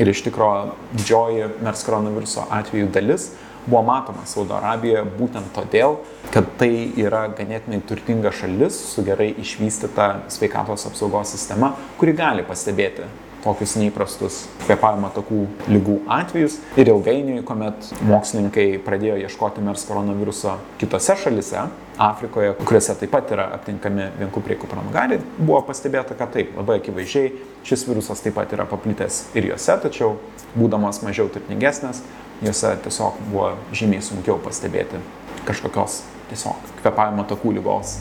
Ir 0.00 0.08
iš 0.08 0.22
tikrųjų 0.26 0.76
didžioji 0.96 1.48
MERS 1.62 1.82
koronaviruso 1.88 2.46
atvejų 2.50 2.92
dalis 2.94 3.32
buvo 3.66 3.82
matoma 3.86 4.24
Saudo 4.26 4.56
Arabijoje 4.58 5.04
būtent 5.18 5.52
todėl, 5.54 6.00
kad 6.34 6.48
tai 6.58 6.90
yra 6.98 7.28
ganėtinai 7.30 7.82
turtinga 7.86 8.32
šalis 8.34 8.78
su 8.92 9.04
gerai 9.06 9.30
išvystyta 9.38 10.08
sveikatos 10.32 10.88
apsaugos 10.90 11.34
sistema, 11.36 11.74
kuri 12.00 12.16
gali 12.18 12.42
pastebėti 12.46 13.06
tokius 13.42 13.74
neįprastus 13.78 14.42
kvepavimo 14.64 15.10
takų 15.14 15.44
lygų 15.70 15.96
atvejus. 16.14 16.60
Ir 16.78 16.92
ilgainiui, 16.92 17.42
kuomet 17.46 17.90
mokslininkai 18.06 18.66
pradėjo 18.86 19.18
ieškoti 19.24 19.64
MERS 19.66 19.86
koronaviruso 19.88 20.58
kitose 20.82 21.16
šalise, 21.24 21.66
Afrikoje, 22.00 22.54
kuriuose 22.64 22.94
taip 23.00 23.10
pat 23.12 23.30
yra 23.34 23.48
aptinkami 23.56 24.08
vienkupriai 24.18 24.58
kupranugariai, 24.60 25.20
buvo 25.38 25.60
pastebėta, 25.66 26.16
kad 26.18 26.32
taip, 26.32 26.54
labai 26.56 26.78
akivaizdžiai 26.80 27.32
šis 27.68 27.84
virusas 27.88 28.24
taip 28.24 28.36
pat 28.38 28.52
yra 28.56 28.64
paplitęs 28.70 29.26
ir 29.36 29.50
juose, 29.50 29.76
tačiau 29.84 30.16
būdamas 30.56 31.02
mažiau 31.04 31.28
turtingesnės, 31.32 32.00
juose 32.42 32.72
tiesiog 32.86 33.20
buvo 33.28 33.52
žymiai 33.76 34.04
sunkiau 34.04 34.38
pastebėti 34.42 35.02
kažkokios 35.48 36.00
tiesiog 36.30 36.72
kvepavimo 36.80 37.26
takų 37.28 37.56
lygos 37.58 37.98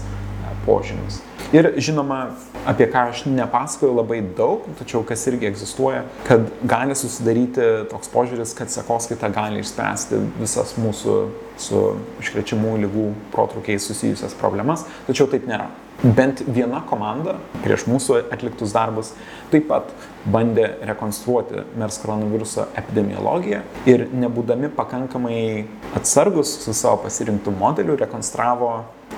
požymius. 0.65 1.19
Ir 1.51 1.67
žinoma, 1.83 2.37
apie 2.69 2.87
ką 2.87 3.09
aš 3.11 3.25
nepasakoju 3.27 3.97
labai 3.97 4.21
daug, 4.37 4.63
tačiau 4.79 5.03
kas 5.07 5.25
irgi 5.27 5.49
egzistuoja, 5.49 6.05
kad 6.27 6.45
gali 6.63 6.95
susidaryti 6.95 7.65
toks 7.91 8.11
požiūris, 8.13 8.55
kad 8.55 8.71
sekoskaita 8.71 9.31
gali 9.35 9.59
išspręsti 9.63 10.21
visas 10.39 10.75
mūsų 10.79 11.17
su 11.61 11.85
iškrečiamų 12.23 12.77
lygų 12.85 13.07
protrukiais 13.33 13.85
susijusias 13.89 14.37
problemas, 14.39 14.87
tačiau 15.09 15.27
taip 15.31 15.49
nėra. 15.49 15.67
Bent 16.01 16.39
viena 16.49 16.79
komanda 16.89 17.35
prieš 17.61 17.83
mūsų 17.85 18.23
atliktus 18.33 18.71
darbus 18.73 19.11
taip 19.51 19.67
pat 19.69 19.91
bandė 20.33 20.63
rekonstruoti 20.89 21.61
MERS 21.77 21.99
koronaviruso 22.01 22.63
epidemiologiją 22.79 23.59
ir 23.85 24.07
nebūdami 24.09 24.71
pakankamai 24.73 25.67
atsargus 25.99 26.55
su 26.63 26.73
savo 26.73 27.03
pasirinktų 27.03 27.53
modeliu 27.53 27.99
rekonstravo 28.01 28.71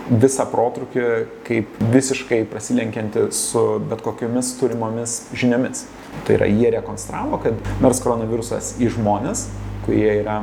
visą 0.09 0.43
protrukį 0.51 1.05
kaip 1.47 1.79
visiškai 1.93 2.41
prasilenkianti 2.51 3.29
su 3.31 3.61
bet 3.87 4.03
kokiomis 4.03 4.51
turimomis 4.59 5.21
žiniomis. 5.31 5.85
Tai 6.27 6.35
yra, 6.35 6.49
jie 6.51 6.73
rekonstravo, 6.75 7.39
kad 7.45 7.55
MERS 7.79 8.03
koronavirusas 8.03 8.73
į 8.83 8.91
žmonės, 8.97 9.45
kurie 9.85 10.19
yra 10.19 10.41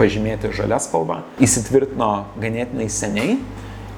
pažymėti 0.00 0.48
žalia 0.56 0.80
spalva, 0.80 1.20
įsitvirtino 1.44 2.10
ganėtinai 2.40 2.88
seniai 2.88 3.36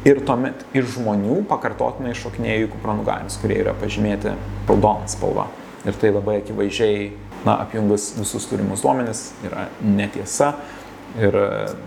ir 0.07 0.23
tuomet 0.27 0.65
iš 0.77 0.97
žmonių 0.97 1.43
pakartotinai 1.51 2.15
šoknėjo 2.17 2.67
į 2.67 2.73
kupranugarius, 2.77 3.39
kurie 3.43 3.59
yra 3.65 3.75
pažymėti 3.79 4.35
raudona 4.69 5.09
spalva. 5.11 5.49
Ir 5.87 5.99
tai 6.01 6.13
labai 6.15 6.41
akivaizdžiai, 6.41 7.11
na, 7.47 7.61
apjungus 7.63 8.13
visus 8.19 8.47
turimus 8.51 8.83
duomenis, 8.87 9.29
yra 9.47 9.69
netiesa. 9.83 10.55
Ir, 11.17 11.37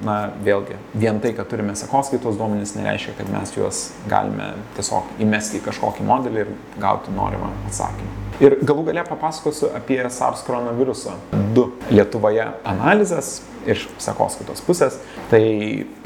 na, 0.08 0.16
vėlgi, 0.42 0.80
vien 0.98 1.20
tai, 1.22 1.36
kad 1.38 1.52
turime 1.52 1.76
sekoskaitos 1.78 2.40
duomenys, 2.40 2.74
nereiškia, 2.80 3.14
kad 3.20 3.30
mes 3.30 3.52
juos 3.54 3.84
galime 4.10 4.56
tiesiog 4.80 5.20
įmesti 5.22 5.60
į 5.60 5.68
kažkokį 5.68 6.08
modelį 6.08 6.48
ir 6.48 6.56
gauti 6.82 7.14
norimą 7.14 7.52
atsakymą. 7.70 8.29
Ir 8.40 8.56
galų 8.64 8.86
galę 8.88 9.02
papasakosiu 9.04 9.68
apie 9.76 9.98
SARS 10.08 10.46
koronaviruso 10.48 11.12
2 11.56 11.92
Lietuvoje 11.92 12.46
analizės 12.72 13.42
iš 13.68 13.84
sekoskaitos 14.00 14.62
pusės. 14.64 14.96
Tai 15.28 15.42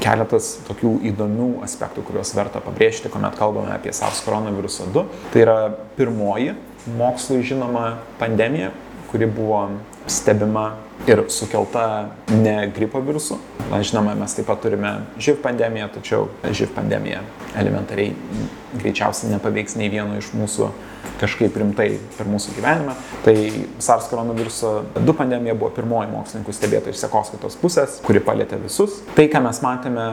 keletas 0.02 0.56
tokių 0.66 0.96
įdomių 1.12 1.48
aspektų, 1.62 2.02
kuriuos 2.08 2.34
verta 2.34 2.58
pabrėžti, 2.64 3.12
kuomet 3.12 3.38
kalbame 3.38 3.70
apie 3.76 3.94
SARS 3.94 4.24
koronaviruso 4.26 4.88
2. 4.90 5.04
Tai 5.30 5.44
yra 5.44 5.56
pirmoji 5.94 6.56
mokslui 6.98 7.46
žinoma 7.46 8.00
pandemija, 8.18 8.72
kuri 9.12 9.30
buvo 9.30 9.68
stebima 10.06 10.74
ir 11.06 11.22
sukelta 11.28 12.08
ne 12.28 12.72
gripo 12.76 13.00
virusu. 13.00 13.38
Na, 13.70 13.82
žinoma, 13.82 14.14
mes 14.18 14.34
taip 14.36 14.46
pat 14.48 14.60
turime 14.62 14.90
živ 15.18 15.40
pandemiją, 15.42 15.88
tačiau 15.94 16.28
živ 16.52 16.74
pandemija 16.76 17.22
elementariai 17.56 18.12
greičiausiai 18.74 19.32
nepaveiks 19.32 19.76
nei 19.80 19.88
vieno 19.92 20.18
iš 20.18 20.32
mūsų 20.36 20.68
kažkaip 21.20 21.56
rimtai 21.60 21.88
per 22.16 22.28
mūsų 22.28 22.56
gyvenimą. 22.56 22.96
Tai 23.24 23.34
SARS 23.82 24.08
koronaviruso 24.10 24.74
2 24.96 25.16
pandemija 25.16 25.54
buvo 25.56 25.70
pirmoji 25.76 26.10
mokslininkų 26.12 26.56
stebėtojų 26.56 26.96
iš 26.96 27.04
sekoskaitos 27.04 27.56
pusės, 27.60 28.00
kuri 28.04 28.22
palėtė 28.24 28.58
visus. 28.62 29.00
Tai, 29.16 29.28
ką 29.32 29.44
mes 29.44 29.62
matėme 29.64 30.08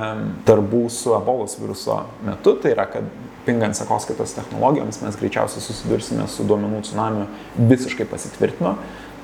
darbų 0.48 0.86
su 0.94 1.16
ebolos 1.18 1.58
viruso 1.60 2.04
metu, 2.28 2.56
tai 2.62 2.76
yra, 2.76 2.88
kad 2.92 3.08
pingant 3.46 3.76
sekoskaitos 3.78 4.36
technologijoms 4.38 5.02
mes 5.02 5.18
greičiausiai 5.18 5.64
susidursime 5.66 6.28
su 6.30 6.46
duomenų 6.46 6.84
tsunamiu 6.86 7.26
visiškai 7.58 8.06
pasitvirtino 8.12 8.76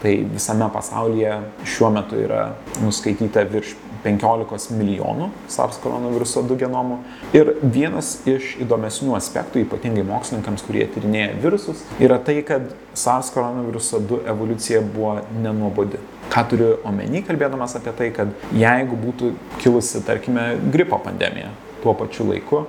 tai 0.02 0.14
visame 0.34 0.70
pasaulyje 0.74 1.40
šiuo 1.66 1.92
metu 1.96 2.20
yra 2.22 2.52
nuskaityta 2.84 3.46
virš 3.52 3.76
15 4.04 4.76
milijonų 4.78 5.30
SARS 5.52 5.80
koronaviruso 5.84 6.44
2 6.48 6.58
genomų. 6.62 7.00
Ir 7.36 7.54
vienas 7.64 8.14
iš 8.30 8.56
įdomesnių 8.64 9.16
aspektų, 9.18 9.64
ypatingai 9.66 10.06
mokslininkams, 10.08 10.64
kurie 10.68 10.86
tyrinėja 10.94 11.34
virusus, 11.44 11.84
yra 12.04 12.20
tai, 12.24 12.40
kad 12.48 12.70
SARS 12.98 13.32
koronaviruso 13.36 14.00
2 14.00 14.24
evoliucija 14.34 14.84
buvo 14.86 15.18
nenuobodi. 15.42 16.02
Ką 16.32 16.44
turiu 16.52 16.72
omeny, 16.88 17.24
kalbėdamas 17.28 17.78
apie 17.80 17.94
tai, 17.98 18.10
kad 18.16 18.34
jeigu 18.56 19.00
būtų 19.00 19.34
kilusi, 19.64 20.04
tarkime, 20.08 20.54
gripo 20.74 21.00
pandemija 21.04 21.52
tuo 21.84 21.94
pačiu 21.98 22.28
laiku, 22.30 22.66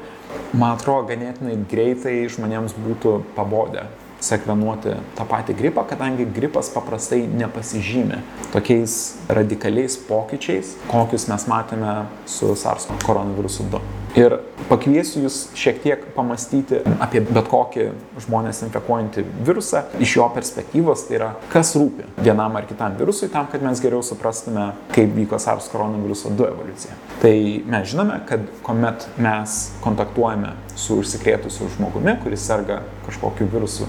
man 0.52 0.76
atrodo, 0.76 1.08
ganėtinai 1.10 1.56
greitai 1.70 2.20
žmonėms 2.30 2.76
būtų 2.78 3.18
pabodę 3.36 3.88
sekvenuoti 4.24 4.96
tą 5.18 5.26
patį 5.28 5.56
gripą, 5.58 5.84
kadangi 5.88 6.26
gripas 6.34 6.72
paprastai 6.74 7.22
nepasižymė 7.30 8.22
tokiais 8.54 8.98
radikaliais 9.28 9.98
pokyčiais, 10.08 10.74
kokius 10.90 11.28
mes 11.30 11.46
matėme 11.50 11.94
su 12.26 12.54
SARS 12.58 12.88
koronavirusu 13.06 13.68
2. 13.72 13.82
Ir 14.18 14.34
pakviesiu 14.70 15.20
jūs 15.26 15.36
šiek 15.58 15.82
tiek 15.84 16.04
pamastyti 16.16 16.80
apie 16.98 17.20
bet 17.28 17.48
kokį 17.50 17.84
žmonės 18.24 18.62
infekuojantį 18.66 19.24
virusą 19.46 19.84
iš 20.02 20.16
jo 20.18 20.26
perspektyvos, 20.34 21.04
tai 21.06 21.18
yra 21.18 21.28
kas 21.52 21.74
rūpi 21.78 22.08
vienam 22.24 22.56
ar 22.58 22.66
kitam 22.68 22.96
virusui, 22.98 23.28
tam, 23.32 23.46
kad 23.52 23.62
mes 23.62 23.82
geriau 23.84 24.02
suprastume, 24.04 24.70
kaip 24.96 25.12
vyko 25.16 25.38
SARS 25.42 25.68
koronaviruso 25.72 26.32
2 26.34 26.50
evoliucija. 26.54 26.96
Tai 27.22 27.34
mes 27.68 27.88
žinome, 27.92 28.18
kad 28.28 28.48
kuomet 28.66 29.06
mes 29.20 29.58
kontaktuojame 29.84 30.56
su 30.78 30.98
užsikrėtusiu 31.02 31.68
žmogumi, 31.76 32.16
kuris 32.24 32.48
serga 32.48 32.82
kažkokiu 33.06 33.48
virusu, 33.52 33.88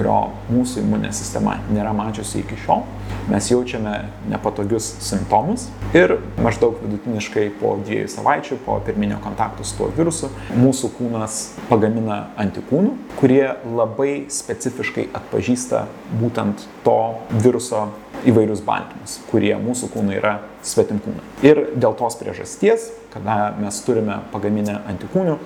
kurio 0.00 0.30
mūsų 0.48 0.80
imuninė 0.80 1.12
sistema 1.12 1.58
nėra 1.68 1.92
mačiusi 1.92 2.40
iki 2.40 2.56
šiol. 2.62 2.86
Mes 3.28 3.50
jaučiame 3.50 4.06
nepatogius 4.30 4.86
simptomus 5.04 5.66
ir 5.96 6.16
maždaug 6.40 6.78
vidutiniškai 6.80 7.50
po 7.60 7.74
dviejų 7.84 8.08
savaičių 8.08 8.60
po 8.64 8.78
pirminio 8.86 9.20
kontakto 9.20 9.66
su 9.66 9.76
tuo 9.76 9.90
virusu 9.96 10.30
mūsų 10.56 10.92
kūnas 10.96 11.40
pagamina 11.68 12.20
antikūnų, 12.40 12.94
kurie 13.20 13.44
labai 13.66 14.24
specifiškai 14.32 15.10
atpažįsta 15.20 15.84
būtent 16.22 16.64
to 16.86 17.00
viruso 17.44 17.90
įvairius 18.28 18.64
baltymus, 18.64 19.18
kurie 19.30 19.52
mūsų 19.60 19.92
kūnui 19.92 20.16
yra 20.16 20.38
svetimkūnai. 20.66 21.22
Ir 21.44 21.62
dėl 21.76 21.94
tos 21.98 22.16
priežasties, 22.20 22.90
kada 23.12 23.54
mes 23.58 23.80
turime 23.86 24.20
pagaminę 24.32 24.76
antikūnių, 24.90 25.36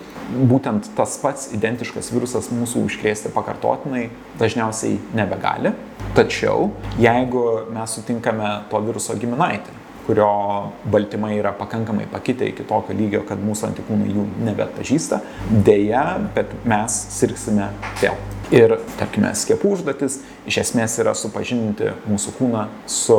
būtent 0.50 0.90
tas 0.96 1.16
pats 1.22 1.48
identiškas 1.56 2.10
virusas 2.14 2.50
mūsų 2.52 2.84
užkrėsti 2.88 3.32
pakartotinai 3.34 4.08
dažniausiai 4.40 4.98
nebegali. 5.16 5.74
Tačiau 6.14 6.70
jeigu 7.00 7.46
mes 7.74 7.96
sutinkame 7.96 8.50
to 8.70 8.82
viruso 8.84 9.16
giminaitį, 9.18 9.80
kurio 10.06 10.28
baltymai 10.92 11.38
yra 11.38 11.54
pakankamai 11.56 12.06
pakitę 12.12 12.46
iki 12.52 12.66
tokio 12.68 12.96
lygio, 12.96 13.22
kad 13.28 13.40
mūsų 13.40 13.70
antikūnai 13.70 14.12
jų 14.12 14.26
nebetpažįsta, 14.44 15.20
dėja, 15.64 16.04
bet 16.36 16.52
mes 16.68 17.00
sirgsime 17.16 17.70
vėl. 18.02 18.20
Ir, 18.52 18.76
tarkime, 18.98 19.30
skiepų 19.32 19.72
užduotis 19.78 20.18
iš 20.46 20.60
esmės 20.66 20.98
yra 21.00 21.14
supažindinti 21.16 21.94
mūsų 22.04 22.34
kūną 22.36 22.66
su 22.90 23.16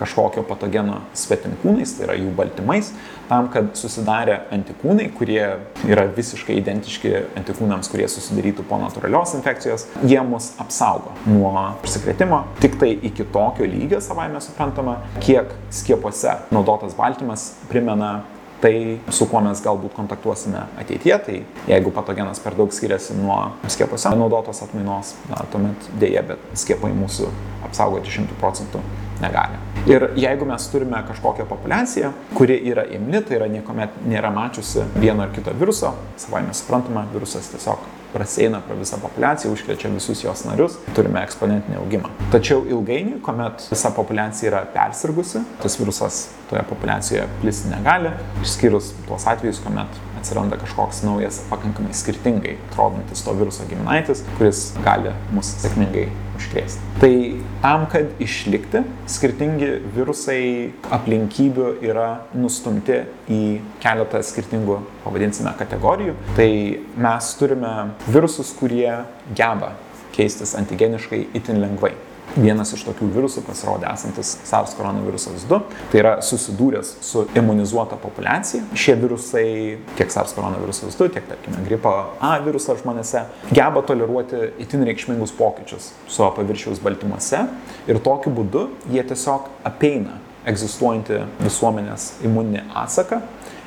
kažkokio 0.00 0.44
patogeno 0.46 1.00
svetimkūnais, 1.16 1.96
tai 1.96 2.06
yra 2.06 2.16
jų 2.18 2.32
baltymais, 2.36 2.92
tam, 3.28 3.48
kad 3.52 3.70
susidarę 3.78 4.42
antikūnai, 4.54 5.08
kurie 5.16 5.42
yra 5.88 6.06
visiškai 6.16 6.58
identiški 6.60 7.14
antikūnams, 7.40 7.90
kurie 7.92 8.08
susidarytų 8.10 8.66
po 8.68 8.80
natūralios 8.82 9.36
infekcijos, 9.38 9.86
jie 10.04 10.20
mus 10.26 10.52
apsaugo 10.62 11.14
nuo 11.28 11.54
užsikrėtimo. 11.84 12.44
Tik 12.62 12.78
tai 12.82 12.92
iki 13.10 13.26
tokio 13.32 13.68
lygio, 13.68 14.02
savaime 14.04 14.42
suprantama, 14.44 15.00
kiek 15.22 15.52
skiepuose 15.72 16.38
naudotas 16.52 16.96
baltymas 16.98 17.52
primena 17.70 18.20
tai, 18.62 18.98
su 19.10 19.26
kuo 19.26 19.40
mes 19.42 19.60
galbūt 19.64 19.94
kontaktuosime 19.96 20.66
ateityje. 20.80 21.18
Tai 21.26 21.38
jeigu 21.66 21.92
patogenas 21.94 22.40
per 22.42 22.54
daug 22.58 22.72
skiriasi 22.74 23.16
nuo 23.18 23.38
skiepuose 23.66 24.12
naudotos 24.18 24.62
atmainos, 24.64 25.16
na, 25.30 25.42
tuomet 25.52 25.88
dėje, 25.98 26.22
bet 26.30 26.44
skiepai 26.62 26.92
mūsų 26.94 27.30
apsaugoti 27.66 28.14
100 28.14 28.38
procentų 28.40 28.82
negali. 29.22 29.60
Ir 29.86 30.10
jeigu 30.16 30.46
mes 30.46 30.68
turime 30.70 31.00
kažkokią 31.08 31.46
populiaciją, 31.50 32.12
kuri 32.36 32.58
yra 32.70 32.84
imli, 32.94 33.22
tai 33.26 33.40
yra 33.40 33.48
niekuomet 33.50 34.02
nėra 34.06 34.30
mačiusi 34.34 34.84
vieno 34.94 35.24
ar 35.24 35.32
kito 35.34 35.54
viruso, 35.58 35.94
savai 36.20 36.44
mes 36.46 36.62
suprantame, 36.62 37.02
virusas 37.14 37.50
tiesiog 37.50 37.82
praseina 38.12 38.60
pro 38.60 38.76
visą 38.76 39.00
populiaciją, 39.00 39.52
užkrečia 39.56 39.90
visus 39.90 40.22
jos 40.22 40.44
narius, 40.44 40.76
turime 40.94 41.22
eksponentinį 41.24 41.80
augimą. 41.80 42.12
Tačiau 42.32 42.62
ilgainiui, 42.68 43.18
kuomet 43.24 43.66
visa 43.72 43.90
populiacija 43.96 44.50
yra 44.52 44.62
persirgusi, 44.74 45.42
tas 45.62 45.78
virusas 45.80 46.22
toje 46.50 46.62
populiacijoje 46.68 47.26
plisti 47.40 47.72
negali, 47.72 48.12
išskyrus 48.44 48.92
tuos 49.08 49.26
atvejus, 49.32 49.62
kuomet 49.64 50.02
atsiranda 50.20 50.60
kažkoks 50.60 51.02
naujas, 51.06 51.40
pakankamai 51.50 51.94
skirtingai 51.96 52.58
atrodantis 52.70 53.24
to 53.24 53.34
viruso 53.38 53.66
giminaitis, 53.70 54.22
kuris 54.36 54.68
gali 54.84 55.14
mus 55.34 55.56
sėkmingai 55.64 56.06
užkrėsti. 56.42 56.82
Tai 57.00 57.12
tam, 57.62 57.86
kad 57.90 58.10
išlikti, 58.22 58.82
skirtingi 59.10 59.70
virusai 59.94 60.72
aplinkybių 60.92 61.68
yra 61.86 62.08
nustumti 62.34 63.02
į 63.30 63.42
keletą 63.82 64.22
skirtingų, 64.26 64.80
pavadinsime, 65.06 65.54
kategorijų. 65.58 66.16
Tai 66.36 66.50
mes 67.06 67.32
turime 67.40 67.72
virusus, 68.10 68.52
kurie 68.58 68.90
geba 69.32 69.74
keistis 70.12 70.56
antigeniškai 70.58 71.26
itin 71.38 71.62
lengvai. 71.62 71.94
Vienas 72.32 72.70
iš 72.72 72.86
tokių 72.86 73.10
virusų 73.12 73.42
pasirodė 73.44 73.90
esantis 73.90 74.30
SARS 74.48 74.72
koronavirusas 74.78 75.42
2, 75.50 75.58
tai 75.92 75.98
yra 76.00 76.12
susidūręs 76.24 76.94
su 77.04 77.26
imunizuota 77.36 77.98
populiacija. 78.00 78.62
Šie 78.78 78.94
virusai, 78.96 79.44
tiek 79.98 80.12
SARS 80.14 80.32
koronavirusas 80.38 80.96
2, 80.96 81.10
tiek, 81.12 81.26
tarkime, 81.28 81.60
gripo 81.66 81.92
A 82.24 82.32
virusas 82.40 82.80
žmonėse, 82.80 83.26
geba 83.52 83.82
toleruoti 83.84 84.46
itin 84.64 84.86
reikšmingus 84.88 85.34
pokyčius 85.36 85.90
savo 86.08 86.30
paviršiaus 86.38 86.80
baltymuose 86.80 87.42
ir 87.90 88.00
tokiu 88.00 88.32
būdu 88.32 88.64
jie 88.94 89.04
tiesiog 89.12 89.50
apeina 89.68 90.16
egzistuojantį 90.48 91.20
visuomenės 91.42 92.14
imuninį 92.24 92.64
atsaką 92.80 93.20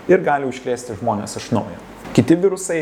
ir 0.09 0.25
gali 0.25 0.49
užkrėsti 0.49 0.97
žmonės 1.03 1.37
iš 1.37 1.51
naujo. 1.53 1.77
Kiti 2.17 2.37
virusai 2.39 2.81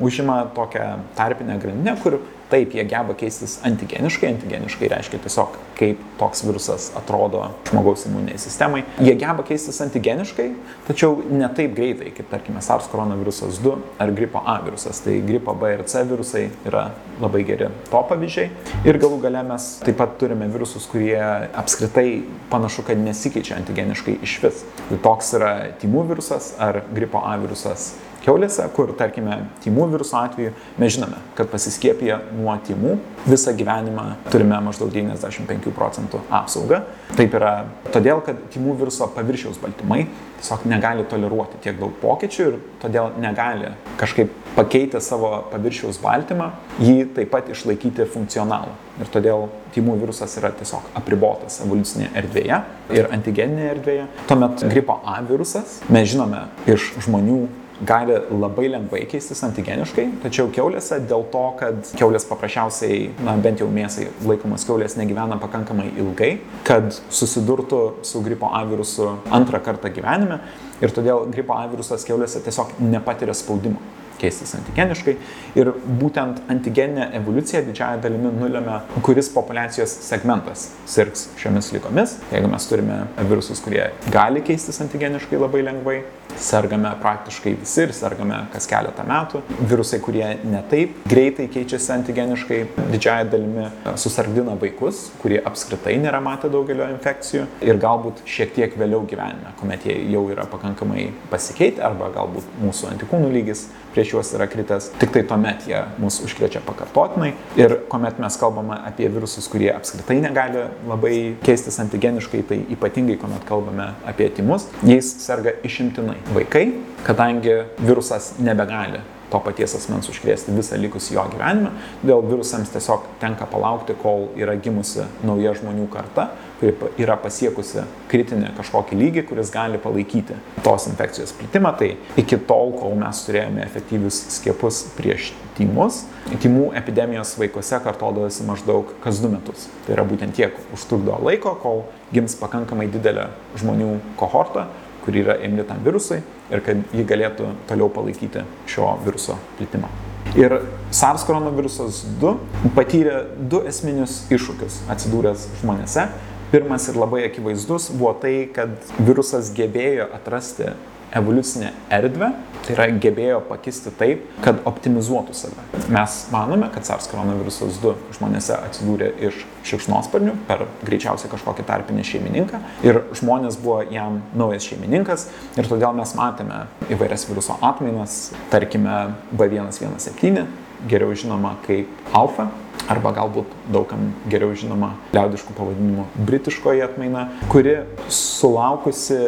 užima 0.00 0.44
tokią 0.54 0.86
tarpinę 1.18 1.58
grandinę, 1.58 1.96
kur 2.02 2.20
Taip, 2.46 2.74
jie 2.78 2.84
geba 2.86 3.14
keistis 3.18 3.56
antigeniškai. 3.66 4.28
Antigeniškai 4.36 4.90
reiškia 4.92 5.18
tiesiog, 5.24 5.56
kaip 5.78 6.02
toks 6.20 6.44
virusas 6.46 6.92
atrodo 6.98 7.40
žmogaus 7.66 8.04
imuniniai 8.06 8.38
sistemai. 8.38 8.84
Jie 9.02 9.16
geba 9.18 9.42
keistis 9.46 9.80
antigeniškai, 9.82 10.46
tačiau 10.86 11.18
ne 11.26 11.48
taip 11.58 11.74
greitai, 11.74 12.12
kaip 12.14 12.30
tarkime 12.30 12.62
SARS 12.62 12.86
koronavirusas 12.92 13.58
2 13.64 13.74
ar 13.98 14.14
gripo 14.14 14.44
A 14.46 14.60
virusas. 14.62 15.02
Tai 15.02 15.16
gripo 15.26 15.56
B 15.58 15.72
ir 15.74 15.82
C 15.90 16.04
virusai 16.06 16.44
yra 16.68 16.86
labai 17.20 17.42
geri 17.48 17.72
to 17.90 18.04
pavyzdžiai. 18.12 18.50
Ir 18.86 19.00
galų 19.02 19.18
gale 19.26 19.42
mes 19.50 19.68
taip 19.82 19.98
pat 19.98 20.14
turime 20.20 20.46
virusus, 20.52 20.86
kurie 20.90 21.18
apskritai 21.50 22.22
panašu, 22.52 22.86
kad 22.86 23.02
nesikeičia 23.02 23.58
antigeniškai 23.58 24.20
iš 24.22 24.38
vis. 24.44 24.62
Tai 24.86 25.02
toks 25.10 25.34
yra 25.40 25.54
timų 25.82 26.06
virusas 26.12 26.52
ar 26.62 26.84
gripo 26.94 27.26
A 27.26 27.34
virusas 27.42 27.96
keulėse, 28.26 28.66
kur, 28.76 28.92
tarkime, 28.98 29.38
tymų 29.64 29.88
viruso 29.94 30.18
atveju 30.18 30.52
mes 30.80 30.96
žinome, 30.96 31.20
kad 31.38 31.50
pasiskiepiję 31.52 32.18
nuo 32.36 32.56
tymų 32.66 32.96
visą 33.26 33.54
gyvenimą 33.56 34.06
turime 34.32 34.58
maždaug 34.66 34.90
95 34.94 35.70
procentų 35.76 36.22
apsaugą. 36.40 36.82
Taip 37.16 37.34
yra 37.38 37.52
todėl, 37.94 38.22
kad 38.26 38.40
tymų 38.54 38.76
viruso 38.82 39.08
paviršiaus 39.14 39.60
baltymai 39.62 40.06
tiesiog 40.40 40.66
negali 40.68 41.04
toleruoti 41.08 41.60
tiek 41.64 41.78
daug 41.80 41.94
pokyčių 42.02 42.48
ir 42.50 42.56
todėl 42.82 43.14
negali 43.22 43.72
kažkaip 44.00 44.32
pakeitę 44.56 45.00
savo 45.04 45.30
paviršiaus 45.52 45.98
baltymą 46.02 46.50
jį 46.80 47.06
taip 47.16 47.30
pat 47.32 47.48
išlaikyti 47.52 48.08
funkcionalų. 48.12 48.74
Ir 49.00 49.10
todėl 49.12 49.46
tymų 49.74 49.98
virusas 50.00 50.36
yra 50.40 50.50
tiesiog 50.56 50.88
apribotas 50.96 51.60
evoliucinėje 51.64 52.12
erdvėje 52.16 52.60
ir 52.96 53.10
antigeninėje 53.12 53.72
erdvėje. 53.74 54.08
Tuomet 54.30 54.64
gripo 54.72 54.96
A 55.04 55.18
virusas, 55.28 55.80
mes 55.92 56.08
žinome 56.12 56.46
iš 56.72 56.94
žmonių 57.04 57.42
gali 57.84 58.16
labai 58.30 58.68
lengvai 58.72 59.02
keistis 59.10 59.42
antigeniškai, 59.44 60.06
tačiau 60.22 60.48
keulėse 60.54 61.00
dėl 61.08 61.26
to, 61.32 61.42
kad 61.60 61.90
keulės 61.98 62.24
paprasčiausiai, 62.28 63.10
na 63.26 63.36
bent 63.42 63.60
jau 63.60 63.68
mėsai 63.72 64.08
laikomas 64.24 64.64
keulės 64.68 64.96
negyvena 64.96 65.36
pakankamai 65.42 65.90
ilgai, 65.92 66.32
kad 66.66 66.88
susidurtų 67.10 67.82
su 68.06 68.22
gripo 68.24 68.48
A 68.56 68.64
virusu 68.68 69.10
antrą 69.34 69.60
kartą 69.64 69.92
gyvenime 69.92 70.40
ir 70.80 70.94
todėl 70.96 71.26
gripo 71.32 71.56
A 71.58 71.66
virusas 71.68 72.06
keulėse 72.08 72.40
tiesiog 72.44 72.78
nepatiria 72.80 73.36
spaudimo 73.36 73.82
keistis 74.20 74.54
antigeniškai. 74.58 75.16
Ir 75.58 75.72
būtent 76.00 76.42
antigeninė 76.52 77.10
evoliucija 77.20 77.62
didžiąją 77.66 78.02
dalimi 78.04 78.32
nulėmė, 78.36 78.80
kuris 79.06 79.30
populacijos 79.32 79.94
segmentas 80.06 80.70
sirgs 80.88 81.28
šiomis 81.40 81.72
lygomis. 81.76 82.18
Jeigu 82.34 82.50
mes 82.52 82.68
turime 82.70 83.00
virusus, 83.22 83.62
kurie 83.64 83.88
gali 84.12 84.44
keistis 84.46 84.80
antigeniškai 84.84 85.40
labai 85.40 85.64
lengvai, 85.66 86.00
sergame 86.36 86.90
praktiškai 87.00 87.54
visi 87.60 87.82
ir 87.86 87.92
sergame 87.96 88.42
kas 88.52 88.68
keletą 88.68 89.04
metų. 89.08 89.40
Virusai, 89.70 90.00
kurie 90.04 90.26
netaip 90.44 90.96
greitai 91.08 91.48
keičiasi 91.52 91.92
antigeniškai, 91.96 92.60
didžiąją 92.92 93.28
dalimi 93.32 93.68
susargdina 94.00 94.56
vaikus, 94.60 95.06
kurie 95.22 95.40
apskritai 95.48 95.96
nėra 96.02 96.20
matę 96.24 96.50
daugelio 96.52 96.88
infekcijų 96.92 97.46
ir 97.64 97.80
galbūt 97.82 98.22
šiek 98.28 98.54
tiek 98.56 98.76
vėliau 98.78 99.04
gyvenime, 99.08 99.54
kuomet 99.60 99.86
jie 99.88 99.96
jau 100.12 100.26
yra 100.32 100.46
pakankamai 100.50 101.08
pasikeitę 101.32 101.84
arba 101.86 102.10
galbūt 102.14 102.60
mūsų 102.62 102.92
antikūnų 102.94 103.32
lygis 103.38 103.66
prieš 103.94 104.05
juos 104.12 104.32
yra 104.36 104.46
kritęs, 104.50 104.90
tik 105.00 105.12
tai 105.14 105.24
tuomet 105.28 105.66
jie 105.70 105.82
mus 106.02 106.20
užkrečia 106.24 106.62
pakartotinai. 106.66 107.32
Ir 107.60 107.78
kuomet 107.90 108.20
mes 108.22 108.38
kalbame 108.40 108.78
apie 108.88 109.08
virusus, 109.12 109.48
kurie 109.52 109.72
apskritai 109.74 110.20
negali 110.24 110.66
labai 110.88 111.16
keistis 111.46 111.80
antigeniškai, 111.82 112.44
tai 112.48 112.62
ypatingai 112.76 113.18
kuomet 113.20 113.44
kalbame 113.48 113.92
apie 114.06 114.30
timus, 114.36 114.68
jais 114.86 115.10
serga 115.24 115.56
išimtinai 115.66 116.18
vaikai, 116.36 116.68
kadangi 117.06 117.62
virusas 117.82 118.34
nebegali 118.42 119.02
to 119.30 119.40
paties 119.42 119.74
asmens 119.78 120.08
užkrėsti 120.10 120.54
visą 120.56 120.78
likusį 120.80 121.16
jo 121.16 121.24
gyvenimą, 121.32 121.72
todėl 122.02 122.24
virusams 122.30 122.72
tiesiog 122.74 123.06
tenka 123.22 123.48
palaukti, 123.50 123.96
kol 124.02 124.28
yra 124.38 124.56
gimusi 124.60 125.06
nauja 125.26 125.54
žmonių 125.58 125.88
karta, 125.92 126.30
kuri 126.60 126.92
yra 127.02 127.18
pasiekusi 127.20 127.84
kritinį 128.10 128.54
kažkokį 128.56 128.96
lygį, 129.00 129.24
kuris 129.28 129.50
gali 129.52 129.80
palaikyti 129.82 130.36
tos 130.64 130.86
infekcijos 130.90 131.34
plitimą. 131.36 131.74
Tai 131.76 131.90
iki 132.22 132.38
tol, 132.48 132.72
kol 132.78 132.96
mes 133.00 133.24
turėjome 133.26 133.64
efektyvius 133.66 134.22
skiepus 134.38 134.84
prieš 134.96 135.32
tymus, 135.58 136.04
tymų 136.42 136.70
epidemijos 136.78 137.34
vaikuose 137.40 137.80
kartodavosi 137.84 138.46
maždaug 138.48 138.94
kas 139.04 139.20
du 139.22 139.30
metus. 139.32 139.68
Tai 139.86 139.96
yra 139.98 140.06
būtent 140.08 140.36
tiek 140.36 140.56
užtrukdo 140.76 141.18
laiko, 141.26 141.56
kol 141.62 141.84
gims 142.14 142.36
pakankamai 142.40 142.88
didelė 142.92 143.30
žmonių 143.60 143.96
kohorta, 144.20 144.68
kuri 145.06 145.22
yra 145.22 145.38
imli 145.46 145.64
tam 145.66 145.80
virusui 145.86 146.18
ir 146.50 146.62
kad 146.66 146.82
ji 146.92 147.06
galėtų 147.06 147.52
toliau 147.70 147.88
palaikyti 147.94 148.42
šio 148.68 148.96
viruso 149.06 149.38
plitimą. 149.56 149.88
Ir 150.36 150.58
SARS 150.90 151.22
koronavirusas 151.24 152.02
2 152.20 152.32
patyrė 152.76 153.20
du 153.50 153.62
esminius 153.70 154.24
iššūkius 154.34 154.82
atsidūręs 154.92 155.46
žmonėse. 155.62 156.08
Pirmas 156.50 156.88
ir 156.90 156.98
labai 156.98 157.22
akivaizdus 157.26 157.88
buvo 157.94 158.12
tai, 158.22 158.34
kad 158.54 158.74
virusas 158.98 159.48
gebėjo 159.54 160.10
atrasti 160.18 160.74
evoliucinę 161.14 161.72
erdvę, 161.92 162.30
tai 162.66 162.74
yra 162.74 162.86
gebėjo 162.98 163.38
pakisti 163.46 163.92
taip, 163.94 164.24
kad 164.42 164.58
optimizuotų 164.66 165.36
save. 165.36 165.66
Mes 165.92 166.16
manome, 166.32 166.68
kad 166.74 166.86
SARS 166.88 167.06
koronavirusas 167.12 167.78
2 167.82 167.94
žmonėse 168.16 168.56
atsidūrė 168.56 169.12
iš 169.28 169.44
šikšnosparnių 169.70 170.34
per 170.48 170.66
greičiausiai 170.86 171.30
kažkokį 171.30 171.66
tarpinį 171.68 172.06
šeimininką 172.10 172.60
ir 172.86 173.02
žmonės 173.18 173.58
buvo 173.62 173.80
jam 173.92 174.20
naujas 174.38 174.66
šeimininkas 174.66 175.28
ir 175.56 175.70
todėl 175.70 175.94
mes 175.96 176.14
matėme 176.18 176.64
įvairias 176.90 177.26
viruso 177.30 177.58
atmainas, 177.64 178.18
tarkime 178.50 179.12
B117, 179.36 180.46
geriau 180.90 181.14
žinoma 181.16 181.56
kaip 181.66 182.14
alfa, 182.14 182.50
arba 182.90 183.12
galbūt 183.16 183.50
daugam 183.72 184.10
geriau 184.30 184.54
žinoma 184.58 184.92
liaudiškų 185.14 185.54
pavadinimų 185.56 186.06
britiškoji 186.28 186.84
atmaina, 186.86 187.28
kuri 187.50 187.80
sulaukusi 188.12 189.18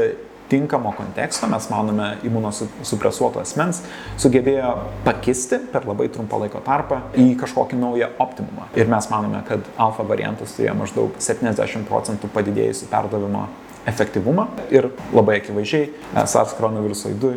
tinkamo 0.48 0.92
konteksto, 0.96 1.46
mes 1.50 1.68
manome, 1.70 2.08
imunosupresuoto 2.26 3.42
asmens 3.42 3.82
sugebėjo 4.20 4.74
pakisti 5.04 5.60
per 5.72 5.86
labai 5.88 6.08
trumpą 6.12 6.40
laiko 6.44 6.62
tarpą 6.64 7.02
į 7.18 7.30
kažkokį 7.40 7.78
naują 7.80 8.10
optimumą. 8.24 8.68
Ir 8.78 8.90
mes 8.90 9.10
manome, 9.12 9.42
kad 9.48 9.64
alfa 9.76 10.06
variantas 10.08 10.56
turėjo 10.56 10.76
maždaug 10.78 11.18
70 11.22 11.86
procentų 11.88 12.30
padidėjusių 12.34 12.88
perdavimo 12.92 13.46
efektyvumą. 13.88 14.48
Ir 14.74 14.90
labai 15.14 15.38
akivaizdžiai 15.42 15.92
SARS 16.24 16.56
koronavirusui 16.58 17.14
2 17.20 17.36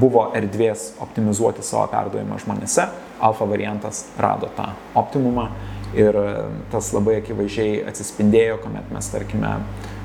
buvo 0.00 0.28
erdvės 0.36 0.92
optimizuoti 1.02 1.62
savo 1.62 1.86
perdavimą 1.92 2.40
žmonėse, 2.42 2.88
alfa 3.22 3.46
variantas 3.48 4.06
rado 4.18 4.50
tą 4.56 4.72
optimumą. 4.98 5.50
Ir 5.96 6.16
tas 6.72 6.90
labai 6.92 7.16
akivaizdžiai 7.22 7.78
atsispindėjo, 7.88 8.58
kuomet 8.64 8.90
mes, 8.92 9.06
tarkime, 9.08 9.54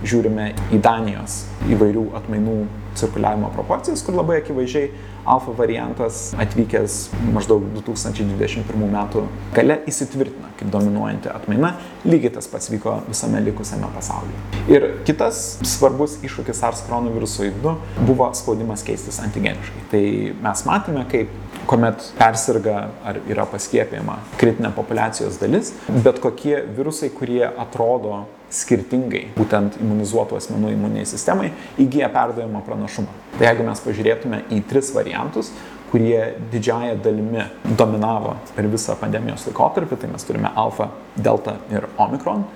žiūrime 0.04 0.52
į 0.76 0.80
Danijos 0.84 1.44
įvairių 1.72 2.10
atmainų 2.20 2.58
cirkuliavimo 3.00 3.50
proporcijas, 3.56 4.04
kur 4.06 4.18
labai 4.18 4.40
akivaizdžiai 4.42 4.92
alfa 5.30 5.54
variantas 5.58 6.28
atvykęs 6.40 6.98
maždaug 7.34 7.64
2021 7.80 8.84
metų 8.94 9.24
gale 9.56 9.80
įsitvirtina 9.90 10.52
kaip 10.60 10.72
dominuojanti 10.74 11.32
atmaina, 11.32 11.74
lygiai 12.06 12.34
tas 12.36 12.48
pats 12.52 12.70
vyko 12.72 13.00
visame 13.08 13.42
likusiame 13.46 13.90
pasaulyje. 13.96 14.42
Ir 14.72 14.88
kitas 15.08 15.42
svarbus 15.68 16.20
iššūkis 16.24 16.62
SARS 16.62 16.84
koronavirusui 16.88 17.52
2 17.64 17.76
buvo 18.08 18.30
spaudimas 18.38 18.86
keistis 18.86 19.20
antigeniškai. 19.24 19.88
Tai 19.94 20.04
mes 20.44 20.66
matėme, 20.70 21.06
kaip 21.12 21.53
kuomet 21.70 22.06
persirga 22.18 22.78
ar 23.06 23.20
yra 23.30 23.46
paskiepėjama 23.50 24.20
kritinė 24.40 24.74
populacijos 24.76 25.40
dalis, 25.42 25.74
bet 26.04 26.22
kokie 26.24 26.58
virusai, 26.78 27.12
kurie 27.16 27.44
atrodo 27.48 28.24
skirtingai 28.54 29.28
būtent 29.38 29.80
imunizuotų 29.82 30.38
asmenų 30.38 30.74
imuniniai 30.76 31.08
sistemai 31.10 31.52
įgyja 31.82 32.12
perdavimo 32.14 32.62
pranašumą. 32.68 33.22
Tai 33.38 33.48
jeigu 33.48 33.66
mes 33.66 33.82
pažiūrėtume 33.82 34.44
į 34.54 34.60
tris 34.70 34.92
variantus, 34.94 35.50
kurie 35.94 36.36
didžiaja 36.50 36.98
dalimi 37.06 37.44
dominavo 37.78 38.36
per 38.56 38.66
visą 38.70 38.96
pandemijos 38.98 39.46
laikotarpį, 39.50 40.00
tai 40.02 40.10
mes 40.10 40.26
turime 40.26 40.50
alfa, 40.58 40.90
delta 41.14 41.60
ir 41.74 41.86
omikron. 42.02 42.48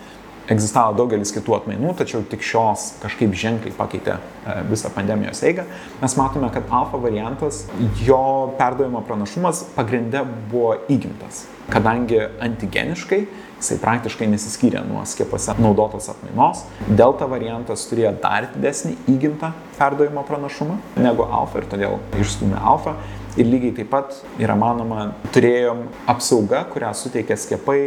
Egzistavo 0.48 0.94
daugelis 0.96 1.34
kitų 1.36 1.58
atmainų, 1.58 1.92
tačiau 2.00 2.22
tik 2.32 2.46
šios 2.46 2.94
kažkaip 3.02 3.34
ženkliai 3.36 3.76
pakeitė 3.76 4.14
e, 4.16 4.54
visą 4.70 4.92
pandemijos 4.96 5.42
eigą. 5.44 5.66
Mes 6.00 6.16
matome, 6.20 6.48
kad 6.54 6.72
alfa 6.72 7.00
variantas, 7.04 7.66
jo 8.08 8.22
perdavimo 8.60 9.02
pranašumas 9.08 9.66
pagrinde 9.76 10.22
buvo 10.52 10.78
įgimtas, 10.88 11.44
kadangi 11.74 12.22
antigeniškai 12.48 13.22
jisai 13.58 13.78
praktiškai 13.82 14.30
nesiskyrė 14.32 14.86
nuo 14.88 15.04
skiepuose 15.10 15.58
naudotos 15.60 16.08
atmainos. 16.14 16.64
Delta 16.88 17.28
variantas 17.28 17.84
turėjo 17.90 18.14
dar 18.24 18.48
didesnį 18.54 18.96
įgimtą 19.18 19.52
perdavimo 19.78 20.24
pranašumą 20.28 20.80
negu 21.02 21.28
alfa 21.28 21.60
ir 21.64 21.72
todėl 21.72 22.00
išstumė 22.22 22.62
alfa. 22.62 22.96
Ir 23.38 23.46
lygiai 23.46 23.76
taip 23.78 23.92
pat 23.92 24.16
yra 24.42 24.56
manoma, 24.58 25.12
turėjom 25.36 25.84
apsaugą, 26.10 26.64
kurią 26.72 26.90
suteikė 26.98 27.36
skiepai, 27.38 27.82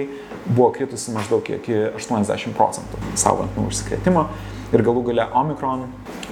buvo 0.46 0.68
kritusi 0.76 1.10
maždaug 1.10 1.48
iki 1.56 1.74
80 1.98 2.54
procentų 2.54 3.00
saugant 3.18 3.58
nuo 3.58 3.66
užsikrėtimo. 3.72 4.28
Ir 4.70 4.84
galų 4.86 5.00
gale 5.08 5.24
Omikron, 5.34 5.80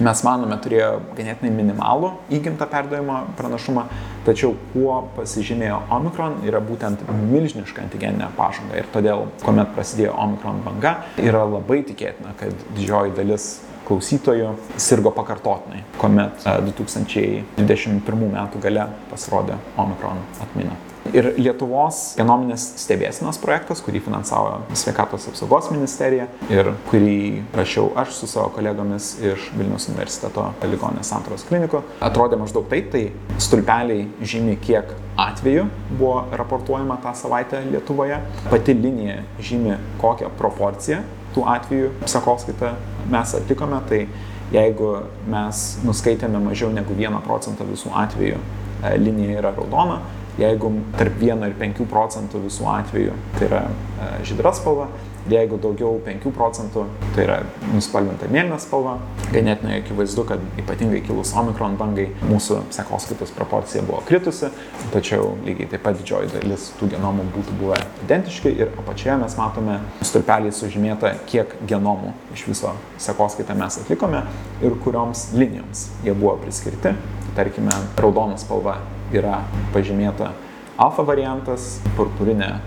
mes 0.06 0.20
manome, 0.22 0.54
turėjo 0.62 0.92
ganėtinai 1.18 1.50
minimalų 1.50 2.12
įgimtą 2.38 2.68
perdavimo 2.70 3.16
pranašumą, 3.40 3.88
tačiau 4.28 4.52
kuo 4.70 5.00
pasižymėjo 5.16 5.80
Omikron 5.96 6.38
yra 6.46 6.60
būtent 6.62 7.02
milžiniška 7.32 7.82
antigeninė 7.88 8.30
pažanga. 8.38 8.78
Ir 8.78 8.86
todėl, 8.94 9.26
kuomet 9.42 9.74
prasidėjo 9.74 10.14
Omikron 10.14 10.62
banga, 10.62 10.94
yra 11.18 11.42
labai 11.42 11.80
tikėtina, 11.90 12.36
kad 12.38 12.54
didžioji 12.76 13.16
dalis 13.18 13.56
klausytojų 13.88 14.52
sirgo 14.80 15.12
pakartotinai, 15.16 15.82
kuomet 15.98 16.44
2021 16.44 18.28
m. 18.28 18.38
gale 18.62 18.86
pasirodė 19.10 19.56
Omikron 19.80 20.20
atmaina. 20.44 20.76
Ir 21.16 21.30
Lietuvos 21.38 22.14
genominės 22.18 22.64
stebėsinos 22.82 23.38
projektas, 23.40 23.80
kurį 23.84 24.02
finansavo 24.04 24.58
Sveikatos 24.76 25.28
apsaugos 25.30 25.70
ministerija 25.72 26.28
ir 26.52 26.72
kurį 26.90 27.44
rašiau 27.56 27.92
aš 27.98 28.14
su 28.18 28.28
savo 28.30 28.50
kolegomis 28.56 29.14
iš 29.22 29.48
Vilnius 29.56 29.88
universiteto 29.88 30.50
ligonės 30.68 31.08
santaros 31.12 31.46
klinikų, 31.48 31.82
atrodė 32.04 32.40
maždaug 32.40 32.68
taip, 32.70 32.90
tai 32.92 33.06
stulpeliai 33.40 34.08
žymi, 34.20 34.58
kiek 34.64 34.92
atvejų 35.18 35.68
buvo 35.94 36.26
raportuojama 36.38 36.98
tą 37.04 37.14
savaitę 37.18 37.62
Lietuvoje, 37.70 38.20
pati 38.50 38.76
linija 38.76 39.22
žymi 39.40 39.78
kokią 40.02 40.30
proporciją 40.38 41.02
tų 41.34 41.44
atvejų 41.54 41.90
sekoskaitą 42.08 42.74
mes 43.12 43.34
atlikome, 43.38 43.80
tai 43.88 44.04
jeigu 44.52 44.94
mes 45.28 45.64
nuskaitėme 45.84 46.40
mažiau 46.42 46.70
negu 46.72 46.96
1 46.96 47.20
procentą 47.26 47.66
visų 47.68 47.92
atvejų, 48.04 48.38
e, 48.38 48.94
linija 49.00 49.42
yra 49.42 49.52
raudona, 49.56 50.00
jeigu 50.38 50.72
tarp 50.98 51.22
1 51.22 51.46
ir 51.48 51.54
5 51.60 51.86
procentų 51.90 52.44
visų 52.46 52.68
atvejų 52.72 53.18
tai 53.38 53.46
yra 53.50 53.62
e, 53.68 54.10
žydra 54.28 54.54
spalva, 54.56 54.88
Jeigu 55.28 55.58
daugiau 55.60 55.98
5 56.06 56.30
procentų, 56.32 56.86
tai 57.12 57.26
yra 57.26 57.34
nuspalvinta 57.74 58.30
mėlyna 58.32 58.56
spalva, 58.62 58.94
ganėtinai 59.28 59.82
akivaizdu, 59.82 60.24
kad 60.30 60.40
ypatingai 60.62 61.02
kilus 61.04 61.34
omikron 61.36 61.76
bangai 61.76 62.06
mūsų 62.30 62.62
sekoskaitos 62.72 63.34
proporcija 63.36 63.84
buvo 63.84 64.00
kritusi, 64.08 64.48
tačiau 64.94 65.34
lygiai 65.44 65.68
taip 65.74 65.84
pat 65.84 66.00
didžioji 66.00 66.32
dalis 66.32 66.70
tų 66.80 66.88
genomų 66.94 67.28
būtų 67.36 67.60
buvę 67.60 67.82
identiški 68.06 68.54
ir 68.56 68.72
apačioje 68.80 69.20
mes 69.20 69.36
matome 69.36 69.78
stulpelį 70.00 70.54
sužymėta, 70.56 71.12
kiek 71.28 71.58
genomų 71.68 72.16
iš 72.32 72.48
viso 72.48 72.72
sekoskaitą 72.96 73.58
mes 73.58 73.82
atlikome 73.82 74.24
ir 74.64 74.80
kurioms 74.84 75.34
linijoms 75.36 75.90
jie 76.06 76.16
buvo 76.16 76.38
priskirti. 76.40 76.96
Tarkime, 77.36 77.74
raudona 78.00 78.40
spalva 78.40 78.80
yra 79.14 79.42
pažymėta 79.74 80.32
alfa 80.78 81.04
variantas, 81.06 81.78
purpurinė 81.96 82.50
e, 82.54 82.60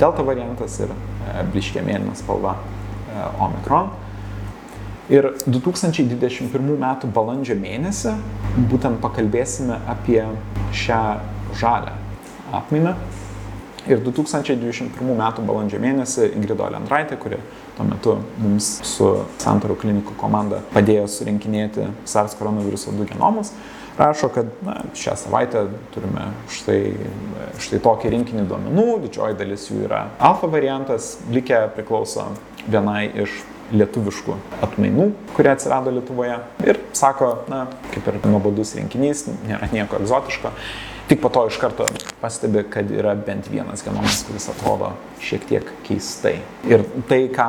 delta 0.00 0.24
variantas 0.26 0.78
ir 0.80 0.92
e, 0.92 1.44
bliškė 1.52 1.84
mėlyna 1.84 2.16
spalva 2.18 2.56
e, 2.56 3.26
omikron. 3.44 3.92
Ir 5.12 5.34
2021 5.44 6.78
m. 6.78 6.86
balandžio 7.12 7.58
mėnesį 7.60 8.14
būtent 8.70 9.02
pakalbėsime 9.02 9.76
apie 9.90 10.22
šią 10.72 11.02
žalę 11.60 11.92
atmainą. 12.56 12.94
Ir 13.84 14.00
2021 14.00 15.12
m. 15.12 15.24
balandžio 15.44 15.82
mėnesį 15.82 16.30
Ingrida 16.32 16.64
Olendraitė, 16.70 17.18
kuri 17.20 17.36
tuo 17.76 17.84
metu 17.84 18.14
mums 18.40 18.78
su 18.86 19.10
Santarų 19.42 19.76
klinikų 19.82 20.16
komanda 20.16 20.62
padėjo 20.72 21.04
surinkinėti 21.10 21.90
SARS 22.08 22.38
koronaviruso 22.38 22.94
2 22.96 23.10
genomus, 23.12 23.52
rašo, 23.98 24.28
kad 24.34 24.50
na, 24.66 24.80
šią 24.98 25.16
savaitę 25.24 25.66
turime 25.94 26.28
štai, 26.52 26.80
štai 27.62 27.80
tokį 27.84 28.12
rinkinį 28.14 28.46
duomenų, 28.50 28.86
didžioji 29.06 29.38
dalis 29.38 29.66
jų 29.70 29.84
yra 29.88 30.06
alfa 30.18 30.50
variantas, 30.50 31.14
likę 31.34 31.66
priklauso 31.76 32.30
vienai 32.66 33.06
iš 33.24 33.42
lietuviškų 33.74 34.34
atmainų, 34.64 35.08
kurie 35.36 35.50
atsirado 35.54 35.92
Lietuvoje. 35.94 36.36
Ir 36.66 36.80
sako, 36.96 37.30
na, 37.50 37.64
kaip 37.94 38.10
ir 38.10 38.18
nuobodus 38.26 38.74
rinkinys, 38.76 39.24
nėra 39.48 39.70
nieko 39.72 40.02
egzotiško. 40.02 40.52
Tik 41.08 41.20
po 41.20 41.28
to 41.28 41.42
iš 41.46 41.56
karto 41.60 41.84
pastebi, 42.20 42.62
kad 42.70 42.88
yra 42.90 43.12
bent 43.14 43.50
vienas 43.52 43.82
genomas, 43.84 44.22
kuris 44.24 44.46
atrodo 44.48 44.94
šiek 45.20 45.42
tiek 45.50 45.66
keistai. 45.84 46.38
Ir 46.64 46.86
tai, 47.10 47.26
ką 47.28 47.48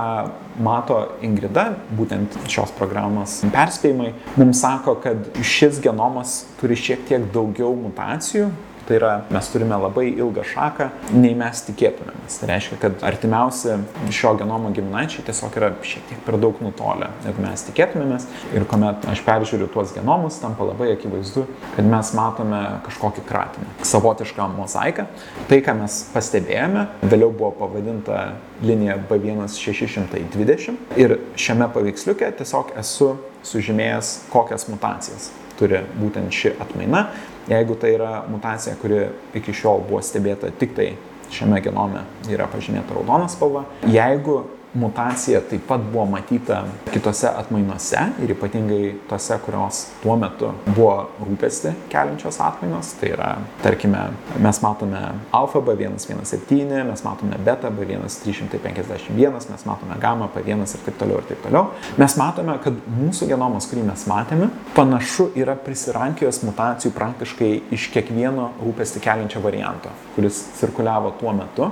mato 0.60 0.98
Ingrida, 1.24 1.70
būtent 1.96 2.36
šios 2.52 2.74
programos 2.76 3.38
perspėjimai, 3.56 4.12
mums 4.36 4.60
sako, 4.60 4.98
kad 5.00 5.30
šis 5.40 5.80
genomas 5.84 6.42
turi 6.60 6.76
šiek 6.76 7.08
tiek 7.08 7.30
daugiau 7.32 7.72
mutacijų, 7.80 8.50
Tai 8.86 8.96
yra, 9.00 9.12
mes 9.34 9.48
turime 9.50 9.78
labai 9.82 10.12
ilgą 10.14 10.44
šaką, 10.46 10.88
nei 11.18 11.34
mes 11.38 11.64
tikėtumėmės. 11.66 12.36
Tai 12.38 12.50
reiškia, 12.52 12.78
kad 12.84 13.06
artimiausi 13.08 13.80
šio 14.14 14.36
genomo 14.38 14.70
giminaičiai 14.76 15.24
tiesiog 15.26 15.56
yra 15.58 15.72
šiek 15.82 16.04
tiek 16.12 16.20
per 16.28 16.38
daug 16.42 16.60
nutolę, 16.62 17.10
negu 17.24 17.42
mes 17.42 17.66
tikėtumėmės. 17.66 18.28
Ir 18.54 18.68
kuomet 18.70 19.08
aš 19.10 19.24
peržiūriu 19.26 19.72
tuos 19.74 19.94
genomus, 19.96 20.38
tampa 20.44 20.68
labai 20.70 20.92
akivaizdu, 20.94 21.48
kad 21.74 21.90
mes 21.90 22.12
matome 22.18 22.62
kažkokį 22.86 23.26
kratinį, 23.26 23.70
savotišką 23.90 24.50
mozaiką. 24.54 25.08
Tai, 25.50 25.60
ką 25.66 25.76
mes 25.80 26.00
pastebėjome, 26.14 26.86
vėliau 27.10 27.32
buvo 27.34 27.56
pavadinta 27.64 28.36
linija 28.62 29.00
B1620. 29.10 30.78
Ir 31.02 31.18
šiame 31.42 31.72
paveiksliuke 31.74 32.30
tiesiog 32.38 32.76
esu 32.78 33.16
sužymėjęs, 33.46 34.14
kokias 34.30 34.70
mutacijas 34.70 35.32
turi 35.56 35.80
būtent 35.96 36.36
ši 36.36 36.52
atmaina 36.60 37.06
Jeigu 37.50 37.76
tai 37.78 37.94
yra 37.94 38.24
mutacija, 38.30 38.76
kuri 38.82 39.04
iki 39.38 39.54
šiol 39.54 39.84
buvo 39.86 40.02
stebėta 40.02 40.50
tik 40.60 40.74
tai 40.78 40.88
šiame 41.34 41.60
genome, 41.66 42.02
yra 42.32 42.48
pažymėta 42.50 42.96
raudona 42.98 43.30
spalva. 43.30 43.66
Jeigu 43.90 44.42
mutacija 44.76 45.42
taip 45.50 45.68
pat 45.68 45.82
buvo 45.92 46.06
matyta 46.06 46.64
kitose 46.94 47.28
atmainuose 47.28 48.02
ir 48.24 48.32
ypatingai 48.36 48.94
tose, 49.10 49.38
kurios 49.46 49.82
tuo 50.04 50.16
metu 50.20 50.52
buvo 50.68 51.10
rūpesti 51.24 51.74
keliančios 51.92 52.40
atmainos. 52.44 52.94
Tai 53.00 53.12
yra, 53.16 53.30
tarkime, 53.64 54.02
mes 54.44 54.62
matome 54.64 55.02
alfa 55.36 55.62
B117, 55.66 56.84
mes 56.90 57.04
matome 57.06 57.40
beta 57.46 57.72
B1351, 57.72 59.50
mes 59.52 59.66
matome 59.66 60.00
gamma 60.02 60.30
P1 60.36 60.66
ir 60.66 60.86
taip 60.86 61.00
toliau 61.00 61.22
ir 61.24 61.30
taip 61.32 61.44
toliau. 61.48 61.72
Mes 62.02 62.18
matome, 62.20 62.58
kad 62.64 62.78
mūsų 63.00 63.30
genomas, 63.32 63.70
kurį 63.72 63.88
mes 63.90 64.06
matėme, 64.12 64.52
panašu 64.76 65.32
yra 65.40 65.56
prisirankijos 65.56 66.44
mutacijų 66.46 66.94
praktiškai 66.96 67.52
iš 67.76 67.90
kiekvieno 67.96 68.52
rūpesti 68.62 69.04
keliančio 69.04 69.44
varianto, 69.44 69.94
kuris 70.16 70.44
cirkuliavo 70.60 71.16
tuo 71.20 71.34
metu. 71.36 71.72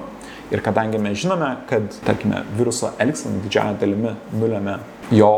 Ir 0.52 0.62
kadangi 0.62 1.00
mes 1.02 1.18
žinome, 1.18 1.50
kad, 1.70 1.88
tarkime, 2.06 2.44
viruso 2.58 2.92
elgsena 3.02 3.40
didžiąją 3.46 3.78
dalimi 3.82 4.14
nulėmė 4.36 4.78
jo 5.16 5.32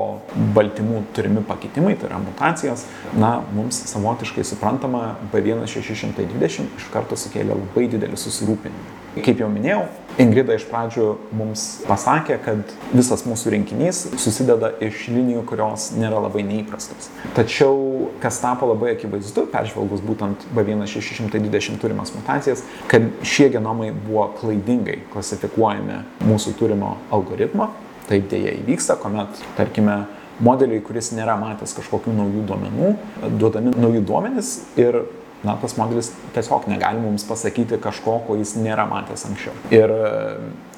baltymų 0.55 1.03
turimi 1.15 1.43
pakitimai, 1.45 1.95
tai 1.99 2.09
yra 2.09 2.19
mutacijos, 2.23 2.85
na, 3.15 3.37
mums 3.55 3.79
savotiškai 3.91 4.45
suprantama, 4.47 5.15
B1620 5.33 6.77
iš 6.79 6.91
karto 6.93 7.17
sukėlė 7.19 7.55
labai 7.55 7.87
didelį 7.95 8.19
susirūpinimą. 8.19 9.04
Kaip 9.15 9.39
jau 9.39 9.47
minėjau, 9.51 9.85
Ingrida 10.15 10.55
iš 10.55 10.63
pradžių 10.69 11.05
mums 11.35 11.63
pasakė, 11.83 12.37
kad 12.39 12.69
visas 12.95 13.25
mūsų 13.27 13.51
rinkinys 13.51 13.97
susideda 14.21 14.69
iš 14.83 15.09
linijų, 15.11 15.41
kurios 15.49 15.89
nėra 15.99 16.21
labai 16.23 16.45
neįprastos. 16.47 17.09
Tačiau, 17.35 18.07
kas 18.23 18.39
tapo 18.39 18.69
labai 18.69 18.93
akivaizdu, 18.93 19.43
peržvelgus 19.51 20.03
būtent 20.07 20.45
B1620 20.55 21.81
turimas 21.83 22.13
mutacijas, 22.15 22.63
kad 22.91 23.09
šie 23.27 23.49
genomai 23.57 23.89
buvo 23.91 24.29
klaidingai 24.39 25.01
klasifikuojami 25.11 25.99
mūsų 26.23 26.55
turimo 26.61 26.95
algoritmo. 27.11 27.73
Taip 28.07 28.31
dėja 28.31 28.55
įvyksta, 28.61 28.95
kuomet, 29.01 29.43
tarkime, 29.59 30.05
modeliai, 30.39 30.79
kuris 30.85 31.11
nėra 31.15 31.35
matęs 31.41 31.75
kažkokių 31.75 32.15
naujų 32.15 32.47
duomenų, 32.53 32.95
duodami 33.35 33.75
nauji 33.75 34.07
duomenys 34.07 34.55
ir 34.79 35.03
na, 35.45 35.57
tas 35.61 35.77
modelis 35.79 36.11
tiesiog 36.35 36.69
negali 36.71 37.01
mums 37.01 37.25
pasakyti 37.27 37.79
kažko, 37.81 38.19
ko 38.27 38.37
jis 38.39 38.55
nėra 38.59 38.87
matęs 38.89 39.25
anksčiau. 39.29 39.55
Ir 39.73 39.93
e, 39.93 40.13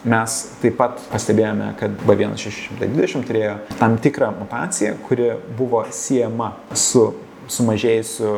mes 0.07 0.39
taip 0.61 0.77
pat 0.79 0.99
pastebėjome, 1.11 1.73
kad 1.79 1.95
B1620 2.07 3.27
turėjo 3.27 3.55
tam 3.79 3.97
tikrą 4.01 4.31
mutaciją, 4.37 4.97
kuri 5.07 5.31
buvo 5.57 5.85
siejama 5.93 6.53
su 6.73 7.09
sumažėjusiu 7.51 8.31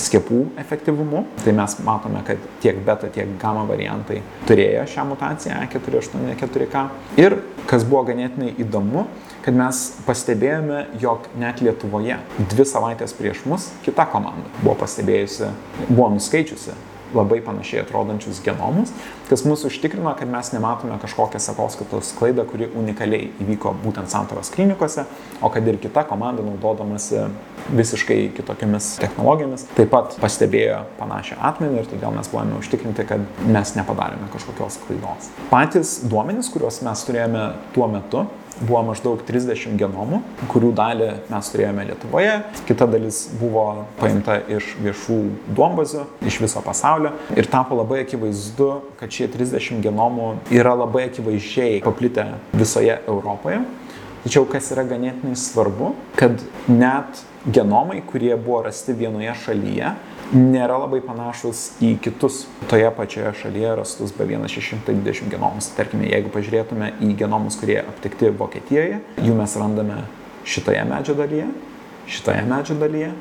skiepų 0.00 0.40
efektyvumu. 0.62 1.24
Tai 1.44 1.54
mes 1.56 1.76
matome, 1.86 2.22
kad 2.26 2.42
tiek 2.62 2.78
beta, 2.86 3.10
tiek 3.12 3.36
gamma 3.40 3.66
variantai 3.68 4.22
turėjo 4.48 4.86
šią 4.92 5.06
mutaciją 5.12 5.60
E484K. 5.66 6.86
Ir 7.22 7.38
kas 7.70 7.86
buvo 7.86 8.04
ganėtinai 8.10 8.54
įdomu, 8.62 9.06
kad 9.46 9.56
mes 9.56 9.84
pastebėjome, 10.06 10.86
jog 11.02 11.30
net 11.38 11.62
Lietuvoje 11.62 12.18
dvi 12.50 12.66
savaitės 12.66 13.14
prieš 13.16 13.44
mus 13.46 13.70
kita 13.86 14.08
komanda 14.10 14.50
buvo 14.62 14.74
pastebėjusi, 14.82 15.52
buvo 15.88 16.10
nuskaičiusi 16.16 16.74
labai 17.14 17.40
panašiai 17.44 17.82
atrodančius 17.84 18.40
genomus, 18.44 18.92
kas 19.28 19.44
mus 19.44 19.64
užtikrino, 19.68 20.12
kad 20.18 20.30
mes 20.30 20.52
nematome 20.54 20.98
kažkokią 21.02 21.40
sekoskaitos 21.42 22.12
klaidą, 22.18 22.46
kuri 22.48 22.68
unikaliai 22.78 23.30
įvyko 23.44 23.74
būtent 23.84 24.10
santaros 24.12 24.50
klinikose, 24.54 25.06
o 25.42 25.50
kad 25.52 25.66
ir 25.66 25.78
kita 25.82 26.06
komanda, 26.08 26.44
naudodamasi 26.46 27.26
visiškai 27.76 28.18
kitokiamis 28.36 28.94
technologijomis, 29.02 29.66
taip 29.76 29.90
pat 29.92 30.16
pastebėjo 30.22 30.84
panašią 31.00 31.38
atmainą 31.50 31.82
ir 31.82 31.90
todėl 31.90 32.14
mes 32.14 32.30
buvome 32.32 32.58
užtikrinti, 32.60 33.06
kad 33.08 33.46
mes 33.46 33.74
nepadarėme 33.78 34.30
kažkokios 34.34 34.80
klaidos. 34.86 35.30
Patys 35.50 35.98
duomenys, 36.06 36.50
kuriuos 36.54 36.82
mes 36.86 37.06
turėjome 37.08 37.46
tuo 37.74 37.90
metu, 37.90 38.26
buvo 38.60 38.82
maždaug 38.90 39.20
30 39.26 39.76
genomų, 39.80 40.20
kurių 40.50 40.72
dalį 40.76 41.08
mes 41.30 41.50
turėjome 41.52 41.86
Lietuvoje, 41.90 42.34
kita 42.68 42.88
dalis 42.90 43.22
buvo 43.40 43.86
paimta 44.00 44.38
iš 44.52 44.72
viešų 44.82 45.18
duombazių, 45.56 46.06
iš 46.26 46.40
viso 46.44 46.62
pasaulio 46.64 47.12
ir 47.36 47.48
tapo 47.52 47.78
labai 47.78 48.02
akivaizdu, 48.04 48.70
kad 49.00 49.12
šie 49.12 49.28
30 49.32 49.82
genomų 49.84 50.32
yra 50.54 50.76
labai 50.78 51.08
akivaizdžiai 51.10 51.82
paplitę 51.84 52.30
visoje 52.56 52.98
Europoje. 53.06 53.62
Tačiau 54.26 54.46
kas 54.50 54.72
yra 54.74 54.82
ganėtinai 54.88 55.36
svarbu, 55.38 55.92
kad 56.18 56.40
net 56.66 57.20
genomai, 57.46 58.00
kurie 58.02 58.32
buvo 58.34 58.64
rasti 58.66 58.96
vienoje 58.96 59.36
šalyje, 59.44 59.92
nėra 60.34 60.78
labai 60.82 61.00
panašus 61.04 61.76
į 61.84 61.92
kitus 62.02 62.44
toje 62.70 62.88
pačioje 62.96 63.32
šalyje 63.42 63.74
rastus 63.80 64.14
B1620 64.16 65.30
genomus. 65.32 65.70
Tarkime, 65.76 66.08
jeigu 66.10 66.32
pažiūrėtume 66.34 66.92
į 67.04 67.12
genomus, 67.20 67.58
kurie 67.60 67.78
aptikti 67.84 68.32
Vokietijoje, 68.34 69.02
jų 69.22 69.36
mes 69.38 69.58
randame 69.60 70.00
šitoje 70.46 70.82
medžio 70.88 71.14
dalyje, 71.18 71.46
šitoje 72.10 72.42
medžio 72.48 72.80
dalyje 72.80 73.12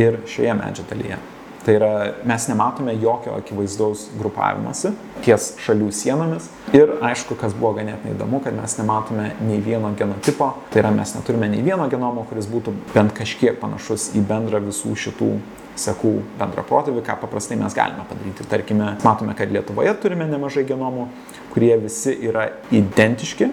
ir 0.00 0.22
šioje 0.30 0.56
medžio 0.56 0.86
dalyje. 0.90 1.20
Tai 1.60 1.74
yra, 1.76 1.90
mes 2.24 2.46
nematome 2.48 2.94
jokio 2.96 3.34
akivaizdaus 3.36 4.06
grupavimosi 4.16 4.94
ties 5.20 5.50
šalių 5.60 5.90
sienomis. 5.92 6.46
Ir 6.72 6.94
aišku, 7.04 7.36
kas 7.36 7.52
buvo 7.52 7.74
ganėtinai 7.76 8.14
įdomu, 8.14 8.40
kad 8.40 8.56
mes 8.56 8.78
nematome 8.78 9.34
nei 9.44 9.60
vieno 9.60 9.90
genotipo. 9.98 10.54
Tai 10.72 10.80
yra, 10.80 10.92
mes 10.94 11.12
neturime 11.18 11.50
nei 11.52 11.60
vieno 11.66 11.84
genomo, 11.92 12.24
kuris 12.30 12.48
būtų 12.48 12.72
bent 12.94 13.12
kažkiek 13.12 13.60
panašus 13.60 14.14
į 14.16 14.24
bendrą 14.30 14.62
visų 14.70 14.94
šitų 15.04 15.34
sekų 15.78 16.12
bendrą 16.40 16.64
protėvį, 16.66 17.02
ką 17.06 17.16
paprastai 17.22 17.58
mes 17.60 17.74
galime 17.76 18.04
padaryti. 18.08 18.46
Tarkime, 18.50 18.94
matome, 19.06 19.34
kad 19.38 19.52
Lietuvoje 19.52 19.94
turime 20.02 20.26
nemažai 20.30 20.64
genomų, 20.68 21.08
kurie 21.54 21.74
visi 21.82 22.16
yra 22.28 22.48
identiški, 22.74 23.50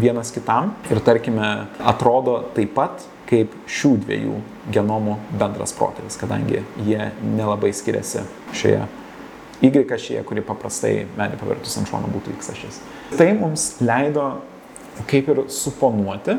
vienas 0.00 0.30
kitam 0.34 0.74
ir 0.90 1.00
tarkime 1.02 1.48
atrodo 1.82 2.40
taip 2.54 2.74
pat 2.76 3.06
kaip 3.30 3.52
šių 3.70 3.92
dviejų 4.04 4.38
genomų 4.74 5.16
bendras 5.38 5.74
protėvis, 5.76 6.18
kadangi 6.18 6.64
jie 6.86 7.10
nelabai 7.22 7.72
skiriasi 7.74 8.26
šioje 8.54 8.86
Y 9.60 9.92
ašyje, 9.92 10.22
kuri 10.24 10.40
paprastai 10.40 11.04
medį 11.18 11.36
pavertus 11.36 11.74
ant 11.76 11.90
šono 11.90 12.08
būtų 12.08 12.32
X 12.38 12.48
ašis. 12.54 12.78
Tai 13.12 13.26
mums 13.36 13.66
leido 13.84 14.24
kaip 15.10 15.28
ir 15.28 15.42
suponuoti, 15.52 16.38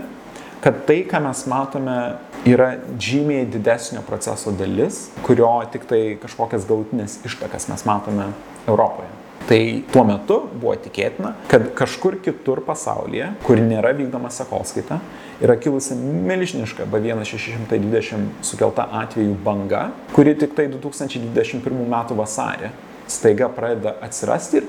kad 0.62 0.84
tai, 0.86 1.02
ką 1.10 1.22
mes 1.26 1.46
matome, 1.50 1.98
yra 2.46 2.76
žymiai 3.02 3.48
didesnio 3.50 4.04
proceso 4.06 4.54
dalis, 4.54 5.08
kurio 5.26 5.50
tik 5.74 5.88
tai 5.90 6.02
kažkokias 6.22 6.68
galutinės 6.70 7.18
ištakas 7.26 7.68
mes 7.72 7.86
matome 7.90 8.30
Europoje. 8.68 9.10
Tai 9.50 9.58
tuo 9.90 10.04
metu 10.06 10.38
buvo 10.54 10.76
tikėtina, 10.78 11.34
kad 11.50 11.72
kažkur 11.76 12.20
kitur 12.24 12.62
pasaulyje, 12.66 13.32
kur 13.44 13.58
nėra 13.58 13.90
vykdoma 13.98 14.30
sekoskaita, 14.32 15.00
yra 15.42 15.58
kilusi 15.58 15.98
milžiniška 15.98 16.86
B1620 16.94 18.46
sukelta 18.46 18.86
atvejų 19.02 19.34
banga, 19.44 19.88
kuri 20.14 20.38
tik 20.38 20.54
tai 20.58 20.70
2021 20.70 21.82
m. 21.88 21.98
vasarį 22.22 22.70
staiga 23.12 23.50
pradeda 23.54 23.96
atsirasti 24.06 24.60
ir 24.62 24.68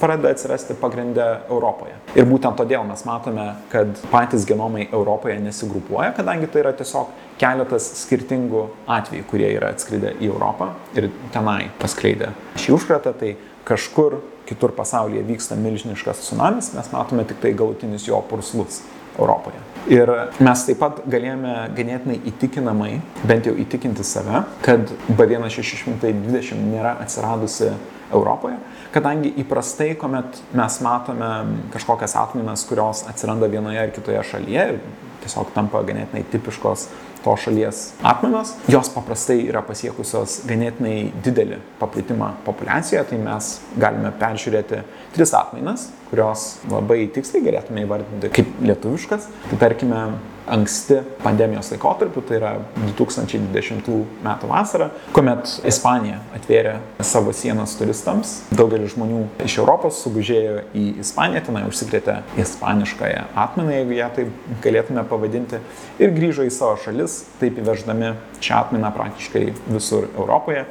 pradeda 0.00 0.32
atsirasti 0.34 0.76
pagrindę 0.80 1.26
Europoje. 1.48 1.96
Ir 2.14 2.26
būtent 2.28 2.58
todėl 2.58 2.84
mes 2.88 3.04
matome, 3.08 3.46
kad 3.72 3.94
patys 4.12 4.46
genomai 4.48 4.88
Europoje 4.90 5.38
nesigrupuoja, 5.42 6.12
kadangi 6.16 6.50
tai 6.50 6.64
yra 6.64 6.74
tiesiog 6.76 7.12
keletas 7.40 7.88
skirtingų 8.04 8.66
atvejų, 8.98 9.26
kurie 9.30 9.50
yra 9.56 9.72
atskridę 9.74 10.14
į 10.20 10.30
Europą 10.30 10.72
ir 10.98 11.10
tenai 11.34 11.70
paskleidę 11.80 12.32
šį 12.60 12.76
užkratą, 12.78 13.14
tai 13.18 13.34
kažkur 13.68 14.20
kitur 14.48 14.74
pasaulyje 14.76 15.24
vyksta 15.30 15.56
milžiniškas 15.58 16.26
tsunamis, 16.26 16.74
mes 16.76 16.92
matome 16.92 17.24
tik 17.28 17.40
tai 17.42 17.54
galutinius 17.56 18.08
jo 18.10 18.20
purslus 18.28 18.82
Europoje. 19.18 19.73
Ir 19.90 20.08
mes 20.40 20.62
taip 20.64 20.78
pat 20.80 21.02
galėjome 21.10 21.54
ganėtinai 21.76 22.16
įtikinamai, 22.30 22.92
bent 23.28 23.44
jau 23.44 23.52
įtikinti 23.60 24.04
save, 24.06 24.40
kad 24.64 24.88
B1620 25.10 26.62
nėra 26.70 26.94
atsiradusi 27.04 27.68
Europoje, 28.14 28.56
kadangi 28.94 29.34
įprastai, 29.42 29.90
kuomet 30.00 30.40
mes 30.56 30.78
matome 30.84 31.30
kažkokias 31.74 32.16
atmainas, 32.16 32.64
kurios 32.68 33.02
atsiranda 33.10 33.50
vienoje 33.52 33.82
ar 33.82 33.92
kitoje 33.92 34.22
šalyje 34.30 34.68
ir 34.72 34.78
tiesiog 35.24 35.52
tampa 35.52 35.82
ganėtinai 35.84 36.24
tipiškos 36.32 36.86
to 37.24 37.34
šalies 37.40 37.82
atmainos, 38.04 38.54
jos 38.68 38.90
paprastai 38.92 39.38
yra 39.46 39.62
pasiekusios 39.64 40.42
ganėtinai 40.48 41.10
didelį 41.24 41.60
paplitimą 41.80 42.34
populiacijoje, 42.48 43.04
tai 43.10 43.20
mes 43.20 43.50
galime 43.80 44.12
peržiūrėti 44.20 44.82
tris 45.16 45.32
atmainas, 45.36 45.88
kurios 46.14 46.46
labai 46.70 47.08
tiksliai 47.14 47.42
galėtume 47.48 47.82
įvardinti 47.82 48.30
kaip 48.34 48.62
lietuviškas. 48.62 49.26
Tai 49.50 49.58
tarkime, 49.58 50.04
anksti 50.44 50.98
pandemijos 51.22 51.70
laikotarpiu, 51.72 52.20
tai 52.28 52.36
yra 52.36 52.50
2020 52.76 53.88
m. 54.22 54.28
vasara, 54.50 54.90
kuomet 55.16 55.48
Ispanija 55.64 56.18
atvėrė 56.36 56.74
savo 57.00 57.32
sienas 57.32 57.74
turistams. 57.78 58.36
Daugelis 58.52 58.92
žmonių 58.92 59.22
iš 59.46 59.56
Europos 59.62 60.02
sugužėjo 60.04 60.66
į 60.76 60.84
Ispaniją, 61.04 61.46
tenai 61.48 61.64
užsikrėtė 61.70 62.20
ispaniškąją 62.44 63.26
atmainą, 63.46 63.72
jeigu 63.78 63.98
ją 63.98 64.10
taip 64.18 64.50
galėtume 64.64 65.06
pavadinti, 65.08 65.62
ir 65.98 66.12
grįžo 66.16 66.44
į 66.44 66.52
savo 66.54 66.76
šalis, 66.84 67.22
taip 67.40 67.60
įveždami 67.64 68.12
šią 68.44 68.66
atmainą 68.66 68.92
praktiškai 68.94 69.46
visur 69.72 70.10
Europoje. 70.12 70.66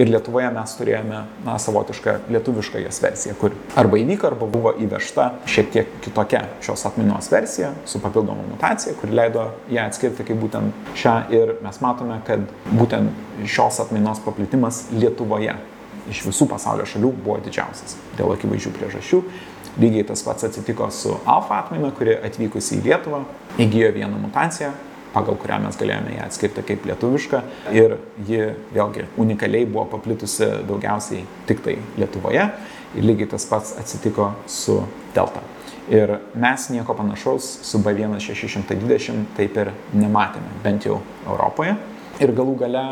Ir 0.00 0.08
Lietuvoje 0.08 0.48
mes 0.54 0.72
turėjome 0.78 1.18
na, 1.44 1.58
savotišką 1.60 2.14
lietuvišką 2.32 2.80
jos 2.80 3.00
versiją, 3.04 3.34
kur 3.36 3.52
arba 3.76 3.98
įvyko, 4.00 4.30
arba 4.30 4.46
buvo 4.48 4.72
įvežta 4.80 5.26
šiek 5.44 5.68
tiek 5.74 5.90
kitokia 6.04 6.46
šios 6.64 6.86
atmainos 6.88 7.28
versija 7.32 7.74
su 7.84 8.00
papildoma 8.00 8.46
mutacija, 8.48 8.94
kuri 9.00 9.12
leido 9.18 9.50
ją 9.68 9.84
atskirti 9.90 10.24
kaip 10.24 10.40
būtent 10.40 10.94
šią. 10.96 11.16
Ir 11.36 11.52
mes 11.64 11.80
matome, 11.84 12.16
kad 12.24 12.46
būtent 12.72 13.44
šios 13.44 13.82
atmainos 13.84 14.22
paplitimas 14.24 14.86
Lietuvoje 14.96 15.58
iš 16.10 16.22
visų 16.26 16.48
pasaulio 16.50 16.86
šalių 16.88 17.12
buvo 17.18 17.36
didžiausias 17.44 17.98
dėl 18.16 18.32
akivaizdžių 18.32 18.72
priežasčių. 18.78 19.20
Lygiai 19.80 20.06
tas 20.08 20.24
pats 20.24 20.48
atsitiko 20.48 20.88
su 20.92 21.14
alfa 21.28 21.62
atmaina, 21.62 21.92
kuri 21.96 22.16
atvykusi 22.16 22.78
į 22.78 22.86
Lietuvą 22.88 23.22
įgyjo 23.60 23.92
vieną 23.94 24.24
mutaciją, 24.24 24.72
pagal 25.12 25.38
kurią 25.40 25.60
mes 25.66 25.78
galėjome 25.80 26.16
ją 26.16 26.26
atskirti 26.26 26.64
kaip 26.66 26.86
lietuvišką 26.88 27.42
ir 27.76 27.96
ji 28.28 28.42
vėlgi 28.74 29.08
unikaliai 29.20 29.68
buvo 29.68 29.86
paplitusi 29.96 30.48
daugiausiai 30.68 31.24
tik 31.48 31.64
tai 31.64 31.78
Lietuvoje 32.00 32.46
ir 32.96 33.08
lygiai 33.08 33.30
tas 33.34 33.46
pats 33.48 33.76
atsitiko 33.80 34.32
su 34.50 34.80
Delta. 35.14 35.42
Ir 35.92 36.14
mes 36.38 36.68
nieko 36.70 36.94
panašaus 36.94 37.48
su 37.66 37.80
B1620 37.82 39.32
taip 39.36 39.56
ir 39.58 39.72
nematėme, 39.98 40.60
bent 40.62 40.86
jau 40.86 41.00
Europoje. 41.26 41.74
Ir 42.20 42.32
galų 42.36 42.54
gale 42.60 42.82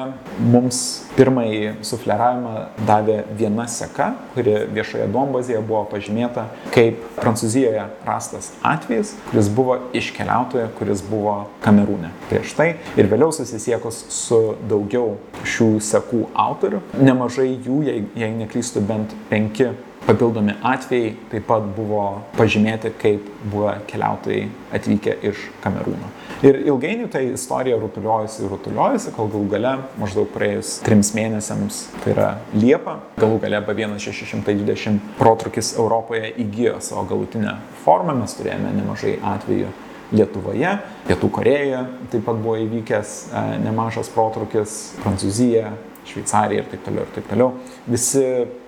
mums 0.40 0.80
pirmąjį 1.16 1.74
sufleravimą 1.84 2.54
davė 2.88 3.18
viena 3.36 3.66
seka, 3.68 4.12
kuri 4.34 4.54
viešoje 4.72 5.08
duombazėje 5.12 5.60
buvo 5.66 5.82
pažymėta 5.90 6.46
kaip 6.74 7.02
Prancūzijoje 7.18 7.84
rastas 8.06 8.50
atvejis, 8.66 9.12
kuris 9.28 9.50
buvo 9.52 9.76
iš 9.96 10.12
keliautojo, 10.16 10.70
kuris 10.78 11.04
buvo 11.06 11.36
Kamerūne 11.64 12.14
prieš 12.30 12.54
tai. 12.56 12.70
Ir 12.96 13.10
vėliau 13.12 13.34
susisiekus 13.34 14.06
su 14.14 14.40
daugiau 14.70 15.18
šių 15.44 15.70
sekų 15.84 16.24
autorių, 16.48 16.80
nemažai 17.00 17.52
jų, 17.52 17.82
jei, 17.90 18.02
jei 18.18 18.32
neklystu, 18.40 18.82
bent 18.84 19.12
penki 19.28 19.68
papildomi 20.06 20.56
atvejai 20.62 21.12
taip 21.30 21.46
pat 21.50 21.66
buvo 21.76 22.06
pažymėti 22.38 22.92
kaip 23.00 23.28
buvę 23.52 23.76
keliautojai 23.90 24.48
atvykę 24.76 25.18
iš 25.30 25.44
Kamerūno. 25.64 26.08
Ir 26.40 26.56
ilgainiui 26.64 27.10
ta 27.12 27.20
istorija 27.20 27.76
rutuliojasi 27.76 28.46
ir 28.46 28.52
rutuliojasi, 28.54 29.10
kol 29.12 29.28
galų 29.28 29.48
gale, 29.52 29.72
maždaug 30.00 30.30
praėjus 30.32 30.78
trims 30.86 31.10
mėnesiams, 31.12 31.82
tai 32.00 32.14
yra 32.14 32.28
Liepa, 32.54 32.94
galų 33.20 33.42
gale 33.42 33.60
B1620 33.66 35.12
protrukis 35.18 35.74
Europoje 35.76 36.32
įgyjo 36.40 36.78
savo 36.80 37.04
galutinę 37.12 37.58
formą, 37.84 38.16
mes 38.22 38.38
turėjome 38.38 38.72
nemažai 38.78 39.18
atvejų 39.34 39.68
Lietuvoje, 40.14 40.72
Pietų 41.06 41.30
Korejoje 41.36 41.84
taip 42.10 42.26
pat 42.26 42.40
buvo 42.42 42.56
įvykęs 42.64 43.14
e, 43.30 43.44
nemažas 43.66 44.10
protrukis, 44.14 44.80
Prancūzija, 45.04 45.70
Šveicarija 46.10 46.64
ir 46.64 46.70
taip 46.70 46.82
toliau 46.86 47.04
ir 47.04 47.12
taip 47.14 47.28
toliau. 47.30 47.50
Visi, 47.90 48.24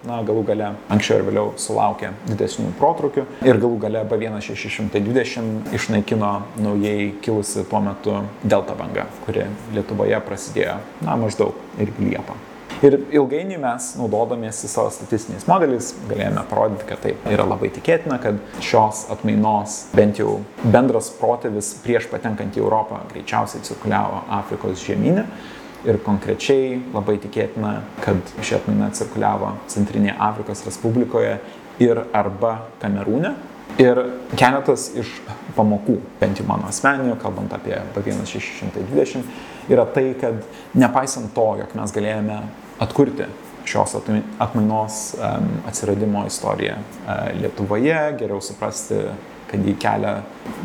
na, 0.06 0.20
galų 0.26 0.44
gale 0.52 0.68
anksčiau 0.92 1.18
ir 1.18 1.26
vėliau 1.30 1.54
sulaukė 1.58 2.12
didesnių 2.28 2.70
protrukių 2.78 3.26
ir 3.48 3.58
galų 3.62 3.80
gale 3.86 4.04
B1620 4.12 5.74
išnaikino 5.78 6.32
naujai 6.62 7.10
kilusi 7.24 7.66
tuo 7.70 7.82
metu 7.82 8.20
delta 8.44 8.78
banga, 8.78 9.08
kuri 9.26 9.48
Lietuvoje 9.74 10.22
prasidėjo, 10.28 10.78
na, 11.02 11.18
maždaug 11.24 11.58
irgi 11.82 12.12
Liepą. 12.12 12.51
Ir 12.82 12.96
ilgainiui 13.14 13.60
mes, 13.62 13.92
naudodamiesi 13.94 14.66
savo 14.66 14.90
statistiniais 14.90 15.44
modeliais, 15.46 15.92
galėjome 16.10 16.42
parodyti, 16.50 16.86
kad 16.88 16.98
taip 17.04 17.28
yra 17.30 17.44
labai 17.46 17.68
tikėtina, 17.70 18.16
kad 18.18 18.40
šios 18.58 19.04
atmainos 19.14 19.76
bent 19.94 20.18
jau 20.18 20.40
bendras 20.64 21.12
protėvis 21.14 21.76
prieš 21.84 22.08
patenkant 22.10 22.58
į 22.58 22.64
Europą 22.64 22.98
greičiausiai 23.12 23.62
cirkuliavo 23.68 24.24
Afrikos 24.34 24.82
žemynė 24.82 25.28
ir 25.86 26.00
konkrečiai 26.02 26.80
labai 26.90 27.20
tikėtina, 27.22 27.76
kad 28.02 28.34
ši 28.42 28.58
atmaina 28.58 28.90
cirkuliavo 28.98 29.52
Centrinėje 29.70 30.16
Afrikos 30.18 30.64
Respublikoje 30.66 31.36
ir 31.82 32.02
arba 32.10 32.56
Kamerūne. 32.82 33.36
Ir 33.80 34.02
keletas 34.36 34.90
iš 34.98 35.14
pamokų, 35.56 35.96
bent 36.20 36.42
jau 36.42 36.44
mano 36.50 36.66
asmeninių, 36.68 37.14
kalbant 37.22 37.54
apie 37.56 37.78
B1620, 37.94 39.22
yra 39.72 39.86
tai, 39.94 40.10
kad 40.20 40.42
nepaisant 40.76 41.30
to, 41.32 41.46
jog 41.62 41.72
mes 41.78 41.94
galėjome 41.94 42.42
atkurti 42.82 43.28
šios 43.68 43.94
atmainos 44.42 45.14
atsiradimo 45.68 46.24
istoriją 46.26 46.74
e, 46.74 47.18
Lietuvoje, 47.40 48.00
geriau 48.18 48.40
suprasti 48.42 49.04
kad 49.52 49.66
ji 49.66 49.74
kelia 49.76 50.22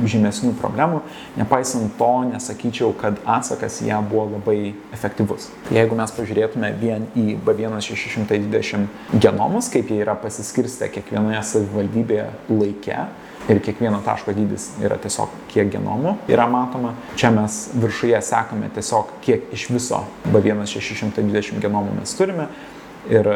žymesnių 0.08 0.54
problemų. 0.62 1.02
Nepaisant 1.36 1.98
to, 2.00 2.12
nesakyčiau, 2.30 2.94
kad 2.98 3.20
atsakas 3.28 3.82
ją 3.84 4.00
buvo 4.08 4.38
labai 4.38 4.74
efektyvus. 4.96 5.50
Jeigu 5.76 5.98
mes 6.00 6.14
pažiūrėtume 6.16 6.72
vien 6.80 7.08
į 7.20 7.36
B1620 7.44 9.20
genomus, 9.20 9.68
kaip 9.74 9.92
jie 9.92 10.00
yra 10.06 10.16
pasiskirstę 10.22 10.88
kiekvienoje 10.94 11.44
savivaldybėje 11.52 12.30
laike, 12.54 13.02
ir 13.48 13.62
kiekvieno 13.64 14.02
taško 14.06 14.34
dydis 14.36 14.70
yra 14.84 14.98
tiesiog 15.02 15.32
kiek 15.52 15.70
genomų 15.76 16.18
yra 16.32 16.48
matoma. 16.52 16.94
Čia 17.16 17.32
mes 17.36 17.68
viršuje 17.78 18.20
sekame 18.26 18.72
tiesiog 18.76 19.18
kiek 19.24 19.48
iš 19.56 19.70
viso 19.72 20.04
B1620 20.34 21.64
genomų 21.64 22.00
mes 22.02 22.16
turime. 22.18 22.50
Ir 23.08 23.30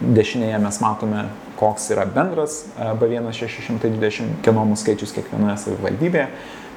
dešinėje 0.00 0.58
mes 0.62 0.80
matome 0.80 1.26
koks 1.58 1.90
yra 1.90 2.06
bendras 2.06 2.60
e, 2.78 2.92
B1620 3.00 4.38
genomų 4.46 4.78
skaičius 4.78 5.14
kiekvienoje 5.16 5.56
savivaldybėje, 5.64 6.28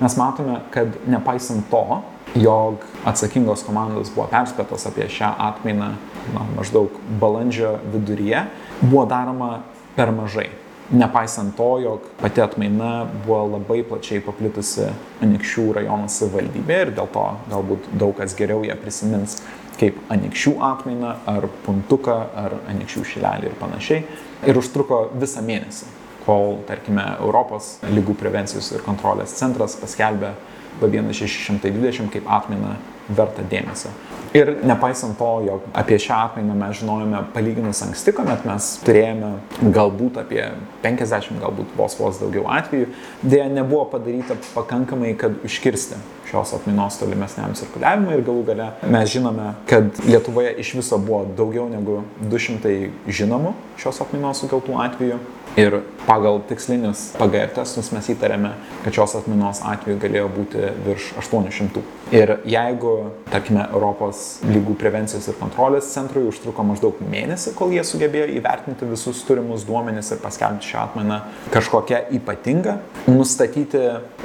mes 0.01 0.15
matome, 0.17 0.57
kad 0.73 0.95
nepaisant 1.09 1.67
to, 1.69 2.01
jog 2.41 2.85
atsakingos 3.05 3.65
komandos 3.67 4.09
buvo 4.15 4.25
perspėtos 4.31 4.87
apie 4.89 5.05
šią 5.11 5.33
atmainą 5.49 5.91
na, 6.33 6.47
maždaug 6.55 6.95
balandžio 7.21 7.75
viduryje, 7.93 8.45
buvo 8.81 9.05
daroma 9.09 9.51
per 9.97 10.13
mažai. 10.15 10.49
Nepaisant 10.91 11.55
to, 11.57 11.69
jog 11.79 12.05
pati 12.21 12.41
atmaina 12.41 13.05
buvo 13.25 13.45
labai 13.55 13.81
plačiai 13.87 14.21
paplitusi 14.23 14.89
Anikščių 15.23 15.65
rajono 15.77 16.09
savivaldybė 16.11 16.77
ir 16.85 16.93
dėl 16.97 17.09
to 17.13 17.25
galbūt 17.51 17.89
daug 18.01 18.13
kas 18.17 18.35
geriau 18.37 18.65
ją 18.67 18.75
prisimins 18.81 19.39
kaip 19.79 19.97
Anikščių 20.13 20.55
atmainą 20.67 21.15
ar 21.29 21.47
puntuką 21.65 22.17
ar 22.43 22.57
Anikščių 22.73 23.05
šilelį 23.13 23.49
ir 23.49 23.57
panašiai. 23.61 24.05
Ir 24.47 24.57
užtruko 24.57 25.03
visą 25.21 25.43
mėnesį, 25.45 25.89
kol, 26.25 26.59
tarkime, 26.69 27.05
Europos 27.21 27.75
lygų 27.87 28.17
prevencijos 28.19 28.71
ir 28.75 28.85
kontrolės 28.85 29.35
centras 29.37 29.77
paskelbė 29.79 30.33
B1620 30.81 32.09
kaip 32.13 32.29
atmainą 32.29 32.75
vertą 33.11 33.45
dėmesio. 33.49 33.91
Ir 34.37 34.53
nepaisant 34.63 35.17
to, 35.19 35.29
jog 35.43 35.65
apie 35.75 35.97
šią 35.99 36.19
atmainą 36.27 36.55
mes 36.55 36.77
žinojome 36.79 37.25
palyginus 37.33 37.81
anksti, 37.83 38.13
kuomet 38.15 38.45
mes 38.47 38.69
turėjome 38.85 39.33
galbūt 39.75 40.21
apie 40.21 40.45
50, 40.83 41.39
galbūt 41.41 41.75
vos 41.77 41.97
vos 41.99 42.21
daugiau 42.21 42.47
atvejų, 42.51 42.89
dėja 43.23 43.49
nebuvo 43.51 43.85
padaryta 43.93 44.37
pakankamai, 44.55 45.13
kad 45.19 45.37
užkirsti 45.45 45.99
šios 46.31 46.53
atmainos 46.55 46.99
tolimesniam 47.01 47.55
cirkuliavimui 47.59 48.15
ir 48.15 48.23
galų 48.27 48.45
gale 48.47 48.69
mes 48.87 49.11
žinome, 49.11 49.51
kad 49.69 49.99
Lietuvoje 50.07 50.53
iš 50.63 50.75
viso 50.79 50.99
buvo 51.01 51.25
daugiau 51.37 51.67
negu 51.71 52.01
200 52.31 53.11
žinomų 53.11 53.53
šios 53.81 54.01
atmainos 54.05 54.43
sukeltų 54.43 54.79
atvejų 54.85 55.19
Ir 55.55 55.81
pagal 56.07 56.39
tikslinius 56.47 57.09
PGR 57.19 57.49
testus 57.51 57.89
mes 57.91 58.05
įtarėme, 58.13 58.53
kad 58.85 58.95
šios 58.95 59.17
atminos 59.19 59.59
atveju 59.67 59.97
galėjo 59.99 60.29
būti 60.31 60.69
virš 60.85 61.09
800. 61.19 61.81
Ir 62.15 62.37
jeigu, 62.47 62.93
tarkime, 63.27 63.65
Europos 63.75 64.39
lygų 64.47 64.77
prevencijos 64.79 65.27
ir 65.27 65.35
kontrolės 65.41 65.91
centrui 65.91 66.23
užtruko 66.29 66.63
maždaug 66.69 67.03
mėnesį, 67.03 67.51
kol 67.59 67.75
jie 67.75 67.83
sugebėjo 67.83 68.29
įvertinti 68.37 68.87
visus 68.87 69.19
turimus 69.27 69.67
duomenis 69.67 70.13
ir 70.15 70.23
paskelbti 70.23 70.70
šią 70.71 70.85
atmainą 70.85 71.19
kažkokią 71.53 71.99
ypatingą, 72.17 72.77
nustatyti, 73.07 73.81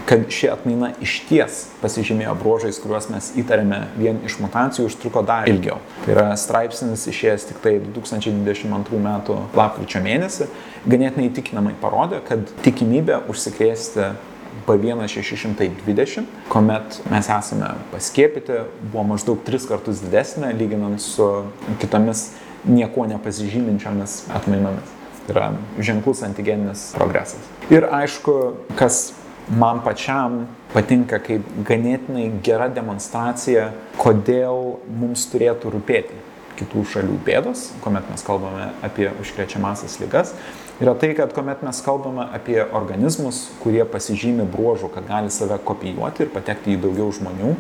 kad 0.07 0.27
ši 0.31 0.51
atmaina 0.55 0.93
iš 1.03 1.19
ties 1.29 1.59
pasižymėjo 1.83 2.37
bruožais, 2.41 2.79
kuriuos 2.83 3.11
mes 3.13 3.33
įtarėme 3.43 3.83
vien 3.99 4.23
iš 4.27 4.39
mutacijų, 4.43 4.87
užtruko 4.91 5.25
dar 5.27 5.51
ilgiau. 5.51 5.81
Tai 6.05 6.15
yra 6.15 6.29
straipsnis 6.39 7.07
išėjęs 7.11 7.51
tik 7.51 7.61
tai 7.65 7.77
2022 7.83 9.03
m. 9.03 9.11
lapkričio 9.57 10.03
mėnesį 10.05 10.49
ganėtinai 10.87 11.31
įtikinamai 11.31 11.75
parodė, 11.83 12.23
kad 12.27 12.47
tikimybė 12.65 13.25
užsikrėsti 13.33 14.13
B1620, 14.67 16.27
kuomet 16.51 17.01
mes 17.11 17.29
esame 17.31 17.71
paskiepyti, 17.93 18.63
buvo 18.91 19.05
maždaug 19.13 19.43
tris 19.47 19.67
kartus 19.69 20.03
didesnė 20.05 20.53
lyginant 20.57 21.03
su 21.03 21.29
kitomis 21.83 22.31
nieko 22.67 23.07
nepasižyminčiomis 23.11 24.25
atmainomis. 24.35 24.96
Tai 25.27 25.35
yra 25.35 25.47
ženklus 25.83 26.23
antigeninis 26.23 26.93
progresas. 26.95 27.43
Ir 27.71 27.89
aišku, 27.91 28.35
kas 28.79 29.11
man 29.51 29.81
pačiam 29.83 30.45
patinka 30.75 31.19
kaip 31.23 31.47
ganėtinai 31.67 32.29
gera 32.47 32.69
demonstracija, 32.71 33.73
kodėl 33.99 34.77
mums 34.87 35.27
turėtų 35.33 35.75
rūpėti 35.75 36.23
kitų 36.57 36.85
šalių 36.93 37.19
bėdos, 37.27 37.71
kuomet 37.85 38.07
mes 38.11 38.23
kalbame 38.25 38.71
apie 38.87 39.11
užkrečiamasias 39.21 39.99
lygas, 40.01 40.33
yra 40.81 40.95
tai, 40.99 41.11
kad 41.19 41.35
kuomet 41.37 41.63
mes 41.67 41.81
kalbame 41.85 42.25
apie 42.37 42.59
organizmus, 42.65 43.43
kurie 43.63 43.83
pasižymi 43.89 44.47
bruožų, 44.55 44.91
kad 44.95 45.09
gali 45.09 45.33
save 45.35 45.59
kopijuoti 45.69 46.25
ir 46.25 46.33
patekti 46.33 46.77
į 46.77 46.81
daugiau 46.87 47.11
žmonių, 47.19 47.53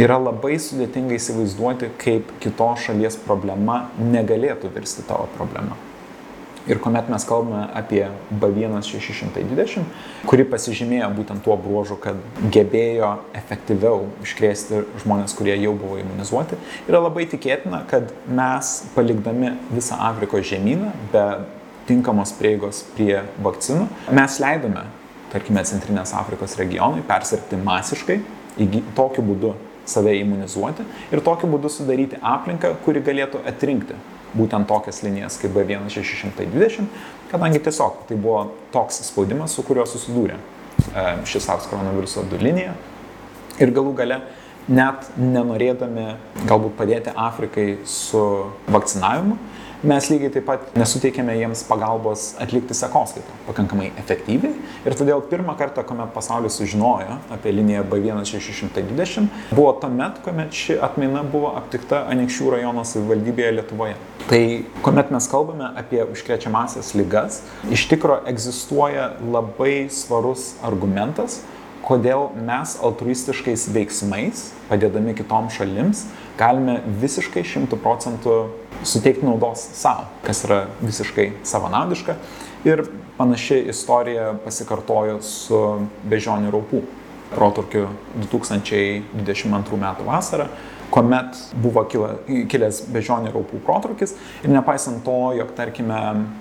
yra 0.00 0.20
labai 0.22 0.58
sudėtinga 0.62 1.18
įsivaizduoti, 1.18 1.90
kaip 2.04 2.30
kitos 2.44 2.86
šalies 2.86 3.18
problema 3.26 3.88
negalėtų 3.98 4.70
virsti 4.76 5.06
tavo 5.08 5.26
problema. 5.38 5.78
Ir 6.64 6.78
kuomet 6.80 7.10
mes 7.12 7.24
kalbame 7.28 7.66
apie 7.76 8.06
B1620, 8.40 9.82
kuri 10.24 10.46
pasižymėjo 10.48 11.10
būtent 11.12 11.44
tuo 11.44 11.58
bruožu, 11.60 11.98
kad 12.00 12.16
gebėjo 12.54 13.10
efektyviau 13.36 14.06
iškrėsti 14.24 14.80
žmonės, 15.02 15.34
kurie 15.36 15.58
jau 15.60 15.74
buvo 15.76 15.98
imunizuoti, 16.00 16.56
yra 16.88 17.02
labai 17.04 17.26
tikėtina, 17.28 17.82
kad 17.90 18.14
mes 18.24 18.72
palikdami 18.94 19.52
visą 19.74 20.00
Afrikos 20.08 20.48
žemyną 20.48 20.94
be 21.12 21.26
tinkamos 21.84 22.32
prieigos 22.38 22.80
prie 22.96 23.20
vakcinų. 23.44 23.84
Mes 24.16 24.40
leidome, 24.40 24.86
tarkime, 25.34 25.66
Centrinės 25.68 26.16
Afrikos 26.16 26.56
regionui 26.56 27.04
persirgti 27.04 27.60
masiškai, 27.60 28.18
tokiu 28.96 29.26
būdu 29.26 29.52
save 29.84 30.16
imunizuoti 30.16 30.88
ir 31.12 31.20
tokiu 31.20 31.50
būdu 31.52 31.68
sudaryti 31.68 32.16
aplinką, 32.24 32.72
kuri 32.86 33.04
galėtų 33.04 33.44
atrinkti 33.52 34.00
būtent 34.34 34.68
tokias 34.68 35.02
linijas 35.04 35.38
kaip 35.40 35.54
B1620, 35.56 36.88
kadangi 37.30 37.62
tiesiog 37.62 38.04
tai 38.08 38.18
buvo 38.20 38.46
toks 38.74 39.02
spaudimas, 39.08 39.54
su 39.54 39.64
kuriuo 39.66 39.86
susidūrė 39.88 40.36
e, 40.36 41.06
šis 41.28 41.46
SARS 41.48 41.68
koronaviruso 41.70 42.26
2 42.30 42.42
linija. 42.42 42.74
Ir 43.62 43.70
galų 43.74 43.94
gale 43.98 44.20
net 44.68 45.10
nenorėdami 45.20 46.06
galbūt 46.48 46.76
padėti 46.78 47.12
Afrikai 47.14 47.68
su 47.88 48.22
vakcinavimu, 48.72 49.36
mes 49.84 50.08
lygiai 50.10 50.32
taip 50.32 50.46
pat 50.48 50.74
nesuteikėme 50.78 51.34
jiems 51.38 51.64
pagalbos 51.68 52.30
atlikti 52.42 52.76
sekoskaitą 52.76 53.36
pakankamai 53.48 53.90
efektyviai. 54.00 54.54
Ir 54.84 54.96
todėl 54.98 55.22
pirmą 55.30 55.56
kartą, 55.60 55.84
kuomet 55.86 56.12
pasaulis 56.14 56.58
sužinojo 56.60 57.18
apie 57.34 57.52
liniją 57.54 57.84
B1620, 57.92 59.28
buvo 59.52 59.72
tuomet, 59.82 60.20
kuomet 60.24 60.56
ši 60.56 60.78
atmaina 60.84 61.24
buvo 61.28 61.54
aptikta 61.58 62.04
Anikščių 62.12 62.52
rajono 62.56 62.84
savivaldybėje 62.88 63.54
Lietuvoje. 63.58 63.96
Tai 64.28 64.42
kuomet 64.84 65.12
mes 65.12 65.28
kalbame 65.28 65.70
apie 65.80 66.00
užkrečiamasias 66.04 66.94
lygas, 66.96 67.42
iš 67.72 67.88
tikro 67.90 68.22
egzistuoja 68.30 69.10
labai 69.20 69.90
svarus 69.92 70.54
argumentas, 70.64 71.42
kodėl 71.84 72.30
mes 72.46 72.78
altruistiškais 72.84 73.68
veiksmais, 73.74 74.48
padėdami 74.70 75.12
kitoms 75.18 75.58
šalims, 75.58 76.06
galime 76.38 76.80
visiškai 77.00 77.44
šimtų 77.46 77.78
procentų 77.82 78.34
suteikti 78.84 79.26
naudos 79.26 79.62
savo, 79.78 80.08
kas 80.24 80.44
yra 80.46 80.64
visiškai 80.82 81.30
savanaudiška. 81.46 82.16
Ir 82.64 82.86
panaši 83.18 83.60
istorija 83.70 84.32
pasikartojo 84.44 85.20
su 85.22 85.60
bežionių 86.10 86.52
raupų 86.54 86.82
proturkiu 87.34 87.88
2022 88.30 89.76
m. 89.78 89.86
vasarą, 90.06 90.48
kuomet 90.94 91.38
buvo 91.58 91.82
kila, 91.90 92.12
kilęs 92.50 92.84
bežionių 92.94 93.32
raupų 93.34 93.60
protrukis 93.66 94.14
ir 94.44 94.52
nepaisant 94.52 95.02
to, 95.06 95.16
jog 95.38 95.54
tarkime 95.56 96.00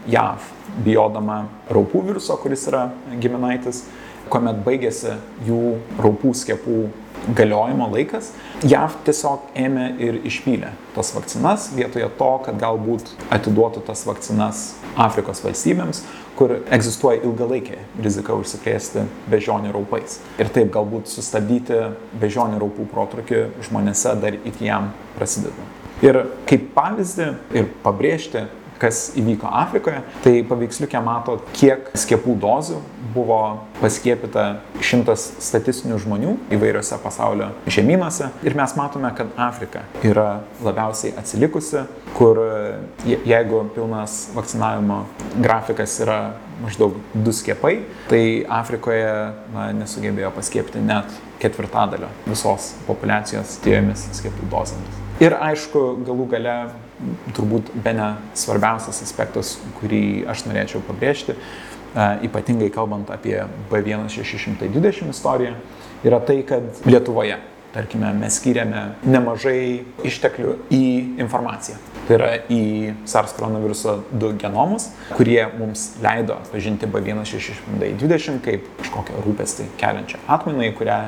JAV 0.09 0.49
bijodama 0.85 1.43
raupų 1.73 2.03
viruso, 2.09 2.37
kuris 2.41 2.67
yra 2.69 2.87
giminaitis, 3.21 3.85
kuomet 4.29 4.61
baigėsi 4.65 5.17
jų 5.47 5.77
raupų 6.01 6.33
skiepų 6.37 6.77
galiojimo 7.27 7.87
laikas, 7.93 8.31
JAV 8.67 8.97
tiesiog 9.07 9.51
ėmė 9.59 9.87
ir 10.03 10.19
išpylė 10.27 10.73
tas 10.95 11.13
vakcinas 11.15 11.69
vietoje 11.73 12.09
to, 12.19 12.31
kad 12.45 12.59
galbūt 12.61 13.13
atiduotų 13.33 13.83
tas 13.87 14.03
vakcinas 14.07 14.63
Afrikos 14.99 15.41
valstybėms, 15.45 16.03
kur 16.37 16.55
egzistuoja 16.73 17.21
ilgalaikė 17.23 17.79
rizika 18.03 18.35
užsikrėsti 18.37 19.05
bežionį 19.31 19.73
raupais. 19.73 20.19
Ir 20.41 20.49
taip 20.53 20.73
galbūt 20.73 21.09
sustabdyti 21.11 21.79
bežionį 22.21 22.59
raupų 22.61 22.87
protrukį 22.91 23.45
žmonėse 23.67 24.15
dar 24.21 24.37
iki 24.37 24.69
jam 24.69 24.91
prasidedant. 25.17 25.79
Ir 26.03 26.25
kaip 26.49 26.71
pavyzdį 26.75 27.29
ir 27.55 27.69
pabrėžti, 27.85 28.47
kas 28.83 29.05
įvyko 29.19 29.47
Afrikoje, 29.63 30.01
tai 30.25 30.41
paveiksliukė 30.47 30.99
mato, 31.03 31.37
kiek 31.55 31.93
skiepų 31.97 32.35
dozių 32.43 32.81
buvo 33.13 33.39
paskiepyta 33.79 34.45
šimtas 34.83 35.25
statistinių 35.43 35.99
žmonių 36.01 36.33
įvairiose 36.55 36.97
pasaulio 37.03 37.51
žemynuose. 37.71 38.31
Ir 38.43 38.57
mes 38.57 38.73
matome, 38.79 39.11
kad 39.15 39.31
Afrika 39.39 39.85
yra 40.03 40.43
labiausiai 40.65 41.13
atsilikusi, 41.19 41.85
kur 42.17 42.41
jeigu 43.05 43.63
pilnas 43.75 44.33
vakcinavimo 44.35 45.03
grafikas 45.41 45.99
yra 46.03 46.19
maždaug 46.63 46.97
du 47.13 47.33
skiepai, 47.33 47.77
tai 48.09 48.23
Afrikoje 48.61 49.13
na, 49.53 49.69
nesugebėjo 49.77 50.31
paskiepti 50.35 50.81
net 50.83 51.11
ketvirtadalio 51.43 52.09
visos 52.27 52.73
populacijos 52.87 53.57
dviejomis 53.63 54.07
skiepų 54.19 54.49
dozėmis. 54.51 54.99
Ir 55.23 55.35
aišku, 55.37 55.81
galų 56.07 56.27
gale 56.31 56.57
turbūt 57.35 57.71
be 57.83 57.93
ne 57.97 58.09
svarbiausias 58.37 59.01
aspektas, 59.05 59.55
kurį 59.79 60.25
aš 60.31 60.45
norėčiau 60.47 60.83
pabrėžti, 60.87 61.35
e, 61.35 62.09
ypatingai 62.27 62.69
kalbant 62.73 63.11
apie 63.13 63.39
B1620 63.71 65.09
istoriją, 65.13 65.55
yra 66.03 66.19
tai, 66.23 66.41
kad 66.47 66.85
Lietuvoje, 66.85 67.39
tarkime, 67.73 68.11
mes 68.17 68.37
skiriame 68.37 68.83
nemažai 69.07 69.83
išteklių 70.05 70.55
į 70.73 70.83
informaciją. 71.23 71.79
Tai 72.07 72.17
yra 72.17 72.29
į 72.51 72.63
SARS 73.07 73.33
koronaviruso 73.37 74.01
2 74.11 74.33
genomus, 74.41 74.89
kurie 75.15 75.41
mums 75.57 75.93
leido 76.03 76.37
pažinti 76.51 76.89
B1620 76.91 78.41
kaip 78.43 78.67
kažkokią 78.81 79.23
rūpestį 79.25 79.69
keliančią 79.79 80.19
atmainą, 80.35 80.67
į 80.67 80.75
kurią 80.79 80.99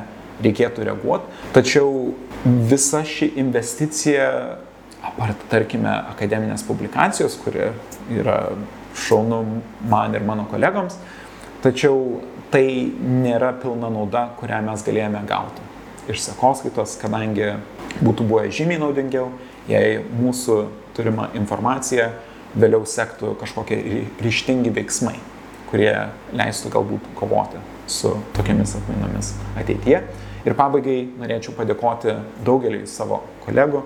reikėtų 0.43 0.87
reaguoti. 0.89 1.43
Tačiau 1.55 2.13
visa 2.45 3.03
ši 3.07 3.31
investicija 3.41 4.29
apart, 5.15 5.47
tarkime, 5.51 5.91
akademinės 6.11 6.65
publikacijos, 6.67 7.37
kuri 7.43 7.69
yra 8.11 8.39
šaunu 8.95 9.41
man 9.89 10.15
ir 10.15 10.23
mano 10.27 10.45
kolegoms, 10.51 10.97
tačiau 11.63 12.21
tai 12.51 12.91
nėra 12.99 13.53
pilna 13.61 13.89
nauda, 13.91 14.27
kurią 14.39 14.61
mes 14.67 14.83
galėjome 14.85 15.23
gauti 15.27 15.63
iš 16.11 16.21
sekoskaitos, 16.27 16.99
kadangi 17.01 17.55
būtų 18.03 18.27
buvę 18.27 18.49
žymiai 18.53 18.81
naudingiau, 18.81 19.31
jei 19.71 20.01
mūsų 20.19 20.59
turima 20.95 21.31
informacija 21.35 22.11
vėliau 22.55 22.85
sektų 22.87 23.33
kažkokie 23.39 23.79
ryštingi 24.21 24.71
veiksmai, 24.75 25.15
kurie 25.71 25.91
leistų 26.35 26.71
galbūt 26.75 27.09
kovoti 27.17 27.59
su 27.91 28.13
tokiamis 28.35 28.75
atmainomis 28.77 29.33
ateityje. 29.57 30.03
Ir 30.45 30.53
pabaigai 30.53 30.99
norėčiau 31.17 31.55
padėkoti 31.57 32.13
daugeliui 32.45 32.85
savo 32.87 33.23
kolegų, 33.47 33.81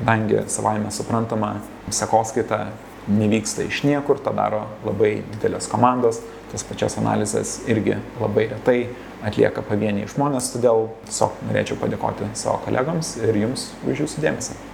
kadangi 0.00 0.44
savaime 0.48 0.90
suprantama, 0.90 1.54
sekoskaita 1.92 2.66
nevyksta 3.10 3.66
iš 3.68 3.82
niekur, 3.84 4.20
tą 4.22 4.32
daro 4.36 4.64
labai 4.86 5.20
didelės 5.34 5.68
komandos, 5.70 6.22
tas 6.52 6.64
pačias 6.66 6.96
analizės 7.00 7.58
irgi 7.70 7.98
labai 8.20 8.48
retai 8.54 8.80
atlieka 9.26 9.64
pavieniai 9.66 10.08
žmonės, 10.10 10.52
todėl 10.54 10.88
tiesiog 11.08 11.44
norėčiau 11.50 11.78
padėkoti 11.80 12.32
savo 12.38 12.60
kolegams 12.64 13.16
ir 13.20 13.36
jums 13.44 13.70
už 13.84 14.06
jūsų 14.06 14.24
dėmesį. 14.24 14.69